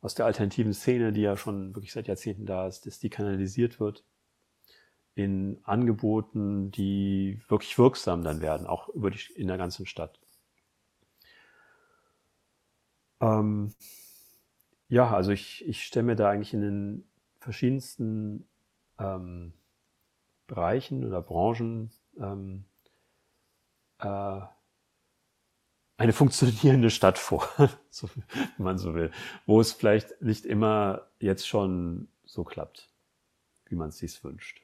[0.05, 3.81] aus der alternativen Szene, die ja schon wirklich seit Jahrzehnten da ist, dass die kanalisiert
[3.81, 4.05] wird
[5.15, 10.21] in Angeboten, die wirklich wirksam dann werden, auch über die, in der ganzen Stadt.
[13.23, 13.73] Ähm,
[14.89, 17.09] ja, also ich, ich stelle mir da eigentlich in den
[17.39, 18.47] verschiedensten
[18.99, 19.55] ähm,
[20.47, 22.67] Bereichen oder Branchen ähm,
[24.01, 24.41] äh,
[25.97, 27.49] eine funktionierende Stadt vor,
[27.91, 28.09] so,
[28.57, 29.11] wenn man so will,
[29.47, 32.91] wo es vielleicht nicht immer jetzt schon so klappt,
[33.67, 34.63] wie man es sich wünscht.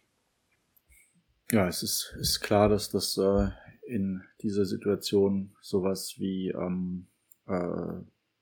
[1.52, 3.48] Ja, es ist, ist klar, dass das äh,
[3.86, 7.06] in dieser Situation sowas wie ähm,
[7.46, 7.92] äh,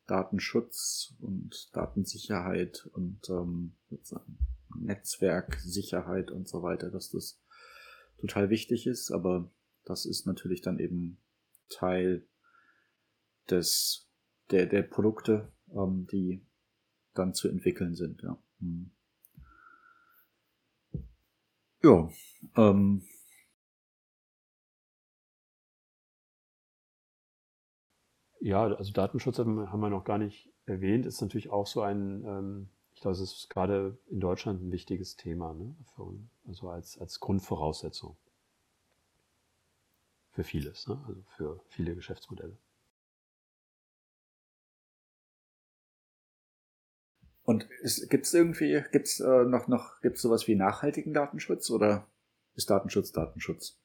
[0.06, 3.74] Datenschutz und Datensicherheit und ähm,
[4.74, 7.40] Netzwerksicherheit und so weiter, dass das
[8.18, 9.50] total wichtig ist, aber
[9.84, 11.18] das ist natürlich dann eben
[11.70, 12.26] Teil
[13.50, 14.08] des,
[14.50, 16.44] der, der Produkte, ähm, die
[17.14, 18.38] dann zu entwickeln sind, ja.
[18.60, 18.90] Hm.
[21.82, 22.10] Ja,
[22.56, 23.02] ähm,
[28.40, 32.68] Ja, also Datenschutz haben wir noch gar nicht erwähnt, ist natürlich auch so ein, ähm,
[32.94, 35.74] ich glaube, es ist gerade in Deutschland ein wichtiges Thema, ne?
[35.94, 36.14] Für,
[36.46, 38.16] also als, als Grundvoraussetzung
[40.38, 41.02] für vieles, ne?
[41.08, 42.56] also für viele Geschäftsmodelle.
[47.48, 47.66] Und
[48.10, 52.06] gibt es irgendwie, gibt's äh, noch, noch, gibt's sowas wie nachhaltigen Datenschutz oder
[52.56, 53.80] ist Datenschutz Datenschutz?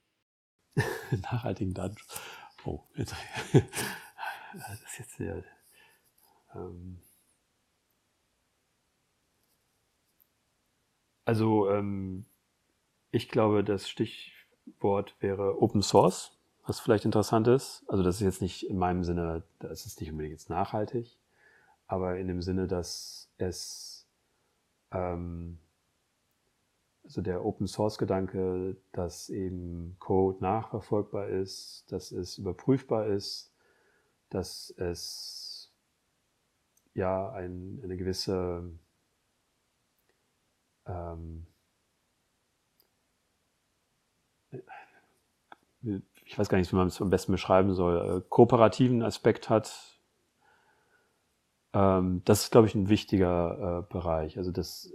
[1.11, 2.19] nachhaltigen Datenschutz.
[2.65, 3.15] Oh, jetzt,
[3.53, 5.45] das ist jetzt sehr.
[6.53, 6.99] Ähm,
[11.23, 12.25] also, ähm,
[13.11, 17.85] ich glaube, das Stichwort wäre Open Source, was vielleicht interessant ist.
[17.87, 21.17] Also, das ist jetzt nicht in meinem Sinne, das ist nicht unbedingt jetzt nachhaltig,
[21.87, 24.07] aber in dem Sinne, dass es
[24.91, 25.59] ähm,
[27.03, 33.53] also der Open Source Gedanke, dass eben Code nachverfolgbar ist, dass es überprüfbar ist,
[34.29, 35.73] dass es
[36.93, 38.71] ja ein, eine gewisse
[40.85, 41.47] ähm,
[46.25, 49.92] ich weiß gar nicht, wie man es am besten beschreiben soll, äh, kooperativen Aspekt hat.
[51.73, 54.37] Ähm, das ist, glaube ich, ein wichtiger äh, Bereich.
[54.37, 54.93] Also das,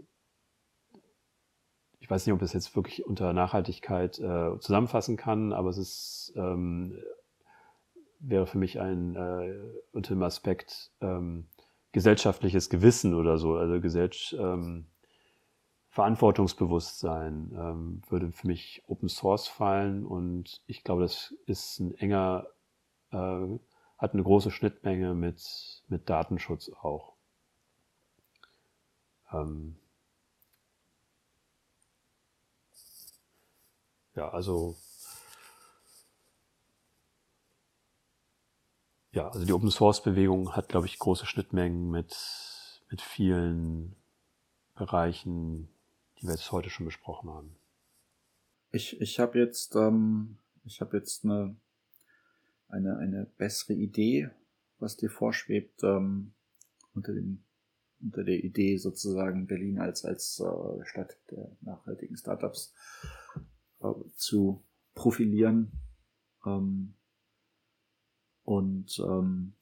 [1.98, 6.32] ich weiß nicht, ob es jetzt wirklich unter Nachhaltigkeit äh, zusammenfassen kann, aber es ist,
[6.36, 6.98] ähm,
[8.20, 9.54] wäre für mich ein äh,
[9.92, 11.46] unter dem Aspekt ähm,
[11.92, 14.86] gesellschaftliches Gewissen oder so, also Gesellschaft, ähm,
[15.90, 22.46] Verantwortungsbewusstsein ähm, würde für mich Open Source fallen und ich glaube, das ist ein enger,
[23.10, 23.58] äh,
[23.98, 27.14] hat eine große Schnittmenge mit, mit Datenschutz auch.
[29.32, 29.76] Ähm
[34.14, 34.76] ja, also
[39.12, 42.16] ja, also die Open Source Bewegung hat, glaube ich, große Schnittmengen mit,
[42.90, 43.96] mit vielen
[44.76, 45.68] Bereichen,
[46.18, 47.56] die wir jetzt heute schon besprochen haben.
[48.70, 51.56] Ich, ich habe jetzt, ähm, ich habe jetzt eine,
[52.68, 54.30] eine, eine bessere Idee,
[54.78, 56.32] was dir vorschwebt, ähm,
[56.94, 57.44] unter dem,
[58.00, 62.74] unter der Idee sozusagen Berlin als, als äh, Stadt der nachhaltigen Startups
[63.80, 64.64] äh, zu
[64.94, 65.72] profilieren.
[66.46, 66.94] Ähm,
[68.44, 69.54] und ähm,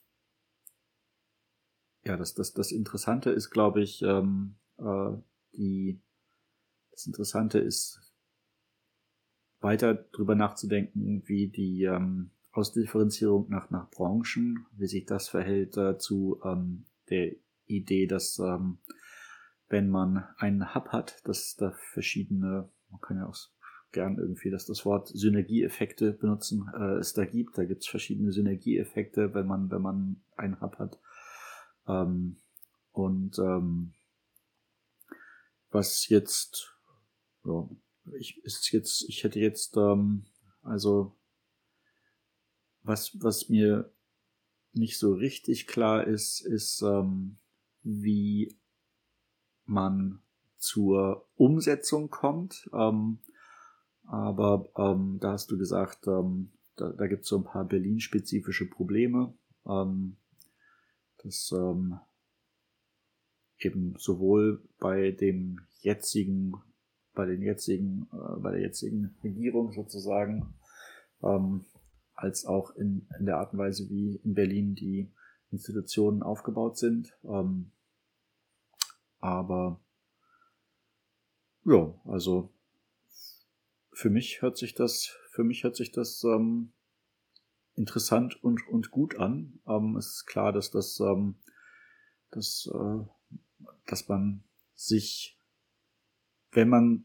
[2.05, 5.13] ja, das, das, das Interessante ist, glaube ich, ähm, äh,
[5.55, 6.01] die
[6.93, 8.01] das Interessante ist,
[9.61, 15.99] weiter drüber nachzudenken, wie die ähm, Ausdifferenzierung nach, nach Branchen, wie sich das verhält äh,
[15.99, 17.33] zu ähm, der
[17.67, 18.79] Idee, dass ähm,
[19.69, 23.37] wenn man einen Hub hat, dass da verschiedene, man kann ja auch
[23.93, 27.59] gern irgendwie dass das Wort Synergieeffekte benutzen, äh, es da gibt.
[27.59, 30.99] Da gibt es verschiedene Synergieeffekte, wenn man, wenn man einen Hub hat.
[31.87, 32.37] Ähm,
[32.93, 33.93] und ähm,
[35.71, 36.77] was jetzt
[37.45, 37.69] ja,
[38.19, 40.25] ich ist jetzt, ich hätte jetzt, ähm,
[40.63, 41.17] also
[42.87, 43.91] was, was mir
[44.73, 47.39] nicht so richtig klar ist, ist, ähm,
[47.83, 48.57] wie
[49.65, 50.21] man
[50.59, 52.69] zur Umsetzung kommt.
[52.73, 53.19] Ähm,
[54.05, 58.69] aber ähm, da hast du gesagt, ähm, da, da gibt es so ein paar Berlin-spezifische
[58.69, 59.35] Probleme.
[59.67, 60.17] Ähm,
[61.23, 61.99] das ähm,
[63.59, 66.63] eben sowohl bei dem jetzigen
[67.17, 70.55] bei den jetzigen, äh, bei der jetzigen Regierung sozusagen,
[71.25, 71.65] ähm,
[72.17, 75.13] als auch in, in der Art und Weise, wie in Berlin die
[75.51, 77.17] Institutionen aufgebaut sind.
[77.25, 77.71] Ähm,
[79.21, 79.81] aber
[81.65, 82.53] ja, also
[83.93, 86.73] für mich hört sich das, für mich hört sich das ähm,
[87.75, 89.61] interessant und, und gut an.
[89.67, 91.37] Ähm, es ist klar, dass das, ähm,
[92.31, 94.43] dass, äh, dass man
[94.75, 95.37] sich
[96.57, 97.05] wenn man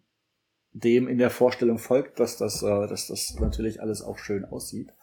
[0.73, 4.93] dem in der Vorstellung folgt, dass das, äh, dass das natürlich alles auch schön aussieht.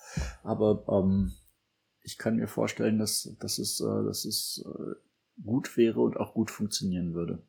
[0.42, 1.32] Aber ähm,
[2.02, 6.34] ich kann mir vorstellen, dass, dass es, äh, dass es äh, gut wäre und auch
[6.34, 7.42] gut funktionieren würde.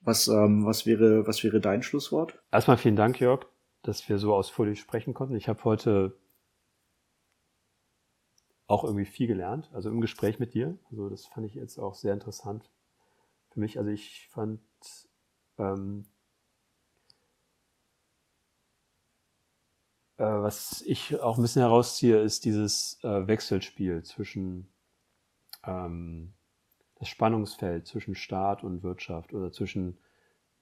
[0.00, 2.40] Was, ähm, was, wäre, was wäre dein Schlusswort?
[2.50, 3.46] Erstmal vielen Dank, Jörg,
[3.82, 5.36] dass wir so ausführlich sprechen konnten.
[5.36, 6.16] Ich habe heute
[8.66, 10.78] auch irgendwie viel gelernt, also im Gespräch mit dir.
[10.90, 12.70] Also das fand ich jetzt auch sehr interessant
[13.50, 13.78] für mich.
[13.78, 14.60] Also ich fand
[15.58, 16.06] ähm,
[20.26, 24.68] was ich auch ein bisschen herausziehe, ist dieses äh, Wechselspiel zwischen
[25.64, 26.32] ähm,
[26.98, 29.98] das Spannungsfeld zwischen Staat und Wirtschaft oder zwischen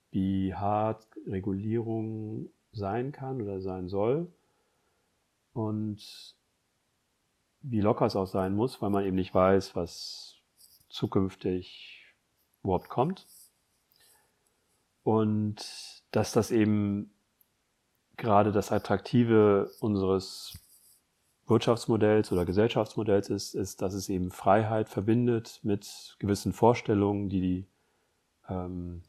[0.09, 4.33] wie hart Regulierung sein kann oder sein soll
[5.53, 6.35] und
[7.61, 10.41] wie locker es auch sein muss, weil man eben nicht weiß, was
[10.89, 12.15] zukünftig
[12.63, 13.27] überhaupt kommt.
[15.03, 17.11] Und dass das eben
[18.21, 20.53] gerade das Attraktive unseres
[21.47, 27.67] Wirtschaftsmodells oder Gesellschaftsmodells ist, ist, dass es eben Freiheit verbindet mit gewissen Vorstellungen, die die,
[28.47, 29.01] ähm,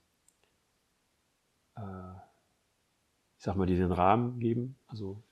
[1.76, 2.14] äh,
[3.36, 4.76] ich sag mal, die den Rahmen geben.
[4.86, 5.22] Also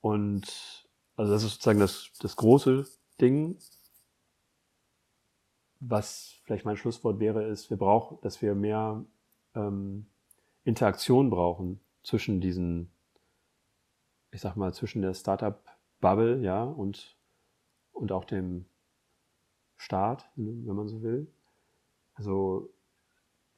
[0.00, 0.86] und
[1.16, 2.86] also das ist sozusagen das, das große
[3.20, 3.58] Ding.
[5.80, 9.04] Was vielleicht mein Schlusswort wäre, ist, wir brauchen, dass wir mehr
[9.56, 10.06] ähm,
[10.62, 12.90] Interaktion brauchen zwischen diesen,
[14.30, 17.16] ich sag mal, zwischen der Startup-Bubble, ja, und,
[17.92, 18.66] und auch dem
[19.76, 21.26] Staat, wenn man so will.
[22.14, 22.72] Also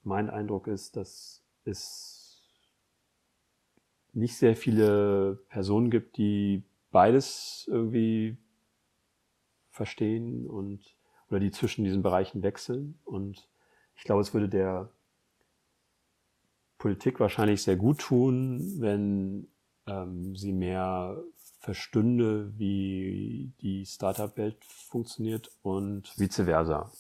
[0.03, 2.43] mein Eindruck ist, dass es
[4.13, 8.37] nicht sehr viele Personen gibt, die beides irgendwie
[9.71, 10.97] verstehen und
[11.29, 12.99] oder die zwischen diesen Bereichen wechseln.
[13.05, 13.49] Und
[13.97, 14.91] ich glaube, es würde der
[16.83, 19.47] Politik wahrscheinlich sehr gut tun, wenn
[19.87, 21.23] ähm, sie mehr
[21.61, 26.91] verstünde, wie die Startup-Welt funktioniert und vice versa.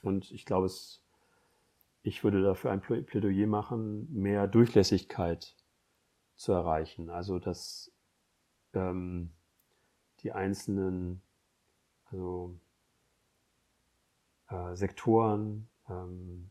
[0.00, 1.02] Und ich glaube, es,
[2.02, 5.54] ich würde dafür ein Plädoyer machen, mehr Durchlässigkeit
[6.36, 7.10] zu erreichen.
[7.10, 7.92] Also, dass
[8.72, 9.32] ähm,
[10.20, 11.20] die einzelnen
[12.06, 12.58] also,
[14.48, 16.50] äh, Sektoren ähm,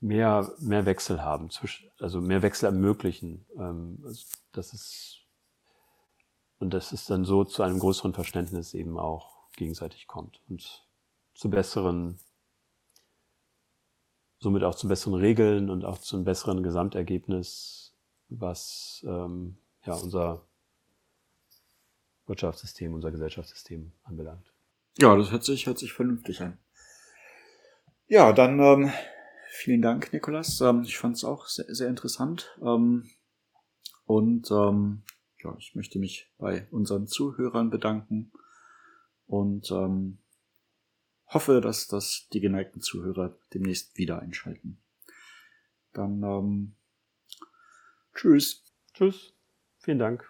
[0.00, 1.50] mehr, mehr Wechsel haben,
[1.98, 3.46] also mehr Wechsel ermöglichen.
[3.56, 5.18] Ähm, also das ist,
[6.58, 10.86] und das ist dann so zu einem größeren Verständnis eben auch gegenseitig kommt und
[11.34, 12.18] zu besseren,
[14.38, 17.94] somit auch zu besseren Regeln und auch zu einem besseren Gesamtergebnis,
[18.28, 20.46] was ähm, ja unser
[22.26, 24.52] Wirtschaftssystem, unser Gesellschaftssystem anbelangt.
[24.98, 26.58] Ja, das hört sich, hört sich vernünftig an.
[28.06, 28.92] Ja, dann ähm,
[29.50, 30.60] vielen Dank, Nikolas.
[30.60, 32.56] Ähm, ich fand es auch sehr, sehr interessant.
[32.62, 33.10] Ähm,
[34.04, 35.02] und ähm,
[35.42, 38.32] ja, ich möchte mich bei unseren Zuhörern bedanken
[39.26, 40.18] und ähm,
[41.26, 44.78] hoffe, dass das die geneigten Zuhörer demnächst wieder einschalten.
[45.92, 46.74] Dann ähm,
[48.14, 48.64] tschüss.
[48.94, 49.32] Tschüss.
[49.78, 50.28] Vielen Dank.